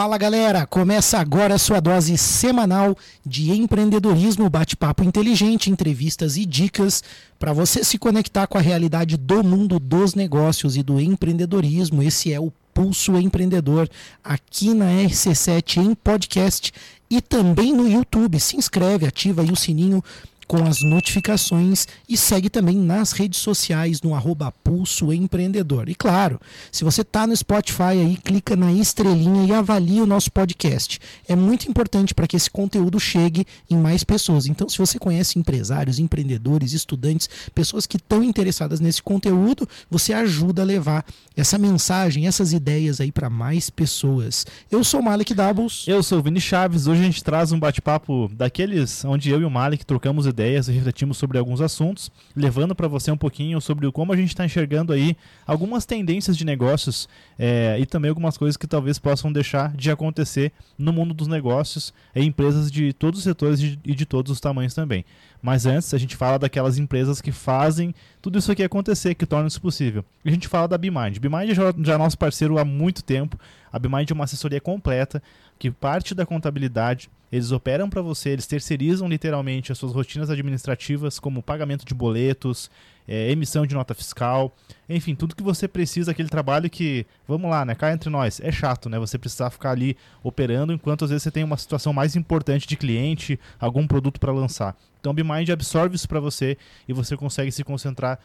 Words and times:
Fala 0.00 0.16
galera, 0.16 0.66
começa 0.66 1.18
agora 1.18 1.56
a 1.56 1.58
sua 1.58 1.78
dose 1.78 2.16
semanal 2.16 2.96
de 3.22 3.50
empreendedorismo, 3.52 4.48
bate-papo 4.48 5.04
inteligente, 5.04 5.70
entrevistas 5.70 6.38
e 6.38 6.46
dicas 6.46 7.04
para 7.38 7.52
você 7.52 7.84
se 7.84 7.98
conectar 7.98 8.46
com 8.46 8.56
a 8.56 8.62
realidade 8.62 9.18
do 9.18 9.44
mundo 9.44 9.78
dos 9.78 10.14
negócios 10.14 10.74
e 10.74 10.82
do 10.82 10.98
empreendedorismo. 10.98 12.02
Esse 12.02 12.32
é 12.32 12.40
o 12.40 12.50
Pulso 12.72 13.18
Empreendedor 13.18 13.90
aqui 14.24 14.72
na 14.72 14.86
RC7 14.86 15.82
em 15.82 15.94
podcast 15.94 16.72
e 17.10 17.20
também 17.20 17.74
no 17.74 17.86
YouTube. 17.86 18.40
Se 18.40 18.56
inscreve, 18.56 19.06
ativa 19.06 19.42
aí 19.42 19.52
o 19.52 19.56
sininho 19.56 20.02
com 20.50 20.66
as 20.66 20.82
notificações 20.82 21.86
e 22.08 22.16
segue 22.16 22.50
também 22.50 22.76
nas 22.76 23.12
redes 23.12 23.38
sociais 23.38 24.02
no 24.02 24.16
arroba 24.16 24.50
Pulso 24.50 25.12
Empreendedor. 25.12 25.88
E 25.88 25.94
claro, 25.94 26.40
se 26.72 26.82
você 26.82 27.02
está 27.02 27.24
no 27.24 27.36
Spotify 27.36 27.82
aí, 27.92 28.16
clica 28.16 28.56
na 28.56 28.72
estrelinha 28.72 29.46
e 29.46 29.52
avalie 29.52 30.00
o 30.00 30.06
nosso 30.06 30.32
podcast. 30.32 30.98
É 31.28 31.36
muito 31.36 31.70
importante 31.70 32.12
para 32.12 32.26
que 32.26 32.34
esse 32.36 32.50
conteúdo 32.50 32.98
chegue 32.98 33.46
em 33.70 33.76
mais 33.76 34.02
pessoas. 34.02 34.46
Então, 34.46 34.68
se 34.68 34.76
você 34.76 34.98
conhece 34.98 35.38
empresários, 35.38 36.00
empreendedores, 36.00 36.72
estudantes, 36.72 37.30
pessoas 37.54 37.86
que 37.86 37.96
estão 37.96 38.20
interessadas 38.24 38.80
nesse 38.80 39.00
conteúdo, 39.04 39.68
você 39.88 40.12
ajuda 40.12 40.62
a 40.62 40.64
levar 40.64 41.04
essa 41.36 41.58
mensagem, 41.58 42.26
essas 42.26 42.52
ideias 42.52 43.00
aí 43.00 43.12
para 43.12 43.30
mais 43.30 43.70
pessoas. 43.70 44.44
Eu 44.68 44.82
sou 44.82 44.98
o 44.98 45.04
Malik 45.04 45.32
Doubles. 45.32 45.84
Eu 45.86 46.02
sou 46.02 46.18
o 46.18 46.22
Vini 46.24 46.40
Chaves. 46.40 46.88
Hoje 46.88 47.02
a 47.02 47.04
gente 47.04 47.22
traz 47.22 47.52
um 47.52 47.60
bate-papo 47.60 48.28
daqueles 48.34 49.04
onde 49.04 49.30
eu 49.30 49.40
e 49.40 49.44
o 49.44 49.50
Malik 49.50 49.86
trocamos 49.86 50.26
ideias 50.26 50.39
ideias 50.40 50.68
refletimos 50.68 51.18
sobre 51.18 51.36
alguns 51.36 51.60
assuntos, 51.60 52.10
levando 52.34 52.74
para 52.74 52.88
você 52.88 53.10
um 53.10 53.16
pouquinho 53.16 53.60
sobre 53.60 53.90
como 53.92 54.12
a 54.12 54.16
gente 54.16 54.30
está 54.30 54.44
enxergando 54.44 54.92
aí 54.92 55.14
algumas 55.46 55.84
tendências 55.84 56.36
de 56.36 56.46
negócios 56.46 57.08
é, 57.38 57.76
e 57.78 57.84
também 57.84 58.08
algumas 58.08 58.38
coisas 58.38 58.56
que 58.56 58.66
talvez 58.66 58.98
possam 58.98 59.30
deixar 59.30 59.76
de 59.76 59.90
acontecer 59.90 60.50
no 60.78 60.92
mundo 60.92 61.12
dos 61.12 61.28
negócios 61.28 61.92
em 62.14 62.28
empresas 62.28 62.70
de 62.70 62.92
todos 62.94 63.18
os 63.18 63.24
setores 63.24 63.60
e 63.60 63.94
de 63.94 64.06
todos 64.06 64.32
os 64.32 64.40
tamanhos 64.40 64.72
também. 64.72 65.04
Mas 65.42 65.66
antes, 65.66 65.92
a 65.94 65.98
gente 65.98 66.16
fala 66.16 66.38
daquelas 66.38 66.78
empresas 66.78 67.20
que 67.20 67.32
fazem 67.32 67.94
tudo 68.20 68.38
isso 68.38 68.52
aqui 68.52 68.62
acontecer, 68.62 69.14
que 69.14 69.24
tornam 69.24 69.46
isso 69.46 69.60
possível. 69.60 70.04
A 70.24 70.30
gente 70.30 70.48
fala 70.48 70.68
da 70.68 70.76
BeMind. 70.76 71.18
BeMind 71.18 71.54
já, 71.54 71.72
já 71.82 71.94
é 71.94 71.98
nosso 71.98 72.18
parceiro 72.18 72.58
há 72.58 72.64
muito 72.64 73.02
tempo. 73.02 73.38
A 73.72 73.78
BeMind 73.78 74.10
é 74.10 74.14
uma 74.14 74.24
assessoria 74.24 74.60
completa 74.60 75.22
que 75.60 75.70
parte 75.70 76.14
da 76.14 76.24
contabilidade 76.24 77.10
eles 77.30 77.52
operam 77.52 77.88
para 77.88 78.00
você, 78.00 78.30
eles 78.30 78.46
terceirizam 78.46 79.06
literalmente 79.06 79.70
as 79.70 79.78
suas 79.78 79.92
rotinas 79.92 80.30
administrativas, 80.30 81.20
como 81.20 81.42
pagamento 81.42 81.84
de 81.84 81.94
boletos, 81.94 82.70
é, 83.06 83.30
emissão 83.30 83.66
de 83.66 83.74
nota 83.74 83.94
fiscal, 83.94 84.56
enfim, 84.88 85.14
tudo 85.14 85.36
que 85.36 85.42
você 85.42 85.68
precisa, 85.68 86.12
aquele 86.12 86.30
trabalho 86.30 86.68
que, 86.68 87.06
vamos 87.28 87.48
lá, 87.50 87.64
né, 87.64 87.74
cá 87.74 87.92
entre 87.92 88.08
nós, 88.08 88.40
é 88.40 88.50
chato, 88.50 88.88
né, 88.88 88.98
você 88.98 89.18
precisar 89.18 89.50
ficar 89.50 89.72
ali 89.72 89.96
operando 90.24 90.72
enquanto 90.72 91.04
às 91.04 91.10
vezes 91.10 91.24
você 91.24 91.30
tem 91.30 91.44
uma 91.44 91.58
situação 91.58 91.92
mais 91.92 92.16
importante 92.16 92.66
de 92.66 92.76
cliente, 92.76 93.38
algum 93.60 93.86
produto 93.86 94.18
para 94.18 94.32
lançar. 94.32 94.74
Então, 94.98 95.12
BeMind 95.12 95.50
absorve 95.50 95.94
isso 95.94 96.08
para 96.08 96.20
você 96.20 96.56
e 96.88 96.92
você 96.94 97.18
consegue 97.18 97.52
se 97.52 97.62
concentrar 97.62 98.18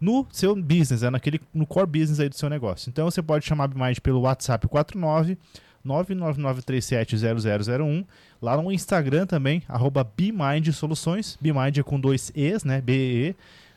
no 0.00 0.26
seu 0.30 0.56
business, 0.56 1.02
é 1.04 1.08
naquele, 1.10 1.40
no 1.54 1.66
core 1.66 1.86
business 1.86 2.18
aí 2.18 2.28
do 2.28 2.34
seu 2.34 2.50
negócio. 2.50 2.90
Então, 2.90 3.08
você 3.08 3.22
pode 3.22 3.46
chamar 3.46 3.68
BeMind 3.68 4.00
pelo 4.00 4.20
WhatsApp 4.20 4.66
49 4.66 5.38
999370001. 5.86 8.06
Lá 8.40 8.56
no 8.56 8.72
Instagram 8.72 9.26
também, 9.26 9.62
arroba 9.68 10.02
BeMind 10.04 10.72
Soluções. 10.72 11.36
BeMind 11.40 11.78
é 11.78 11.82
com 11.82 12.00
dois 12.00 12.32
E's, 12.34 12.64
né? 12.64 12.80
B-E-E. 12.80 13.34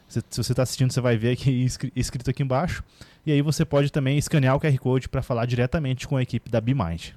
Se, 0.07 0.21
se 0.29 0.43
você 0.43 0.53
está 0.53 0.63
assistindo, 0.63 0.91
você 0.91 1.01
vai 1.01 1.17
ver 1.17 1.31
aqui 1.31 1.65
escrito 1.95 2.29
aqui 2.29 2.43
embaixo. 2.43 2.83
E 3.25 3.31
aí 3.31 3.41
você 3.41 3.63
pode 3.63 3.91
também 3.91 4.17
escanear 4.17 4.55
o 4.55 4.59
QR 4.59 4.77
Code 4.77 5.09
para 5.09 5.21
falar 5.21 5.45
diretamente 5.45 6.07
com 6.07 6.17
a 6.17 6.21
equipe 6.21 6.49
da 6.49 6.59
BeMind. 6.59 7.13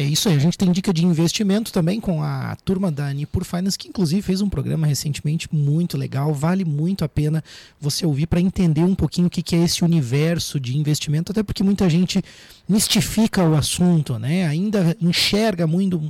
É 0.00 0.02
isso 0.02 0.30
aí. 0.30 0.34
A 0.34 0.38
gente 0.38 0.56
tem 0.56 0.72
dica 0.72 0.94
de 0.94 1.04
investimento 1.04 1.70
também 1.70 2.00
com 2.00 2.22
a 2.22 2.56
turma 2.64 2.90
da 2.90 3.12
Nipur 3.12 3.44
Finance, 3.44 3.76
que 3.76 3.86
inclusive 3.86 4.22
fez 4.22 4.40
um 4.40 4.48
programa 4.48 4.86
recentemente 4.86 5.46
muito 5.54 5.98
legal. 5.98 6.32
Vale 6.32 6.64
muito 6.64 7.04
a 7.04 7.08
pena 7.08 7.44
você 7.78 8.06
ouvir 8.06 8.26
para 8.26 8.40
entender 8.40 8.82
um 8.82 8.94
pouquinho 8.94 9.26
o 9.26 9.30
que 9.30 9.54
é 9.54 9.62
esse 9.62 9.84
universo 9.84 10.58
de 10.58 10.74
investimento, 10.78 11.32
até 11.32 11.42
porque 11.42 11.62
muita 11.62 11.86
gente 11.90 12.24
mistifica 12.66 13.46
o 13.46 13.54
assunto, 13.54 14.18
né? 14.18 14.46
ainda 14.46 14.96
enxerga 15.02 15.66
muito, 15.66 16.00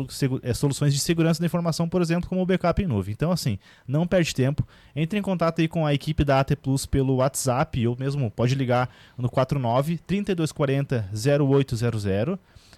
eh, 0.43 0.55
soluções 0.55 0.95
de 0.95 1.01
segurança 1.01 1.41
da 1.41 1.47
informação, 1.47 1.89
por 1.89 2.01
exemplo, 2.01 2.29
como 2.29 2.41
o 2.41 2.47
backup 2.47 2.81
em 2.81 2.87
nuvem. 2.87 3.13
Então, 3.13 3.33
assim, 3.33 3.59
não 3.87 4.07
perde 4.07 4.33
tempo, 4.33 4.67
entre 5.03 5.19
em 5.19 5.23
contato 5.23 5.61
aí 5.61 5.69
com 5.69 5.87
a 5.87 5.95
equipe 5.95 6.25
da 6.25 6.41
AT 6.41 6.57
Plus 6.57 6.87
pelo 6.87 7.17
WhatsApp 7.17 7.87
ou 7.87 7.97
mesmo 7.99 8.31
pode 8.31 8.55
ligar 8.55 8.91
no 9.17 9.29
49 9.29 9.99
3240 9.99 11.09
0800 11.13 12.05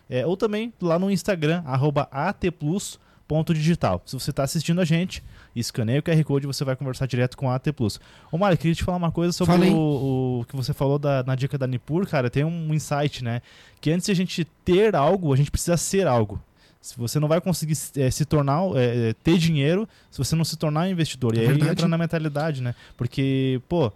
é, 0.08 0.26
ou 0.26 0.36
também 0.36 0.72
lá 0.82 0.98
no 0.98 1.10
Instagram, 1.10 1.62
arroba 1.64 2.08
AT 2.10 2.50
Plus 2.58 2.98
ponto 3.28 3.54
digital. 3.54 4.02
Se 4.04 4.18
você 4.18 4.30
está 4.30 4.42
assistindo 4.42 4.80
a 4.80 4.84
gente, 4.84 5.22
escaneia 5.54 6.00
o 6.00 6.02
QR 6.02 6.24
Code 6.24 6.46
e 6.46 6.48
você 6.48 6.64
vai 6.64 6.74
conversar 6.74 7.06
direto 7.06 7.36
com 7.36 7.48
a 7.48 7.54
AT 7.54 7.72
Plus. 7.72 8.00
Ô 8.32 8.36
Mário, 8.36 8.58
queria 8.58 8.74
te 8.74 8.82
falar 8.82 8.98
uma 8.98 9.12
coisa 9.12 9.32
sobre 9.32 9.68
o, 9.70 10.40
o, 10.40 10.44
que 10.46 10.56
você 10.56 10.74
falou 10.74 10.98
da, 10.98 11.22
na 11.22 11.36
dica 11.36 11.56
da 11.56 11.64
Nipur, 11.64 12.08
cara. 12.08 12.28
Tem 12.28 12.42
um 12.42 12.74
insight, 12.74 13.22
né? 13.22 13.40
Que 13.80 13.92
antes 13.92 14.06
de 14.06 14.10
a 14.10 14.16
gente 14.16 14.44
ter 14.64 14.96
algo, 14.96 15.32
a 15.32 15.36
gente 15.36 15.48
precisa 15.48 15.76
ser 15.76 16.08
algo. 16.08 16.42
Se 16.80 16.96
você 16.96 17.20
não 17.20 17.28
vai 17.28 17.40
conseguir 17.40 17.76
é, 17.96 18.10
se 18.10 18.24
tornar, 18.24 18.62
é, 18.76 19.12
ter 19.22 19.36
dinheiro 19.36 19.88
se 20.10 20.18
você 20.18 20.34
não 20.34 20.44
se 20.44 20.56
tornar 20.56 20.88
investidor. 20.88 21.36
E 21.36 21.44
é 21.44 21.48
aí 21.48 21.60
entra 21.60 21.86
na 21.86 21.98
mentalidade, 21.98 22.62
né? 22.62 22.74
Porque, 22.96 23.60
pô, 23.68 23.92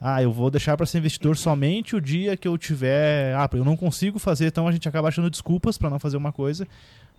ah, 0.00 0.22
eu 0.22 0.32
vou 0.32 0.50
deixar 0.50 0.76
para 0.76 0.86
ser 0.86 0.98
investidor 0.98 1.36
somente 1.36 1.94
o 1.94 2.00
dia 2.00 2.36
que 2.36 2.48
eu 2.48 2.58
tiver. 2.58 3.36
Ah, 3.36 3.48
eu 3.52 3.64
não 3.64 3.76
consigo 3.76 4.18
fazer, 4.18 4.46
então 4.46 4.66
a 4.66 4.72
gente 4.72 4.88
acaba 4.88 5.08
achando 5.08 5.30
desculpas 5.30 5.76
para 5.76 5.90
não 5.90 5.98
fazer 5.98 6.16
uma 6.16 6.32
coisa 6.32 6.66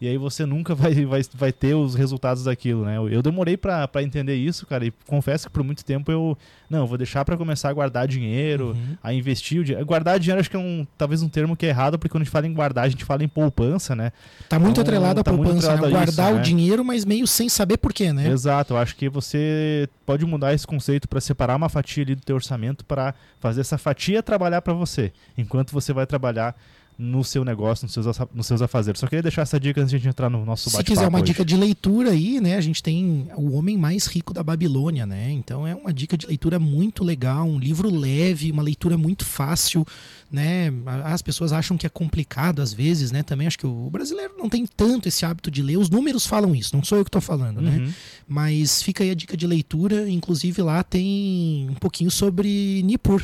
e 0.03 0.07
aí 0.09 0.17
você 0.17 0.45
nunca 0.45 0.75
vai, 0.75 0.93
vai, 1.05 1.21
vai 1.33 1.53
ter 1.53 1.75
os 1.75 1.95
resultados 1.95 2.43
daquilo, 2.43 2.83
né? 2.83 2.97
Eu, 2.97 3.21
demorei 3.21 3.55
para 3.55 3.89
entender 4.03 4.35
isso, 4.35 4.65
cara, 4.65 4.85
e 4.85 4.91
confesso 5.07 5.47
que 5.47 5.53
por 5.53 5.63
muito 5.63 5.85
tempo 5.85 6.11
eu, 6.11 6.37
não, 6.69 6.85
vou 6.85 6.97
deixar 6.97 7.23
para 7.23 7.37
começar 7.37 7.69
a 7.69 7.73
guardar 7.73 8.05
dinheiro, 8.05 8.71
uhum. 8.71 8.97
a 9.01 9.13
investir 9.13 9.61
o 9.61 9.63
dinheiro. 9.63 9.85
Guardar 9.85 10.19
dinheiro 10.19 10.41
acho 10.41 10.49
que 10.49 10.57
é 10.57 10.59
um, 10.59 10.85
talvez 10.97 11.21
um 11.21 11.29
termo 11.29 11.55
que 11.55 11.65
é 11.65 11.69
errado, 11.69 11.97
porque 11.97 12.09
quando 12.09 12.23
a 12.23 12.25
gente 12.25 12.33
fala 12.33 12.45
em 12.45 12.53
guardar, 12.53 12.83
a 12.83 12.89
gente 12.89 13.05
fala 13.05 13.23
em 13.23 13.29
poupança, 13.29 13.95
né? 13.95 14.11
Tá 14.49 14.59
muito 14.59 14.81
então, 14.81 14.81
atrelado 14.81 15.21
à 15.21 15.23
tá 15.23 15.31
poupança, 15.31 15.73
né? 15.73 15.89
guardar 15.89 16.09
isso, 16.09 16.21
o 16.21 16.35
né? 16.35 16.41
dinheiro, 16.41 16.83
mas 16.83 17.05
meio 17.05 17.25
sem 17.25 17.47
saber 17.47 17.77
por 17.77 17.93
quê, 17.93 18.11
né? 18.11 18.27
Exato, 18.27 18.73
eu 18.73 18.77
acho 18.77 18.97
que 18.97 19.07
você 19.07 19.87
pode 20.05 20.25
mudar 20.25 20.53
esse 20.53 20.67
conceito 20.67 21.07
para 21.07 21.21
separar 21.21 21.55
uma 21.55 21.69
fatia 21.69 22.03
ali 22.03 22.15
do 22.15 22.21
teu 22.21 22.35
orçamento 22.35 22.83
para 22.83 23.13
fazer 23.39 23.61
essa 23.61 23.77
fatia 23.77 24.21
trabalhar 24.21 24.61
para 24.61 24.73
você, 24.73 25.13
enquanto 25.37 25.71
você 25.71 25.93
vai 25.93 26.05
trabalhar 26.05 26.53
no 26.97 27.23
seu 27.23 27.43
negócio, 27.43 27.85
nos 27.85 27.93
seus, 27.93 28.05
nos 28.33 28.47
seus 28.47 28.61
afazeres. 28.61 28.99
Só 28.99 29.07
queria 29.07 29.23
deixar 29.23 29.41
essa 29.41 29.59
dica 29.59 29.81
antes 29.81 29.89
de 29.89 29.95
a 29.95 29.99
gente 29.99 30.09
entrar 30.09 30.29
no 30.29 30.45
nosso 30.45 30.69
bate-papo. 30.69 30.87
Se 30.87 30.93
quiser 30.93 31.07
uma 31.07 31.19
hoje. 31.19 31.25
dica 31.25 31.45
de 31.45 31.57
leitura 31.57 32.11
aí, 32.11 32.39
né? 32.39 32.55
A 32.55 32.61
gente 32.61 32.81
tem 32.81 33.27
O 33.35 33.55
Homem 33.55 33.77
Mais 33.77 34.05
Rico 34.05 34.33
da 34.33 34.43
Babilônia, 34.43 35.05
né? 35.05 35.31
Então 35.31 35.67
é 35.67 35.75
uma 35.75 35.93
dica 35.93 36.17
de 36.17 36.27
leitura 36.27 36.59
muito 36.59 37.03
legal, 37.03 37.45
um 37.45 37.59
livro 37.59 37.89
leve, 37.89 38.51
uma 38.51 38.63
leitura 38.63 38.97
muito 38.97 39.25
fácil, 39.25 39.85
né? 40.31 40.71
As 41.03 41.21
pessoas 41.21 41.51
acham 41.53 41.77
que 41.77 41.85
é 41.85 41.89
complicado 41.89 42.61
às 42.61 42.73
vezes, 42.73 43.11
né? 43.11 43.23
Também 43.23 43.47
acho 43.47 43.57
que 43.57 43.67
o 43.67 43.89
brasileiro 43.89 44.35
não 44.37 44.49
tem 44.49 44.65
tanto 44.65 45.07
esse 45.07 45.25
hábito 45.25 45.49
de 45.49 45.61
ler. 45.61 45.77
Os 45.77 45.89
números 45.89 46.25
falam 46.25 46.55
isso, 46.55 46.75
não 46.75 46.83
sou 46.83 46.97
eu 46.97 47.03
que 47.03 47.09
estou 47.09 47.21
falando, 47.21 47.61
né? 47.61 47.71
uhum. 47.71 47.85
né? 47.85 47.93
Mas 48.27 48.81
fica 48.81 49.03
aí 49.03 49.11
a 49.11 49.15
dica 49.15 49.35
de 49.35 49.47
leitura, 49.47 50.09
inclusive 50.09 50.61
lá 50.61 50.83
tem 50.83 51.67
um 51.69 51.75
pouquinho 51.75 52.11
sobre 52.11 52.81
Nippur, 52.83 53.21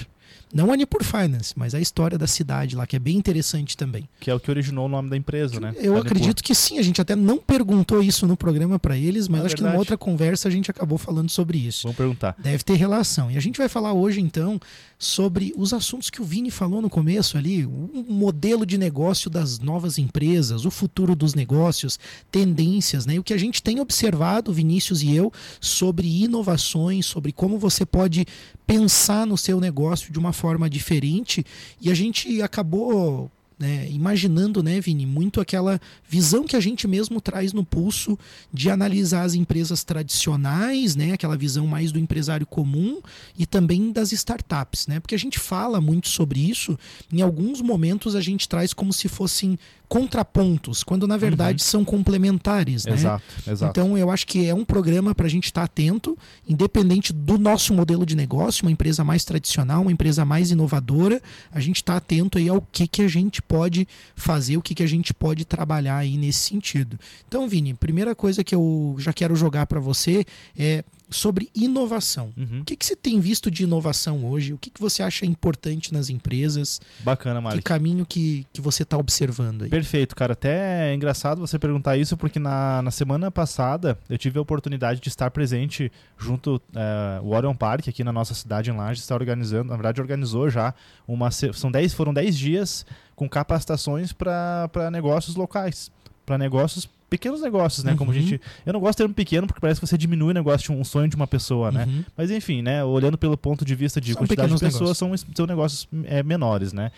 não 0.53 0.71
a 0.71 0.75
Nipur 0.75 1.03
Finance, 1.03 1.53
mas 1.55 1.75
a 1.75 1.79
história 1.79 2.17
da 2.17 2.27
cidade 2.27 2.75
lá, 2.75 2.87
que 2.87 2.95
é 2.95 2.99
bem 2.99 3.17
interessante 3.17 3.77
também. 3.77 4.09
Que 4.19 4.31
é 4.31 4.33
o 4.33 4.39
que 4.39 4.49
originou 4.49 4.85
o 4.85 4.89
nome 4.89 5.09
da 5.09 5.15
empresa, 5.15 5.59
né? 5.59 5.73
Eu 5.77 5.97
acredito 5.97 6.43
que 6.43 6.55
sim, 6.55 6.79
a 6.79 6.81
gente 6.81 6.99
até 6.99 7.15
não 7.15 7.37
perguntou 7.37 8.01
isso 8.01 8.25
no 8.25 8.35
programa 8.35 8.79
para 8.79 8.97
eles, 8.97 9.27
mas 9.27 9.41
é 9.41 9.45
acho 9.45 9.55
verdade. 9.55 9.63
que 9.63 9.63
numa 9.71 9.79
outra 9.79 9.97
conversa 9.97 10.47
a 10.47 10.51
gente 10.51 10.71
acabou 10.71 10.97
falando 10.97 11.29
sobre 11.29 11.57
isso. 11.57 11.83
Vamos 11.83 11.97
perguntar. 11.97 12.35
Deve 12.39 12.63
ter 12.63 12.75
relação. 12.75 13.29
E 13.29 13.37
a 13.37 13.39
gente 13.39 13.57
vai 13.57 13.69
falar 13.69 13.93
hoje, 13.93 14.19
então, 14.19 14.59
sobre 14.97 15.53
os 15.55 15.73
assuntos 15.73 16.09
que 16.09 16.21
o 16.21 16.25
Vini 16.25 16.49
falou 16.49 16.81
no 16.81 16.89
começo 16.89 17.37
ali, 17.37 17.65
o 17.65 18.05
modelo 18.07 18.65
de 18.65 18.77
negócio 18.77 19.29
das 19.29 19.59
novas 19.59 19.97
empresas, 19.97 20.65
o 20.65 20.71
futuro 20.71 21.15
dos 21.15 21.33
negócios, 21.33 21.99
tendências, 22.31 23.05
né? 23.05 23.15
E 23.15 23.19
o 23.19 23.23
que 23.23 23.33
a 23.33 23.37
gente 23.37 23.61
tem 23.61 23.79
observado, 23.79 24.51
Vinícius 24.51 25.03
e 25.03 25.15
eu, 25.15 25.31
sobre 25.61 26.23
inovações, 26.23 27.05
sobre 27.05 27.31
como 27.31 27.57
você 27.57 27.85
pode 27.85 28.25
pensar 28.69 29.25
no 29.25 29.35
seu 29.35 29.59
negócio 29.59 30.13
de 30.13 30.19
uma 30.19 30.31
forma 30.31 30.69
diferente 30.69 31.43
e 31.81 31.89
a 31.89 31.95
gente 31.95 32.39
acabou 32.39 33.31
né, 33.57 33.89
imaginando, 33.89 34.61
né, 34.61 34.79
Vini, 34.79 35.07
muito 35.07 35.41
aquela 35.41 35.81
visão 36.07 36.43
que 36.45 36.55
a 36.55 36.59
gente 36.59 36.87
mesmo 36.87 37.19
traz 37.19 37.51
no 37.51 37.65
pulso 37.65 38.17
de 38.53 38.69
analisar 38.69 39.23
as 39.23 39.33
empresas 39.33 39.83
tradicionais, 39.83 40.95
né, 40.95 41.13
aquela 41.13 41.35
visão 41.35 41.65
mais 41.65 41.91
do 41.91 41.97
empresário 41.97 42.45
comum 42.45 43.01
e 43.37 43.45
também 43.47 43.91
das 43.91 44.11
startups, 44.11 44.85
né, 44.85 44.99
porque 44.99 45.15
a 45.15 45.19
gente 45.19 45.39
fala 45.39 45.81
muito 45.81 46.07
sobre 46.07 46.39
isso, 46.39 46.77
em 47.11 47.21
alguns 47.21 47.61
momentos 47.61 48.15
a 48.15 48.21
gente 48.21 48.47
traz 48.47 48.71
como 48.71 48.93
se 48.93 49.09
fossem 49.09 49.57
contrapontos, 49.89 50.83
quando 50.83 51.07
na 51.07 51.17
verdade 51.17 51.63
uhum. 51.63 51.67
são 51.67 51.83
complementares. 51.83 52.85
Né? 52.85 52.93
Exato, 52.93 53.23
exato. 53.47 53.71
Então 53.71 53.97
eu 53.97 54.11
acho 54.11 54.27
que 54.27 54.45
é 54.45 54.53
um 54.53 54.63
programa 54.63 55.15
para 55.15 55.25
a 55.25 55.29
gente 55.29 55.45
estar 55.45 55.61
tá 55.61 55.65
atento, 55.65 56.15
independente 56.47 57.11
do 57.11 57.39
nosso 57.39 57.73
modelo 57.73 58.05
de 58.05 58.15
negócio, 58.15 58.63
uma 58.63 58.71
empresa 58.71 59.03
mais 59.03 59.25
tradicional, 59.25 59.81
uma 59.81 59.91
empresa 59.91 60.23
mais 60.23 60.51
inovadora, 60.51 61.19
a 61.51 61.59
gente 61.59 61.77
está 61.77 61.97
atento 61.97 62.37
aí 62.37 62.47
ao 62.47 62.61
que, 62.61 62.87
que 62.87 63.01
a 63.01 63.07
gente 63.07 63.41
pode 63.41 63.87
fazer, 64.15 64.57
o 64.57 64.61
que, 64.61 64.75
que 64.75 64.83
a 64.83 64.87
gente 64.87 65.11
pode 65.11 65.43
trabalhar 65.43 65.97
aí 65.97 66.17
nesse 66.17 66.39
sentido. 66.39 66.99
Então, 67.27 67.49
Vini, 67.49 67.73
primeira 67.73 68.13
coisa 68.13 68.43
que 68.43 68.53
eu 68.53 68.95
já 68.99 69.11
quero 69.11 69.35
jogar 69.35 69.65
para 69.65 69.79
você 69.79 70.23
é 70.55 70.83
sobre 71.09 71.49
inovação. 71.55 72.31
Uhum. 72.37 72.61
O 72.61 72.65
que, 72.65 72.75
que 72.75 72.85
você 72.85 72.95
tem 72.95 73.19
visto 73.19 73.49
de 73.49 73.63
inovação 73.63 74.25
hoje? 74.25 74.53
O 74.53 74.57
que, 74.57 74.69
que 74.69 74.79
você 74.79 75.01
acha 75.01 75.25
importante 75.25 75.93
nas 75.93 76.09
empresas? 76.09 76.79
Bacana, 76.99 77.41
Malik. 77.41 77.59
Que 77.59 77.63
caminho 77.63 78.05
que, 78.05 78.45
que 78.53 78.61
você 78.61 78.83
está 78.83 78.97
observando 78.97 79.63
aí? 79.63 79.69
Perfeito, 79.69 80.15
cara. 80.15 80.33
Até 80.33 80.91
é 80.91 80.93
engraçado 80.93 81.39
você 81.39 81.57
perguntar 81.57 81.97
isso, 81.97 82.15
porque 82.15 82.39
na, 82.39 82.81
na 82.81 82.91
semana 82.91 83.31
passada 83.31 83.97
eu 84.09 84.17
tive 84.17 84.37
a 84.37 84.41
oportunidade 84.41 84.99
de 84.99 85.09
estar 85.09 85.31
presente 85.31 85.91
junto 86.17 86.61
é, 86.75 87.19
o 87.21 87.29
Orion 87.29 87.55
Park, 87.55 87.87
aqui 87.87 88.03
na 88.03 88.13
nossa 88.13 88.33
cidade 88.33 88.69
em 88.69 88.75
Laje, 88.75 89.01
está 89.01 89.15
organizando, 89.15 89.69
na 89.69 89.75
verdade 89.75 90.01
organizou 90.01 90.49
já 90.49 90.73
uma 91.07 91.31
são 91.31 91.71
dez, 91.71 91.93
foram 91.93 92.13
10 92.13 92.37
dias 92.37 92.85
com 93.15 93.27
capacitações 93.27 94.13
para 94.13 94.89
negócios 94.91 95.35
locais, 95.35 95.91
para 96.25 96.37
negócios 96.37 96.89
pequenos 97.09 97.41
negócios, 97.41 97.83
né? 97.83 97.91
Uhum. 97.91 97.97
Como 97.97 98.11
a 98.11 98.13
gente. 98.13 98.39
Eu 98.65 98.73
não 98.73 98.79
gosto 98.79 98.91
de 98.93 98.97
termo 98.97 99.13
pequeno 99.13 99.47
porque 99.47 99.59
parece 99.59 99.79
que 99.79 99.87
você 99.87 99.97
diminui 99.97 100.31
o 100.31 100.33
negócio 100.33 100.73
de 100.73 100.79
um 100.79 100.83
sonho 100.83 101.07
de 101.07 101.15
uma 101.15 101.27
pessoa, 101.27 101.71
né? 101.71 101.85
Uhum. 101.85 102.03
Mas 102.15 102.31
enfim, 102.31 102.61
né? 102.61 102.83
Olhando 102.83 103.17
pelo 103.17 103.37
ponto 103.37 103.65
de 103.65 103.75
vista 103.75 103.99
de 103.99 104.13
são 104.13 104.21
quantidade 104.21 104.53
de 104.53 104.59
pessoas, 104.59 104.97
são, 104.97 105.11
são 105.17 105.45
negócios 105.45 105.87
é, 106.05 106.21
menores, 106.21 106.71
né? 106.73 106.91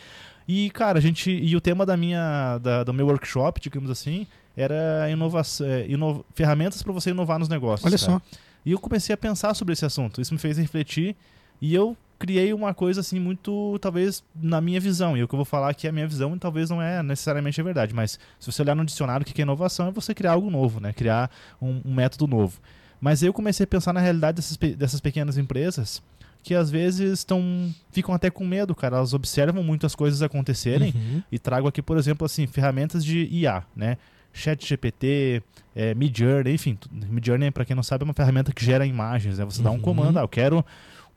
E, 0.47 0.69
cara, 0.71 0.97
a 0.99 1.01
gente. 1.01 1.31
E 1.31 1.55
o 1.55 1.61
tema 1.61 1.85
da 1.85 1.95
minha. 1.95 2.57
Da, 2.57 2.83
do 2.83 2.93
meu 2.93 3.07
workshop, 3.07 3.61
digamos 3.61 3.89
assim, 3.89 4.27
era 4.55 5.09
inovação, 5.09 5.65
é, 5.65 5.87
ferramentas 6.33 6.83
para 6.83 6.91
você 6.91 7.11
inovar 7.11 7.39
nos 7.39 7.47
negócios. 7.47 7.85
Olha 7.85 7.97
cara. 7.97 8.19
só. 8.19 8.21
E 8.65 8.71
eu 8.71 8.79
comecei 8.79 9.13
a 9.13 9.17
pensar 9.17 9.53
sobre 9.53 9.73
esse 9.73 9.85
assunto. 9.85 10.21
Isso 10.21 10.33
me 10.33 10.39
fez 10.39 10.57
refletir. 10.57 11.15
E 11.61 11.73
eu 11.73 11.95
criei 12.21 12.53
uma 12.53 12.71
coisa 12.71 13.01
assim 13.01 13.19
muito, 13.19 13.79
talvez, 13.81 14.23
na 14.35 14.61
minha 14.61 14.79
visão. 14.79 15.17
E 15.17 15.23
o 15.23 15.27
que 15.27 15.33
eu 15.33 15.37
vou 15.37 15.45
falar 15.45 15.71
aqui 15.71 15.87
é 15.87 15.89
a 15.89 15.93
minha 15.93 16.07
visão 16.07 16.35
e 16.35 16.39
talvez 16.39 16.69
não 16.69 16.79
é 16.79 17.01
necessariamente 17.01 17.59
a 17.59 17.63
verdade. 17.63 17.95
Mas 17.95 18.19
se 18.39 18.51
você 18.51 18.61
olhar 18.61 18.75
no 18.75 18.85
dicionário, 18.85 19.23
o 19.23 19.25
que 19.25 19.41
é 19.41 19.43
inovação 19.43 19.87
é 19.87 19.91
você 19.91 20.13
criar 20.13 20.33
algo 20.33 20.51
novo, 20.51 20.79
né? 20.79 20.93
Criar 20.93 21.31
um, 21.59 21.81
um 21.83 21.95
método 21.95 22.27
novo. 22.27 22.61
Mas 22.99 23.23
eu 23.23 23.33
comecei 23.33 23.63
a 23.63 23.67
pensar 23.67 23.91
na 23.91 23.99
realidade 23.99 24.35
dessas, 24.35 24.55
dessas 24.55 25.01
pequenas 25.01 25.35
empresas 25.35 26.03
que 26.43 26.53
às 26.53 26.69
vezes 26.69 27.19
estão 27.19 27.73
ficam 27.91 28.13
até 28.13 28.29
com 28.29 28.45
medo, 28.45 28.75
cara. 28.75 28.97
Elas 28.97 29.15
observam 29.15 29.63
muitas 29.63 29.95
coisas 29.95 30.21
acontecerem 30.21 30.93
uhum. 30.95 31.23
e 31.31 31.39
trago 31.39 31.67
aqui, 31.67 31.81
por 31.81 31.97
exemplo, 31.97 32.23
assim, 32.23 32.45
ferramentas 32.45 33.03
de 33.03 33.27
IA, 33.31 33.63
né? 33.75 33.97
Chat 34.31 34.65
GPT, 34.65 35.41
é, 35.75 35.93
Midjourney, 35.95 36.53
enfim, 36.53 36.77
Midjourney, 36.91 37.51
para 37.51 37.65
quem 37.65 37.75
não 37.75 37.83
sabe, 37.83 38.03
é 38.03 38.05
uma 38.05 38.13
ferramenta 38.13 38.53
que 38.53 38.63
gera 38.63 38.85
imagens, 38.85 39.39
né? 39.39 39.45
Você 39.45 39.57
uhum. 39.59 39.63
dá 39.63 39.71
um 39.71 39.73
uhum. 39.73 39.81
comando, 39.81 40.19
ah, 40.19 40.21
eu 40.21 40.27
quero 40.27 40.63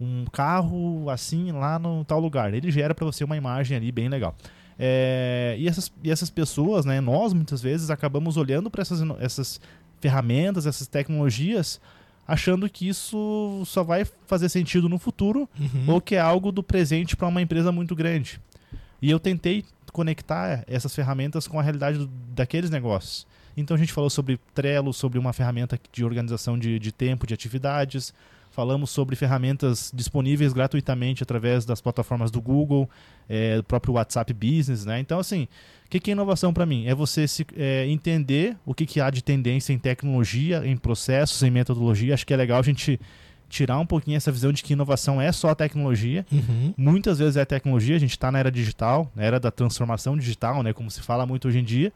um 0.01 0.25
carro 0.27 1.09
assim 1.11 1.53
lá 1.53 1.79
no 1.79 2.05
tal 2.05 2.21
lugar. 2.21 2.53
Ele 2.53 2.71
gera 2.71 2.95
para 2.95 3.05
você 3.05 3.25
uma 3.25 3.37
imagem 3.37 3.77
ali 3.77 3.91
bem 3.93 4.09
legal. 4.09 4.35
É, 4.79 5.55
e, 5.59 5.69
essas, 5.69 5.93
e 6.03 6.11
essas 6.11 6.31
pessoas, 6.31 6.85
né, 6.85 7.01
nós 7.01 7.33
muitas 7.33 7.63
vezes 7.63 7.91
acabamos 7.91 8.37
olhando 8.37 8.71
para 8.71 8.83
essas, 8.83 9.01
essas 9.21 9.61
ferramentas, 10.01 10.67
essas 10.67 10.87
tecnologias, 10.87 11.81
achando 12.27 12.69
que 12.69 12.89
isso 12.89 13.63
só 13.67 13.83
vai 13.83 14.05
fazer 14.27 14.49
sentido 14.49 14.89
no 14.89 14.99
futuro 14.99 15.49
uhum. 15.59 15.95
ou 15.95 16.01
que 16.01 16.15
é 16.17 16.21
algo 16.21 16.51
do 16.51 16.63
presente 16.63 17.17
para 17.17 17.29
uma 17.29 17.41
empresa 17.41 17.71
muito 17.71 17.95
grande. 17.95 18.41
E 19.01 19.11
eu 19.11 19.21
tentei 19.21 19.65
conectar 19.93 20.65
essas 20.67 20.95
ferramentas 20.95 21.47
com 21.47 21.61
a 21.61 21.63
realidade 21.63 21.99
do, 21.99 22.07
daqueles 22.35 22.71
negócios. 22.71 23.27
Então 23.57 23.77
a 23.77 23.79
gente 23.79 23.93
falou 23.93 24.11
sobre 24.11 24.41
Trello, 24.53 24.93
sobre 24.93 25.19
uma 25.19 25.33
ferramenta 25.33 25.79
de 25.93 26.05
organização 26.05 26.59
de, 26.59 26.79
de 26.79 26.91
tempo, 26.91 27.27
de 27.27 27.35
atividades, 27.35 28.13
Falamos 28.55 28.91
sobre 28.91 29.17
ferramentas 29.17 29.91
disponíveis 29.93 30.53
gratuitamente 30.53 31.25
através 31.25 31.65
das 31.65 31.81
plataformas 31.81 32.31
do 32.31 32.41
Google, 32.41 32.89
é, 33.29 33.57
do 33.57 33.65
próprio 33.65 33.95
WhatsApp 33.95 34.33
Business, 34.33 34.85
né? 34.85 35.01
Então, 35.01 35.19
assim, 35.19 35.49
o 35.85 35.91
que, 35.91 35.99
que 35.99 36.13
é 36.13 36.13
inovação 36.13 36.55
para 36.55 36.65
mim? 36.65 36.87
É 36.87 36.95
você 36.95 37.27
se, 37.27 37.45
é, 37.57 37.85
entender 37.89 38.57
o 38.65 38.73
que, 38.73 38.87
que 38.87 39.01
há 39.01 39.11
de 39.11 39.25
tendência 39.25 39.73
em 39.73 39.79
tecnologia, 39.79 40.65
em 40.65 40.77
processos, 40.77 41.43
em 41.43 41.51
metodologia. 41.51 42.15
Acho 42.15 42.25
que 42.25 42.33
é 42.33 42.37
legal 42.37 42.61
a 42.61 42.63
gente 42.63 43.01
tirar 43.49 43.77
um 43.81 43.87
pouquinho 43.87 44.17
essa 44.17 44.31
visão 44.31 44.53
de 44.53 44.63
que 44.63 44.73
inovação 44.73 45.21
é 45.21 45.33
só 45.33 45.53
tecnologia. 45.53 46.25
Uhum. 46.31 46.73
Muitas 46.77 47.19
vezes 47.19 47.37
é 47.37 47.45
tecnologia, 47.45 47.97
a 47.97 47.99
gente 47.99 48.13
está 48.13 48.31
na 48.31 48.39
era 48.39 48.53
digital, 48.53 49.11
na 49.17 49.25
era 49.25 49.41
da 49.41 49.51
transformação 49.51 50.17
digital, 50.17 50.63
né, 50.63 50.73
como 50.73 50.89
se 50.93 51.01
fala 51.01 51.27
muito 51.27 51.49
hoje 51.49 51.59
em 51.59 51.65
dia. 51.65 51.93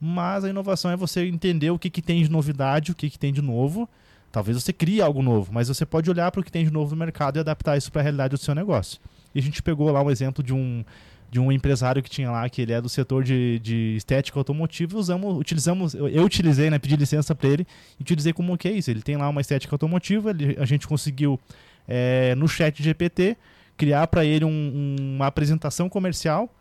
Mas 0.00 0.44
a 0.44 0.50
inovação 0.50 0.88
é 0.88 0.96
você 0.96 1.26
entender 1.26 1.70
o 1.70 1.78
que, 1.80 1.90
que 1.90 2.00
tem 2.00 2.22
de 2.22 2.30
novidade, 2.30 2.92
o 2.92 2.94
que, 2.94 3.10
que 3.10 3.18
tem 3.18 3.32
de 3.32 3.42
novo 3.42 3.88
Talvez 4.36 4.62
você 4.62 4.70
crie 4.70 5.00
algo 5.00 5.22
novo, 5.22 5.50
mas 5.50 5.68
você 5.68 5.86
pode 5.86 6.10
olhar 6.10 6.30
para 6.30 6.42
o 6.42 6.44
que 6.44 6.52
tem 6.52 6.62
de 6.62 6.70
novo 6.70 6.90
no 6.90 6.98
mercado 6.98 7.38
e 7.38 7.40
adaptar 7.40 7.78
isso 7.78 7.90
para 7.90 8.02
a 8.02 8.04
realidade 8.04 8.32
do 8.32 8.36
seu 8.36 8.54
negócio. 8.54 9.00
e 9.34 9.38
a 9.38 9.42
gente 9.42 9.62
pegou 9.62 9.90
lá 9.90 10.02
um 10.02 10.10
exemplo 10.10 10.44
de 10.44 10.52
um 10.52 10.84
de 11.30 11.40
um 11.40 11.50
empresário 11.50 12.02
que 12.02 12.10
tinha 12.10 12.30
lá, 12.30 12.46
que 12.46 12.60
ele 12.60 12.74
é 12.74 12.78
do 12.78 12.88
setor 12.88 13.24
de, 13.24 13.58
de 13.60 13.94
estética 13.96 14.38
automotiva, 14.38 14.98
usamos, 14.98 15.38
utilizamos, 15.38 15.94
eu, 15.94 16.06
eu 16.06 16.22
utilizei, 16.22 16.68
né, 16.68 16.78
pedi 16.78 16.96
licença 16.96 17.34
para 17.34 17.48
ele 17.48 17.66
e 17.98 18.02
utilizei 18.02 18.34
como 18.34 18.58
case. 18.58 18.90
Ele 18.90 19.00
tem 19.00 19.16
lá 19.16 19.26
uma 19.26 19.40
estética 19.40 19.74
automotiva, 19.74 20.28
ele, 20.28 20.54
a 20.60 20.66
gente 20.66 20.86
conseguiu 20.86 21.40
é, 21.88 22.34
no 22.34 22.46
chat 22.46 22.82
GPT 22.82 23.38
criar 23.74 24.06
para 24.06 24.22
ele 24.22 24.44
um, 24.44 24.50
um, 24.50 25.14
uma 25.14 25.28
apresentação 25.28 25.88
comercial. 25.88 26.54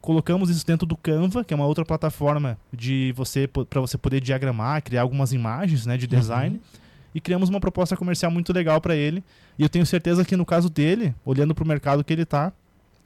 Colocamos 0.00 0.48
isso 0.48 0.64
dentro 0.64 0.86
do 0.86 0.96
Canva, 0.96 1.42
que 1.42 1.52
é 1.52 1.56
uma 1.56 1.66
outra 1.66 1.84
plataforma 1.84 2.56
de 2.72 3.12
você 3.16 3.48
para 3.48 3.80
você 3.80 3.98
poder 3.98 4.20
diagramar, 4.20 4.80
criar 4.80 5.02
algumas 5.02 5.32
imagens, 5.32 5.86
né, 5.86 5.96
de 5.96 6.06
design. 6.06 6.54
Uhum. 6.54 6.85
E 7.16 7.20
criamos 7.22 7.48
uma 7.48 7.58
proposta 7.58 7.96
comercial 7.96 8.30
muito 8.30 8.52
legal 8.52 8.78
para 8.78 8.94
ele. 8.94 9.24
E 9.58 9.62
eu 9.62 9.70
tenho 9.70 9.86
certeza 9.86 10.22
que 10.22 10.36
no 10.36 10.44
caso 10.44 10.68
dele, 10.68 11.14
olhando 11.24 11.54
para 11.54 11.64
o 11.64 11.66
mercado 11.66 12.04
que 12.04 12.12
ele 12.12 12.24
está, 12.24 12.52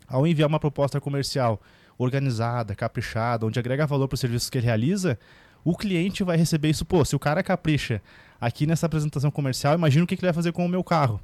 ao 0.08 0.26
enviar 0.26 0.48
uma 0.48 0.58
proposta 0.58 1.00
comercial 1.00 1.62
organizada, 1.96 2.74
caprichada, 2.74 3.46
onde 3.46 3.60
agrega 3.60 3.86
valor 3.86 4.08
para 4.08 4.14
os 4.14 4.20
serviços 4.20 4.50
que 4.50 4.58
ele 4.58 4.66
realiza, 4.66 5.16
o 5.62 5.76
cliente 5.76 6.24
vai 6.24 6.36
receber 6.36 6.70
isso. 6.70 6.84
Pô, 6.84 7.04
se 7.04 7.14
o 7.14 7.20
cara 7.20 7.40
capricha 7.40 8.02
aqui 8.40 8.66
nessa 8.66 8.86
apresentação 8.86 9.30
comercial, 9.30 9.76
imagina 9.76 10.02
o 10.02 10.08
que 10.08 10.14
ele 10.16 10.22
vai 10.22 10.32
fazer 10.32 10.50
com 10.50 10.66
o 10.66 10.68
meu 10.68 10.82
carro. 10.82 11.20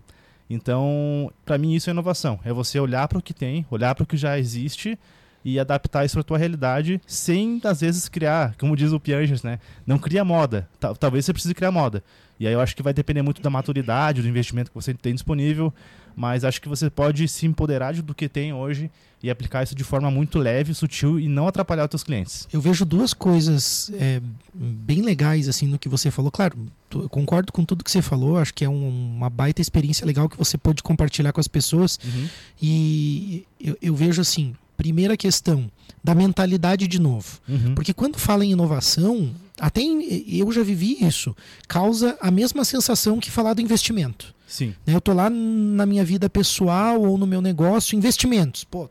Então, 0.49 1.33
para 1.45 1.59
mim, 1.59 1.75
isso 1.75 1.90
é 1.90 1.93
inovação. 1.93 2.38
É 2.45 2.52
você 2.52 2.78
olhar 2.78 3.09
para 3.09 3.19
o 3.19 3.23
que 3.23 3.35
tem, 3.35 3.66
olhar 3.69 3.97
para 3.97 4.05
o 4.05 4.07
que 4.07 4.16
já 4.16 4.38
existe 4.38 4.97
e 5.45 5.59
adaptar 5.59 6.05
isso 6.05 6.14
para 6.14 6.23
tua 6.23 6.38
realidade 6.38 7.00
sem, 7.05 7.61
às 7.64 7.81
vezes, 7.81 8.09
criar, 8.09 8.55
como 8.59 8.76
diz 8.76 8.93
o 8.93 9.00
Piangers, 9.00 9.43
né? 9.43 9.59
Não 9.85 9.99
cria 9.99 10.25
moda. 10.25 10.69
Talvez 11.00 11.25
você 11.25 11.33
precise 11.33 11.52
criar 11.52 11.73
moda. 11.73 12.05
E 12.38 12.47
aí 12.47 12.52
eu 12.52 12.61
acho 12.61 12.76
que 12.76 12.83
vai 12.83 12.93
depender 12.93 13.23
muito 13.23 13.40
da 13.40 13.50
maturidade, 13.50 14.23
do 14.23 14.28
investimento 14.28 14.71
que 14.71 14.75
você 14.75 14.93
tem 14.93 15.14
disponível, 15.14 15.73
mas 16.14 16.45
acho 16.45 16.61
que 16.61 16.69
você 16.69 16.88
pode 16.88 17.28
se 17.28 17.47
empoderar 17.47 17.95
do 17.95 18.14
que 18.14 18.28
tem 18.28 18.52
hoje 18.52 18.90
e 19.23 19.31
aplicar 19.31 19.62
isso 19.62 19.75
de 19.75 19.85
forma 19.85 20.11
muito 20.11 20.38
leve, 20.38 20.73
sutil 20.75 21.19
e 21.19 21.28
não 21.28 21.49
atrapalhar 21.49 21.85
os 21.85 21.90
seus 21.90 22.05
clientes. 22.05 22.49
Eu 22.52 22.61
vejo 22.61 22.85
duas 22.85 23.12
coisas 23.12 23.90
é, 23.95 24.21
bem 24.55 25.02
legais 25.02 25.49
assim 25.49 25.66
no 25.66 25.78
que 25.78 25.88
você 25.88 26.11
falou. 26.11 26.31
Claro, 26.31 26.57
eu 26.95 27.09
concordo 27.09 27.52
com 27.52 27.64
tudo 27.64 27.85
que 27.85 27.90
você 27.90 28.00
falou. 28.00 28.38
Acho 28.38 28.55
que 28.55 28.64
é 28.64 28.69
um, 28.69 28.88
uma 29.16 29.28
baita 29.28 29.61
experiência 29.61 30.07
legal 30.07 30.28
que 30.28 30.37
você 30.37 30.57
pode 30.57 30.83
compartilhar 30.83 31.33
com 31.33 31.40
as 31.40 31.49
pessoas. 31.49 31.99
Uhum. 32.05 32.28
E 32.61 33.47
eu, 33.61 33.76
eu 33.81 33.95
vejo 33.95 34.21
assim, 34.21 34.55
primeira 34.76 35.16
questão 35.16 35.71
da 36.05 36.14
mentalidade 36.14 36.87
de 36.87 37.00
novo. 37.00 37.40
Uhum. 37.49 37.75
Porque 37.75 37.93
quando 37.93 38.19
fala 38.19 38.45
em 38.45 38.52
inovação, 38.52 39.35
até 39.61 39.81
eu 39.83 40.51
já 40.53 40.63
vivi 40.63 40.99
isso, 41.01 41.35
causa 41.67 42.17
a 42.21 42.31
mesma 42.31 42.65
sensação 42.65 43.19
que 43.19 43.31
falar 43.31 43.55
do 43.55 43.63
investimento. 43.63 44.35
Sim. 44.47 44.75
Né, 44.87 44.95
eu 44.95 45.01
tô 45.01 45.13
lá 45.13 45.29
na 45.29 45.85
minha 45.87 46.05
vida 46.05 46.31
pessoal 46.31 47.01
ou 47.01 47.19
no 47.19 47.27
meu 47.27 47.41
negócio, 47.41 47.97
investimentos. 47.97 48.65
Pô, 48.65 48.89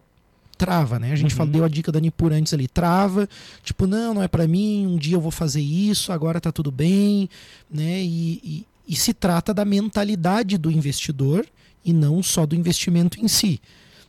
trava, 0.58 1.00
né? 1.00 1.12
A 1.12 1.16
gente 1.16 1.32
uhum. 1.32 1.38
falou, 1.38 1.54
deu 1.54 1.64
a 1.66 1.68
dica 1.68 1.92
da 1.92 2.00
Nipur 2.00 2.32
antes 2.34 2.54
ali, 2.54 2.68
trava, 2.68 3.28
tipo, 3.64 3.86
não, 3.88 4.14
não 4.16 4.24
é 4.24 4.28
para 4.28 4.48
mim, 4.48 4.88
um 4.88 4.98
dia 4.98 5.16
eu 5.16 5.22
vou 5.22 5.32
fazer 5.32 5.62
isso, 5.62 6.12
agora 6.12 6.42
tá 6.42 6.52
tudo 6.52 6.72
bem, 6.72 7.30
né? 7.70 8.02
E, 8.02 8.42
e, 8.44 8.66
e 8.88 8.96
se 8.96 9.14
trata 9.14 9.54
da 9.54 9.66
mentalidade 9.66 10.58
do 10.58 10.72
investidor 10.72 11.46
e 11.84 11.94
não 11.94 12.24
só 12.24 12.46
do 12.46 12.56
investimento 12.56 13.20
em 13.24 13.28
si. 13.28 13.62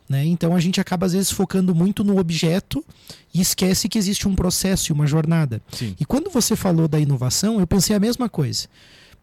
Né? 0.08 0.24
Então 0.24 0.54
a 0.54 0.60
gente 0.60 0.80
acaba 0.80 1.06
às 1.06 1.12
vezes 1.12 1.30
focando 1.30 1.74
muito 1.74 2.04
no 2.04 2.18
objeto 2.18 2.84
e 3.34 3.40
esquece 3.40 3.88
que 3.88 3.98
existe 3.98 4.28
um 4.28 4.34
processo 4.34 4.90
e 4.90 4.92
uma 4.92 5.06
jornada. 5.06 5.60
Sim. 5.72 5.96
E 5.98 6.04
quando 6.04 6.30
você 6.30 6.54
falou 6.54 6.86
da 6.86 7.00
inovação, 7.00 7.58
eu 7.58 7.66
pensei 7.66 7.94
a 7.96 8.00
mesma 8.00 8.28
coisa. 8.28 8.68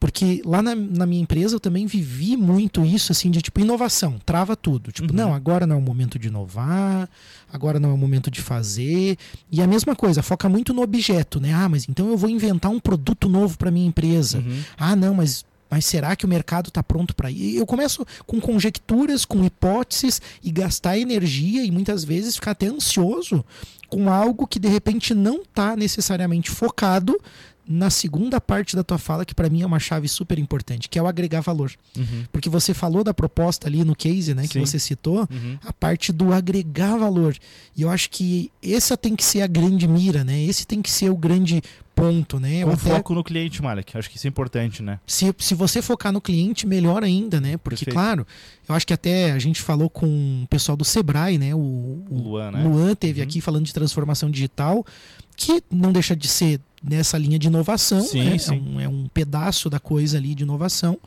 Porque 0.03 0.41
lá 0.43 0.61
na, 0.61 0.75
na, 0.75 1.05
minha 1.05 1.21
empresa 1.21 1.55
eu 1.55 1.61
também 1.61 1.85
vivi 1.87 2.35
muito 2.35 2.83
isso, 2.83 3.13
assim, 3.13 3.31
de 3.31 3.41
tipo, 3.41 3.61
inovação, 3.61 4.19
trava 4.25 4.53
tudo. 4.53 4.91
Tipo, 4.91 5.11
uhum. 5.11 5.15
não, 5.15 5.33
agora 5.33 5.65
não 5.65 5.77
é 5.77 5.79
o 5.79 5.81
momento 5.81 6.19
de 6.19 6.27
inovar, 6.27 7.09
agora 7.51 7.79
não 7.79 7.91
é 7.91 7.93
o 7.93 7.97
momento 7.97 8.29
de 8.29 8.41
fazer. 8.41 9.17
E 9.49 9.61
a 9.61 9.67
mesma 9.67 9.95
coisa, 9.95 10.21
foca 10.21 10.49
muito 10.49 10.73
no 10.73 10.81
objeto, 10.81 11.39
né? 11.39 11.53
Ah, 11.53 11.69
mas 11.69 11.87
então 11.87 12.09
eu 12.09 12.17
vou 12.17 12.29
inventar 12.29 12.69
um 12.69 12.81
produto 12.81 13.29
novo 13.29 13.57
para 13.57 13.71
minha 13.71 13.87
empresa. 13.87 14.39
Uhum. 14.39 14.61
Ah, 14.77 14.93
não, 14.93 15.13
mas 15.13 15.45
mas 15.73 15.87
será 15.87 16.15
que 16.15 16.23
o 16.23 16.29
mercado 16.29 16.67
está 16.67 16.83
pronto 16.83 17.15
para 17.15 17.31
ir? 17.31 17.55
Eu 17.55 17.65
começo 17.65 18.05
com 18.27 18.39
conjecturas, 18.39 19.25
com 19.25 19.43
hipóteses 19.43 20.21
e 20.43 20.51
gastar 20.51 20.99
energia 20.99 21.65
e 21.65 21.71
muitas 21.71 22.03
vezes 22.03 22.35
ficar 22.35 22.51
até 22.51 22.67
ansioso 22.67 23.43
com 23.89 24.07
algo 24.07 24.45
que 24.45 24.59
de 24.59 24.67
repente 24.67 25.15
não 25.15 25.37
está 25.41 25.75
necessariamente 25.75 26.51
focado 26.51 27.19
na 27.67 27.89
segunda 27.89 28.41
parte 28.41 28.75
da 28.75 28.83
tua 28.83 28.97
fala, 28.97 29.25
que 29.25 29.33
para 29.33 29.49
mim 29.49 29.61
é 29.61 29.65
uma 29.65 29.79
chave 29.79 30.07
super 30.07 30.37
importante, 30.37 30.89
que 30.89 30.99
é 30.99 31.01
o 31.01 31.07
agregar 31.07 31.41
valor. 31.41 31.71
Uhum. 31.97 32.25
Porque 32.31 32.49
você 32.49 32.73
falou 32.73 33.03
da 33.03 33.13
proposta 33.13 33.67
ali 33.67 33.83
no 33.83 33.95
case, 33.95 34.33
né, 34.33 34.43
Sim. 34.43 34.49
que 34.49 34.59
você 34.59 34.77
citou, 34.77 35.27
uhum. 35.31 35.57
a 35.65 35.71
parte 35.71 36.11
do 36.11 36.33
agregar 36.33 36.97
valor. 36.97 37.35
E 37.75 37.81
eu 37.81 37.89
acho 37.89 38.09
que 38.09 38.51
essa 38.61 38.97
tem 38.97 39.15
que 39.15 39.23
ser 39.23 39.41
a 39.41 39.47
grande 39.47 39.87
mira, 39.87 40.23
né? 40.23 40.43
Esse 40.43 40.67
tem 40.67 40.81
que 40.81 40.91
ser 40.91 41.09
o 41.09 41.15
grande 41.15 41.61
ponto, 41.95 42.39
né? 42.39 42.63
Com 42.63 42.71
até... 42.71 42.89
foco 42.89 43.13
no 43.13 43.23
cliente, 43.23 43.61
Malek. 43.61 43.97
Acho 43.97 44.09
que 44.09 44.17
isso 44.17 44.27
é 44.27 44.29
importante, 44.29 44.81
né? 44.81 44.99
Se, 45.05 45.33
se 45.37 45.55
você 45.55 45.81
focar 45.81 46.11
no 46.11 46.19
cliente, 46.19 46.67
melhor 46.67 47.03
ainda, 47.03 47.39
né? 47.39 47.57
Porque, 47.57 47.85
Perfeito. 47.85 47.93
claro, 47.93 48.27
eu 48.67 48.75
acho 48.75 48.85
que 48.85 48.93
até 48.93 49.31
a 49.31 49.39
gente 49.39 49.61
falou 49.61 49.89
com 49.89 50.43
o 50.43 50.47
pessoal 50.47 50.75
do 50.75 50.83
Sebrae, 50.83 51.37
né? 51.37 51.53
O, 51.53 51.59
o 52.09 52.21
Luan, 52.23 52.51
né? 52.51 52.63
Luan 52.63 52.95
teve 52.95 53.21
uhum. 53.21 53.27
aqui 53.27 53.41
falando 53.41 53.65
de 53.65 53.73
transformação 53.73 54.29
digital, 54.29 54.85
que 55.35 55.63
não 55.71 55.91
deixa 55.91 56.15
de 56.15 56.27
ser 56.27 56.59
nessa 56.83 57.17
linha 57.17 57.39
de 57.39 57.47
inovação, 57.47 58.01
sim, 58.01 58.23
né? 58.23 58.37
sim. 58.37 58.53
É, 58.53 58.57
um, 58.57 58.81
é 58.81 58.87
um 58.87 59.07
pedaço 59.07 59.69
da 59.69 59.79
coisa 59.79 60.17
ali 60.17 60.35
de 60.35 60.43
inovação. 60.43 60.99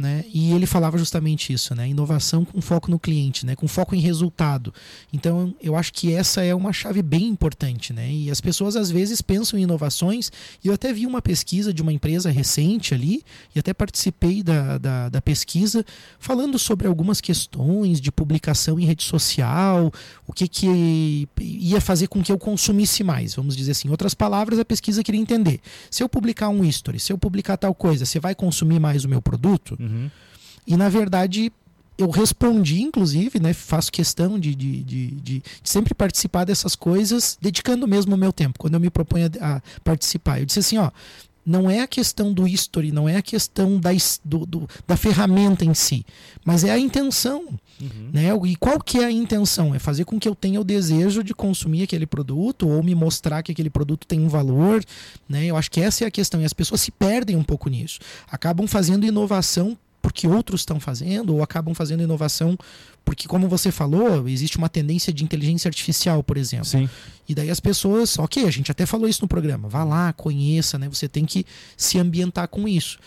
Né? 0.00 0.24
E 0.32 0.52
ele 0.52 0.64
falava 0.64 0.96
justamente 0.96 1.52
isso, 1.52 1.74
né? 1.74 1.88
Inovação 1.88 2.44
com 2.44 2.60
foco 2.60 2.88
no 2.88 3.00
cliente, 3.00 3.44
né? 3.44 3.56
Com 3.56 3.66
foco 3.66 3.96
em 3.96 3.98
resultado. 3.98 4.72
Então, 5.12 5.52
eu 5.60 5.74
acho 5.74 5.92
que 5.92 6.12
essa 6.12 6.40
é 6.40 6.54
uma 6.54 6.72
chave 6.72 7.02
bem 7.02 7.26
importante, 7.26 7.92
né? 7.92 8.08
E 8.08 8.30
as 8.30 8.40
pessoas 8.40 8.76
às 8.76 8.92
vezes 8.92 9.20
pensam 9.20 9.58
em 9.58 9.62
inovações. 9.62 10.30
E 10.62 10.68
eu 10.68 10.74
até 10.74 10.92
vi 10.92 11.04
uma 11.04 11.20
pesquisa 11.20 11.74
de 11.74 11.82
uma 11.82 11.92
empresa 11.92 12.30
recente 12.30 12.94
ali 12.94 13.24
e 13.56 13.58
até 13.58 13.74
participei 13.74 14.40
da, 14.40 14.78
da, 14.78 15.08
da 15.08 15.20
pesquisa 15.20 15.84
falando 16.20 16.60
sobre 16.60 16.86
algumas 16.86 17.20
questões 17.20 18.00
de 18.00 18.12
publicação 18.12 18.78
em 18.78 18.84
rede 18.84 19.02
social, 19.02 19.92
o 20.26 20.32
que 20.32 20.46
que 20.46 21.26
ia 21.40 21.80
fazer 21.80 22.06
com 22.06 22.22
que 22.22 22.30
eu 22.30 22.38
consumisse 22.38 23.02
mais, 23.02 23.34
vamos 23.34 23.56
dizer 23.56 23.72
assim. 23.72 23.88
Em 23.88 23.90
outras 23.90 24.14
palavras, 24.14 24.58
a 24.58 24.64
pesquisa 24.64 25.02
queria 25.02 25.20
entender: 25.20 25.60
se 25.90 26.02
eu 26.02 26.08
publicar 26.08 26.50
um 26.50 26.64
history, 26.64 27.00
se 27.00 27.12
eu 27.12 27.18
publicar 27.18 27.56
tal 27.56 27.74
coisa, 27.74 28.06
você 28.06 28.20
vai 28.20 28.34
consumir 28.34 28.78
mais 28.78 29.04
o 29.04 29.08
meu 29.08 29.20
produto? 29.20 29.76
Uhum. 29.80 29.87
E 30.66 30.76
na 30.76 30.88
verdade 30.88 31.52
eu 31.98 32.10
respondi, 32.10 32.80
inclusive, 32.80 33.40
né? 33.40 33.52
Faço 33.52 33.90
questão 33.90 34.38
de, 34.38 34.54
de, 34.54 34.84
de, 34.84 35.10
de, 35.10 35.42
sempre 35.64 35.92
participar 35.94 36.44
dessas 36.44 36.76
coisas, 36.76 37.36
dedicando 37.42 37.88
mesmo 37.88 38.14
o 38.14 38.18
meu 38.18 38.32
tempo, 38.32 38.56
quando 38.56 38.74
eu 38.74 38.80
me 38.80 38.88
proponho 38.88 39.28
a 39.40 39.60
participar. 39.82 40.38
Eu 40.38 40.46
disse 40.46 40.60
assim, 40.60 40.78
ó, 40.78 40.92
não 41.48 41.70
é 41.70 41.80
a 41.80 41.86
questão 41.86 42.30
do 42.30 42.46
history, 42.46 42.92
não 42.92 43.08
é 43.08 43.16
a 43.16 43.22
questão 43.22 43.80
da, 43.80 43.88
do, 44.22 44.44
do, 44.44 44.68
da 44.86 44.98
ferramenta 44.98 45.64
em 45.64 45.72
si, 45.72 46.04
mas 46.44 46.62
é 46.62 46.70
a 46.70 46.78
intenção. 46.78 47.58
Uhum. 47.80 48.10
Né? 48.12 48.28
E 48.44 48.56
qual 48.56 48.78
que 48.78 48.98
é 48.98 49.06
a 49.06 49.10
intenção? 49.10 49.74
É 49.74 49.78
fazer 49.78 50.04
com 50.04 50.20
que 50.20 50.28
eu 50.28 50.34
tenha 50.34 50.60
o 50.60 50.64
desejo 50.64 51.24
de 51.24 51.32
consumir 51.32 51.84
aquele 51.84 52.06
produto 52.06 52.68
ou 52.68 52.82
me 52.82 52.94
mostrar 52.94 53.42
que 53.42 53.52
aquele 53.52 53.70
produto 53.70 54.06
tem 54.06 54.20
um 54.20 54.28
valor. 54.28 54.84
Né? 55.26 55.46
Eu 55.46 55.56
acho 55.56 55.70
que 55.70 55.80
essa 55.80 56.04
é 56.04 56.06
a 56.06 56.10
questão. 56.10 56.42
E 56.42 56.44
as 56.44 56.52
pessoas 56.52 56.82
se 56.82 56.90
perdem 56.90 57.36
um 57.36 57.42
pouco 57.42 57.70
nisso. 57.70 57.98
Acabam 58.30 58.66
fazendo 58.66 59.06
inovação 59.06 59.78
porque 60.02 60.26
outros 60.26 60.62
estão 60.62 60.78
fazendo, 60.78 61.34
ou 61.34 61.42
acabam 61.42 61.74
fazendo 61.74 62.02
inovação 62.02 62.56
porque, 63.08 63.26
como 63.26 63.48
você 63.48 63.72
falou, 63.72 64.28
existe 64.28 64.58
uma 64.58 64.68
tendência 64.68 65.10
de 65.10 65.24
inteligência 65.24 65.66
artificial, 65.66 66.22
por 66.22 66.36
exemplo. 66.36 66.66
Sim. 66.66 66.90
E 67.26 67.34
daí 67.34 67.48
as 67.48 67.58
pessoas, 67.58 68.18
ok, 68.18 68.44
a 68.44 68.50
gente 68.50 68.70
até 68.70 68.84
falou 68.84 69.08
isso 69.08 69.22
no 69.22 69.28
programa, 69.28 69.66
vá 69.66 69.82
lá, 69.82 70.12
conheça, 70.12 70.78
né? 70.78 70.90
Você 70.90 71.08
tem 71.08 71.24
que 71.24 71.46
se 71.74 71.98
ambientar 71.98 72.48
com 72.48 72.68
isso. 72.68 72.98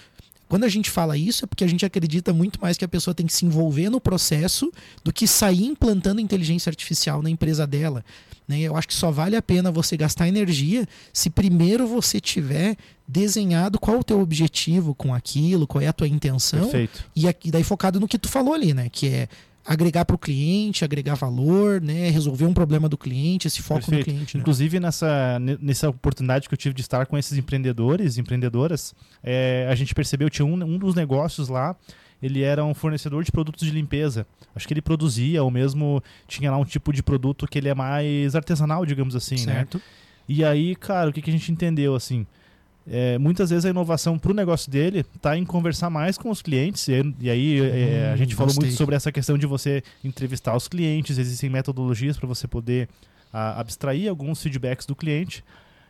Quando 0.49 0.63
a 0.63 0.67
gente 0.67 0.89
fala 0.89 1.15
isso, 1.15 1.45
é 1.45 1.47
porque 1.47 1.63
a 1.63 1.67
gente 1.67 1.85
acredita 1.85 2.33
muito 2.33 2.59
mais 2.59 2.79
que 2.79 2.83
a 2.83 2.87
pessoa 2.87 3.13
tem 3.13 3.27
que 3.27 3.31
se 3.31 3.45
envolver 3.45 3.91
no 3.91 4.01
processo 4.01 4.73
do 5.03 5.13
que 5.13 5.27
sair 5.27 5.65
implantando 5.65 6.19
inteligência 6.19 6.71
artificial 6.71 7.21
na 7.21 7.29
empresa 7.29 7.67
dela. 7.67 8.03
Né? 8.47 8.61
Eu 8.61 8.75
acho 8.75 8.87
que 8.87 8.95
só 8.95 9.11
vale 9.11 9.35
a 9.35 9.41
pena 9.41 9.71
você 9.71 9.95
gastar 9.95 10.27
energia 10.27 10.87
se 11.13 11.29
primeiro 11.29 11.85
você 11.85 12.19
tiver 12.19 12.75
desenhado 13.07 13.77
qual 13.77 13.99
o 13.99 14.03
teu 14.03 14.19
objetivo 14.19 14.95
com 14.95 15.13
aquilo, 15.13 15.67
qual 15.67 15.79
é 15.83 15.87
a 15.87 15.93
tua 15.93 16.07
intenção. 16.07 16.61
Perfeito. 16.61 17.05
E, 17.15 17.27
e 17.45 17.51
daí 17.51 17.63
focado 17.63 17.99
no 17.99 18.07
que 18.07 18.17
tu 18.17 18.27
falou 18.27 18.55
ali, 18.55 18.73
né? 18.73 18.89
Que 18.89 19.07
é 19.07 19.29
agregar 19.65 20.05
para 20.05 20.15
o 20.15 20.19
cliente, 20.19 20.83
agregar 20.83 21.15
valor, 21.15 21.79
né, 21.81 22.09
resolver 22.09 22.45
um 22.45 22.53
problema 22.53 22.89
do 22.89 22.97
cliente, 22.97 23.47
esse 23.47 23.61
foco 23.61 23.81
Perfeito. 23.81 24.07
no 24.07 24.13
cliente. 24.13 24.37
Né? 24.37 24.41
Inclusive 24.41 24.79
nessa, 24.79 25.39
nessa 25.39 25.89
oportunidade 25.89 26.47
que 26.47 26.53
eu 26.53 26.57
tive 26.57 26.73
de 26.73 26.81
estar 26.81 27.05
com 27.05 27.17
esses 27.17 27.37
empreendedores, 27.37 28.17
empreendedoras, 28.17 28.95
é, 29.23 29.67
a 29.69 29.75
gente 29.75 29.93
percebeu 29.93 30.29
tinha 30.29 30.45
um, 30.45 30.53
um 30.53 30.77
dos 30.77 30.95
negócios 30.95 31.47
lá 31.47 31.75
ele 32.21 32.43
era 32.43 32.63
um 32.63 32.73
fornecedor 32.73 33.23
de 33.23 33.31
produtos 33.31 33.65
de 33.65 33.73
limpeza. 33.73 34.27
Acho 34.55 34.67
que 34.67 34.73
ele 34.73 34.81
produzia, 34.81 35.43
ou 35.43 35.49
mesmo 35.49 36.03
tinha 36.27 36.51
lá 36.51 36.57
um 36.57 36.63
tipo 36.63 36.93
de 36.93 37.01
produto 37.01 37.47
que 37.47 37.57
ele 37.57 37.67
é 37.67 37.73
mais 37.73 38.35
artesanal, 38.35 38.85
digamos 38.85 39.15
assim, 39.15 39.35
né? 39.45 39.53
certo. 39.53 39.77
né? 39.77 39.83
E 40.29 40.45
aí, 40.45 40.75
cara, 40.75 41.09
o 41.09 41.13
que, 41.13 41.21
que 41.21 41.29
a 41.29 41.33
gente 41.33 41.51
entendeu, 41.51 41.95
assim? 41.95 42.25
É, 42.89 43.17
muitas 43.17 43.49
vezes 43.49 43.65
a 43.65 43.69
inovação 43.69 44.17
para 44.17 44.31
o 44.31 44.33
negócio 44.33 44.71
dele 44.71 45.05
está 45.15 45.37
em 45.37 45.45
conversar 45.45 45.89
mais 45.89 46.17
com 46.17 46.29
os 46.29 46.41
clientes. 46.41 46.87
E, 46.87 47.13
e 47.19 47.29
aí 47.29 47.59
é, 47.61 48.09
a 48.11 48.13
Hum, 48.13 48.17
gente 48.17 48.35
falou 48.35 48.47
gostei. 48.47 48.65
muito 48.67 48.77
sobre 48.77 48.95
essa 48.95 49.11
questão 49.11 49.37
de 49.37 49.45
você 49.45 49.83
entrevistar 50.03 50.55
os 50.55 50.67
clientes. 50.67 51.17
Existem 51.17 51.49
metodologias 51.49 52.17
para 52.17 52.27
você 52.27 52.47
poder 52.47 52.89
a, 53.31 53.59
abstrair 53.59 54.09
alguns 54.09 54.41
feedbacks 54.41 54.85
do 54.85 54.95
cliente. 54.95 55.43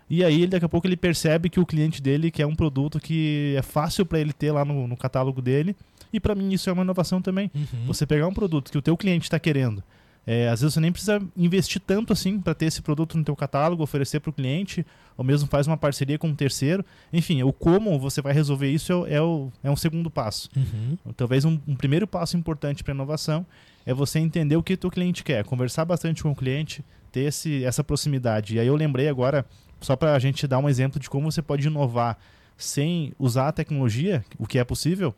E 0.09 0.25
aí, 0.25 0.45
daqui 0.45 0.65
a 0.65 0.69
pouco, 0.69 0.85
ele 0.87 0.97
percebe 0.97 1.49
que 1.49 1.59
o 1.59 1.65
cliente 1.65 2.01
dele 2.01 2.29
quer 2.29 2.45
um 2.45 2.53
produto 2.55 2.99
que 2.99 3.55
é 3.57 3.61
fácil 3.61 4.05
para 4.05 4.19
ele 4.19 4.33
ter 4.33 4.51
lá 4.51 4.65
no, 4.65 4.85
no 4.85 4.97
catálogo 4.97 5.41
dele. 5.41 5.73
E 6.11 6.19
para 6.19 6.35
mim, 6.35 6.51
isso 6.51 6.69
é 6.69 6.73
uma 6.73 6.83
inovação 6.83 7.21
também. 7.21 7.49
Uhum. 7.55 7.85
Você 7.87 8.05
pegar 8.05 8.27
um 8.27 8.33
produto 8.33 8.69
que 8.69 8.77
o 8.77 8.81
teu 8.81 8.97
cliente 8.97 9.23
está 9.23 9.39
querendo. 9.39 9.81
É, 10.25 10.47
às 10.49 10.61
vezes 10.61 10.73
você 10.75 10.79
nem 10.79 10.91
precisa 10.91 11.19
investir 11.35 11.81
tanto 11.81 12.13
assim 12.13 12.39
para 12.39 12.53
ter 12.53 12.65
esse 12.67 12.81
produto 12.81 13.17
no 13.17 13.23
teu 13.23 13.35
catálogo, 13.35 13.81
oferecer 13.81 14.19
para 14.19 14.29
o 14.29 14.33
cliente, 14.33 14.85
ou 15.17 15.23
mesmo 15.25 15.47
faz 15.49 15.65
uma 15.67 15.77
parceria 15.77 16.17
com 16.19 16.27
um 16.27 16.35
terceiro. 16.35 16.85
Enfim, 17.11 17.41
o 17.43 17.51
como 17.51 17.97
você 17.99 18.21
vai 18.21 18.31
resolver 18.33 18.69
isso 18.69 18.91
é, 18.91 18.95
o- 18.95 19.07
é, 19.07 19.21
o- 19.21 19.51
é 19.63 19.71
um 19.71 19.75
segundo 19.75 20.09
passo. 20.11 20.49
Uhum. 20.55 20.97
Talvez 21.17 21.43
um, 21.43 21.59
um 21.67 21.75
primeiro 21.75 22.05
passo 22.07 22.37
importante 22.37 22.83
para 22.83 22.93
inovação 22.93 23.45
é 23.85 23.93
você 23.93 24.19
entender 24.19 24.55
o 24.55 24.61
que 24.63 24.73
o 24.73 24.77
teu 24.77 24.91
cliente 24.91 25.23
quer, 25.23 25.43
conversar 25.43 25.85
bastante 25.85 26.21
com 26.21 26.29
o 26.31 26.35
cliente, 26.35 26.85
ter 27.11 27.21
esse, 27.21 27.63
essa 27.63 27.83
proximidade. 27.83 28.55
E 28.55 28.59
aí 28.59 28.67
eu 28.67 28.75
lembrei 28.75 29.09
agora, 29.09 29.43
só 29.81 29.95
para 29.95 30.13
a 30.13 30.19
gente 30.19 30.45
dar 30.47 30.59
um 30.59 30.69
exemplo 30.69 30.99
de 30.99 31.09
como 31.09 31.31
você 31.31 31.41
pode 31.41 31.65
inovar 31.67 32.17
sem 32.55 33.11
usar 33.17 33.47
a 33.47 33.51
tecnologia, 33.51 34.23
o 34.37 34.45
que 34.45 34.59
é 34.59 34.63
possível. 34.63 35.15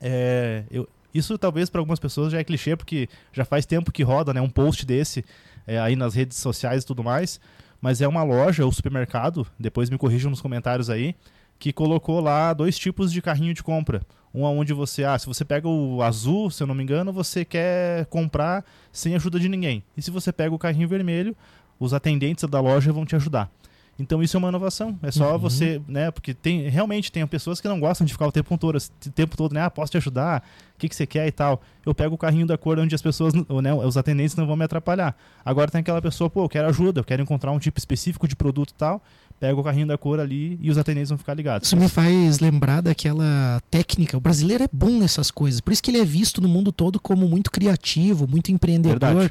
É, 0.00 0.62
eu- 0.70 0.88
isso 1.18 1.36
talvez 1.36 1.68
para 1.68 1.80
algumas 1.80 1.98
pessoas 1.98 2.32
já 2.32 2.38
é 2.38 2.44
clichê, 2.44 2.76
porque 2.76 3.08
já 3.32 3.44
faz 3.44 3.66
tempo 3.66 3.92
que 3.92 4.02
roda 4.02 4.32
né, 4.32 4.40
um 4.40 4.48
post 4.48 4.86
desse 4.86 5.24
é, 5.66 5.78
aí 5.78 5.94
nas 5.96 6.14
redes 6.14 6.38
sociais 6.38 6.82
e 6.84 6.86
tudo 6.86 7.04
mais. 7.04 7.40
Mas 7.80 8.00
é 8.00 8.08
uma 8.08 8.22
loja 8.22 8.64
ou 8.64 8.72
supermercado, 8.72 9.46
depois 9.58 9.88
me 9.90 9.98
corrijam 9.98 10.30
nos 10.30 10.40
comentários 10.40 10.88
aí, 10.90 11.14
que 11.58 11.72
colocou 11.72 12.20
lá 12.20 12.52
dois 12.52 12.78
tipos 12.78 13.12
de 13.12 13.20
carrinho 13.22 13.52
de 13.54 13.62
compra. 13.62 14.02
Um 14.34 14.42
onde 14.42 14.72
você, 14.72 15.04
ah, 15.04 15.18
se 15.18 15.26
você 15.26 15.44
pega 15.44 15.66
o 15.68 16.02
azul, 16.02 16.50
se 16.50 16.62
eu 16.62 16.66
não 16.66 16.74
me 16.74 16.82
engano, 16.82 17.12
você 17.12 17.44
quer 17.44 18.04
comprar 18.06 18.64
sem 18.92 19.14
ajuda 19.14 19.38
de 19.40 19.48
ninguém. 19.48 19.82
E 19.96 20.02
se 20.02 20.10
você 20.10 20.32
pega 20.32 20.54
o 20.54 20.58
carrinho 20.58 20.86
vermelho, 20.88 21.34
os 21.80 21.94
atendentes 21.94 22.44
da 22.48 22.60
loja 22.60 22.92
vão 22.92 23.04
te 23.06 23.16
ajudar. 23.16 23.50
Então 23.98 24.22
isso 24.22 24.36
é 24.36 24.38
uma 24.38 24.48
inovação. 24.50 24.96
É 25.02 25.10
só 25.10 25.32
Uhum. 25.32 25.38
você, 25.38 25.80
né? 25.88 26.10
Porque 26.10 26.32
tem 26.34 26.68
realmente 26.68 27.10
tem 27.10 27.26
pessoas 27.26 27.60
que 27.60 27.66
não 27.66 27.80
gostam 27.80 28.04
de 28.06 28.12
ficar 28.12 28.26
o 28.28 28.32
tempo 28.32 28.56
todo, 28.56 28.76
o 28.76 29.10
tempo 29.10 29.36
todo, 29.36 29.52
né? 29.54 29.62
Ah, 29.62 29.70
posso 29.70 29.90
te 29.90 29.96
ajudar? 29.96 30.46
O 30.78 30.80
que, 30.80 30.88
que 30.88 30.94
você 30.94 31.06
quer 31.06 31.26
e 31.26 31.32
tal. 31.32 31.60
Eu 31.84 31.92
pego 31.92 32.14
o 32.14 32.18
carrinho 32.18 32.46
da 32.46 32.56
cor 32.56 32.78
onde 32.78 32.94
as 32.94 33.02
pessoas, 33.02 33.32
ou, 33.48 33.60
né, 33.60 33.74
os 33.74 33.96
atendentes 33.96 34.36
não 34.36 34.46
vão 34.46 34.54
me 34.54 34.64
atrapalhar. 34.64 35.16
Agora 35.44 35.70
tem 35.70 35.80
aquela 35.80 36.00
pessoa, 36.00 36.30
pô, 36.30 36.44
eu 36.44 36.48
quero 36.48 36.68
ajuda, 36.68 37.00
eu 37.00 37.04
quero 37.04 37.20
encontrar 37.22 37.50
um 37.50 37.58
tipo 37.58 37.78
específico 37.78 38.28
de 38.28 38.36
produto 38.36 38.70
e 38.70 38.74
tal. 38.74 39.02
Pega 39.40 39.58
o 39.58 39.62
carrinho 39.62 39.86
da 39.86 39.96
cor 39.96 40.18
ali 40.20 40.58
e 40.60 40.68
os 40.70 40.76
atendentes 40.78 41.08
vão 41.10 41.18
ficar 41.18 41.32
ligados. 41.34 41.66
Isso 41.68 41.76
me 41.76 41.88
faz 41.88 42.40
lembrar 42.40 42.80
daquela 42.80 43.60
técnica. 43.70 44.16
O 44.16 44.20
brasileiro 44.20 44.64
é 44.64 44.68
bom 44.72 44.98
nessas 44.98 45.30
coisas. 45.30 45.60
Por 45.60 45.72
isso 45.72 45.82
que 45.82 45.90
ele 45.90 45.98
é 45.98 46.04
visto 46.04 46.40
no 46.40 46.48
mundo 46.48 46.70
todo 46.72 47.00
como 47.00 47.26
muito 47.28 47.50
criativo, 47.50 48.26
muito 48.28 48.50
empreendedor. 48.52 49.30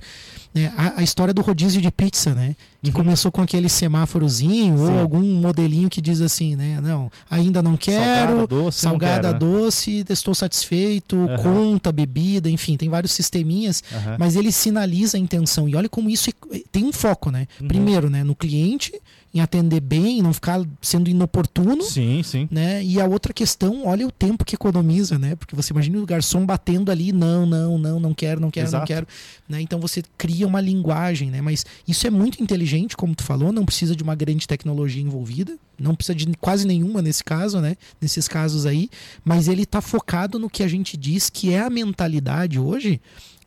Né? 0.54 0.74
A, 0.77 1.01
a 1.01 1.04
história 1.04 1.34
do 1.34 1.42
rodízio 1.42 1.82
de 1.82 1.92
pizza, 1.92 2.34
né? 2.34 2.56
Que 2.82 2.89
Uhum. 2.89 2.96
começou 2.96 3.32
com 3.32 3.42
aquele 3.42 3.68
semáforozinho 3.68 4.80
ou 4.80 4.88
Sim. 4.88 5.00
algum 5.00 5.22
modelinho 5.42 5.89
que 5.89 6.00
diz 6.00 6.22
assim, 6.22 6.56
né? 6.56 6.80
Não, 6.82 7.12
ainda 7.30 7.62
não 7.62 7.75
quero. 7.75 8.06
Salgada, 8.38 8.48
doce, 8.48 8.80
Salgada, 8.80 9.34
quero, 9.34 9.34
né? 9.34 9.39
doce, 9.39 10.06
estou 10.10 10.34
satisfeito, 10.34 11.18
Aham. 11.39 11.53
conta, 11.53 11.91
bebida, 11.91 12.50
enfim, 12.50 12.75
tem 12.77 12.89
vários 12.89 13.12
sisteminhas, 13.12 13.84
Aham. 13.94 14.17
mas 14.20 14.36
ele 14.36 14.51
sinaliza 14.51 15.17
a 15.17 15.20
intenção. 15.20 15.67
E 15.70 15.75
olha 15.75 15.89
como 15.89 16.10
isso 16.10 16.29
é- 16.29 16.62
tem 16.72 16.84
um 16.86 16.91
foco, 16.91 17.29
né? 17.32 17.48
Uhum. 17.62 17.67
Primeiro, 17.67 18.10
né, 18.10 18.24
no 18.24 18.36
cliente, 18.36 18.94
em 19.34 19.39
atender 19.39 19.79
bem, 19.79 20.22
não 20.22 20.34
ficar 20.34 20.65
sendo 20.81 21.10
inoportuno. 21.10 21.84
Sim, 21.84 22.24
sim. 22.24 22.48
Né? 22.50 22.84
E 22.84 23.00
a 23.00 23.05
outra 23.05 23.34
questão, 23.34 23.86
olha 23.86 24.07
o 24.07 24.12
tempo 24.12 24.46
que 24.46 24.55
economiza, 24.55 25.19
né? 25.19 25.36
Porque 25.36 25.55
você 25.55 25.74
imagina 25.74 26.00
o 26.00 26.05
garçom 26.05 26.46
batendo 26.46 26.91
ali, 26.91 27.12
não, 27.12 27.46
não, 27.46 27.77
não, 27.77 28.00
não 28.00 28.13
quero, 28.13 28.39
não 28.39 28.50
quero, 28.50 28.65
não 28.65 28.79
Exato. 28.79 28.88
quero. 28.88 29.07
Né? 29.48 29.62
Então 29.62 29.79
você 29.79 30.01
cria 30.17 30.48
uma 30.48 30.62
linguagem, 30.62 31.29
né? 31.29 31.41
Mas 31.41 31.65
isso 31.88 32.07
é 32.07 32.10
muito 32.10 32.41
inteligente, 32.41 32.96
como 32.96 33.15
tu 33.15 33.24
falou, 33.24 33.51
não 33.51 33.65
precisa 33.65 33.96
de 33.96 34.03
uma 34.03 34.15
grande 34.15 34.48
tecnologia 34.48 35.01
envolvida, 35.01 35.55
não 35.79 35.96
precisa 35.96 36.15
de 36.15 36.25
quase 36.39 36.65
nenhuma 36.65 37.01
nesse 37.01 37.24
caso, 37.24 37.60
né? 37.60 37.75
Nesses 38.01 38.27
casos 38.27 38.65
aí, 38.65 38.89
mas 39.24 39.48
ele 39.48 39.63
está 39.63 39.81
focado 39.81 40.39
no 40.39 40.50
que 40.50 40.63
a 40.63 40.67
gente 40.67 40.98
diz 40.98 41.29
que 41.29 41.53
é 41.53 41.60
a 41.60 41.69
mentalidade 41.69 42.60
hoje 42.60 43.00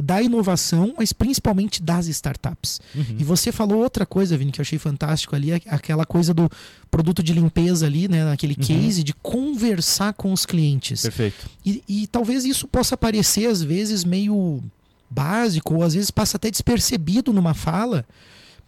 da 0.03 0.21
inovação, 0.23 0.95
mas 0.97 1.13
principalmente 1.13 1.83
das 1.83 2.07
startups. 2.07 2.81
Uhum. 2.95 3.17
E 3.19 3.25
você 3.25 3.53
falou 3.53 3.83
outra 3.83 4.05
coisa, 4.07 4.37
Vini, 4.37 4.51
que 4.53 4.61
eu 4.61 4.63
achei 4.63 4.79
fantástico 4.79 5.37
ali, 5.37 5.53
aquela 5.53 6.05
coisa 6.07 6.33
do 6.35 6.51
produto 6.91 7.23
de 7.23 7.33
limpeza 7.33 7.87
ali, 7.87 8.09
né? 8.09 8.25
Naquele 8.25 8.55
Uhum. 8.59 8.65
case 8.67 9.03
de 9.05 9.13
conversar 9.15 10.13
com 10.15 10.33
os 10.33 10.45
clientes. 10.47 11.03
Perfeito. 11.03 11.49
E, 11.65 11.83
e 11.89 12.07
talvez 12.07 12.45
isso 12.45 12.67
possa 12.67 12.97
parecer, 12.97 13.47
às 13.47 13.63
vezes, 13.63 14.05
meio 14.05 14.63
básico, 15.09 15.75
ou 15.75 15.83
às 15.83 15.95
vezes 15.95 16.11
passa 16.11 16.37
até 16.37 16.51
despercebido 16.51 17.33
numa 17.33 17.53
fala, 17.55 18.05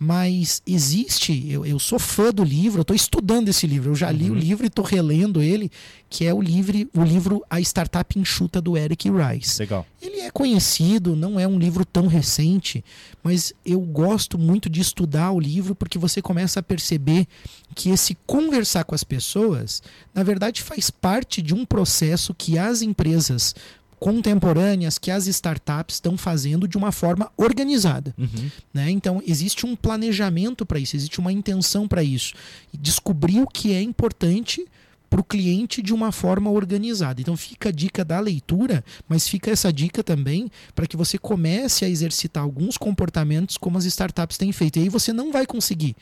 mas 0.05 0.61
existe, 0.67 1.49
eu, 1.49 1.65
eu 1.65 1.79
sou 1.79 1.97
fã 1.97 2.33
do 2.33 2.43
livro, 2.43 2.81
eu 2.81 2.83
estou 2.83 2.97
estudando 2.97 3.49
esse 3.49 3.69
livro, 3.69 3.93
eu 3.93 3.95
já 3.95 4.11
li 4.11 4.29
Uhum. 4.29 4.37
o 4.37 4.39
livro 4.39 4.65
e 4.65 4.67
estou 4.67 4.85
relendo 4.85 5.41
ele, 5.41 5.71
que 6.11 6.25
é 6.25 6.35
o 6.35 6.43
livro, 6.43 6.77
o 6.93 7.05
livro 7.05 7.45
A 7.49 7.61
Startup 7.61 8.19
Enxuta 8.19 8.61
do 8.61 8.77
Eric 8.77 9.09
Rice. 9.09 9.61
Legal. 9.63 9.87
Ele 10.01 10.19
é 10.21 10.31
conhecido, 10.33 11.15
não 11.15 11.39
é 11.39 11.47
um 11.47 11.57
livro 11.57 11.85
tão 11.85 12.09
recente, 12.09 12.85
mas 13.23 13.53
eu 13.65 13.81
gosto 13.81 14.37
muito 14.37 14.69
de 14.69 14.81
estudar 14.81 15.31
o 15.31 15.39
livro 15.39 15.73
porque 15.73 15.99
você 15.99 16.21
começa 16.21 16.59
a 16.59 16.63
perceber 16.65 17.29
que 17.73 17.89
esse 17.91 18.17
conversar 18.27 18.83
com 18.85 18.97
as 18.97 19.05
pessoas, 19.05 19.83
na 20.13 20.25
verdade, 20.25 20.63
faz 20.63 20.91
parte 20.91 21.41
de 21.41 21.55
um 21.55 21.65
processo 21.65 22.35
que 22.35 22.59
as 22.59 22.83
empresas 22.83 23.55
contemporâneas, 24.03 24.99
que 24.99 25.13
as 25.13 25.29
startups 25.29 25.95
estão 25.95 26.19
fazendo 26.19 26.67
de 26.67 26.77
uma 26.77 26.91
forma 26.91 27.31
organizada. 27.37 28.13
Uhum. 28.19 28.51
Né? 28.75 28.91
Então, 28.91 29.23
existe 29.25 29.65
um 29.65 29.77
planejamento 29.77 30.67
para 30.67 30.81
isso, 30.81 30.97
existe 30.97 31.21
uma 31.21 31.33
intenção 31.33 31.87
para 31.87 32.03
isso. 32.03 32.35
Descobrir 32.75 33.41
o 33.41 33.47
que 33.47 33.73
é 33.73 33.81
importante 33.81 34.67
para 35.09 35.21
o 35.21 35.25
cliente 35.25 35.81
de 35.81 35.95
uma 35.95 36.11
forma 36.11 36.51
organizada. 36.51 37.21
Então, 37.21 37.37
fica 37.37 37.69
a 37.69 37.73
dica 37.73 38.05
da 38.05 38.19
leitura, 38.19 38.85
mas 39.09 39.29
fica 39.29 39.53
essa 39.53 39.73
dica 39.73 40.03
também 40.03 40.51
para 40.75 40.89
que 40.89 40.97
você 40.97 41.17
comece 41.17 41.85
a 41.85 41.89
exercitar 41.89 42.43
alguns 42.43 42.77
comportamentos 42.77 43.57
como 43.57 43.79
as 43.79 43.85
startups 43.85 44.37
têm 44.37 44.51
feito. 44.51 44.81
E 44.81 44.83
aí 44.83 44.89
você 44.89 45.13
não 45.13 45.31
vai 45.31 45.47
conseguir 45.47 45.95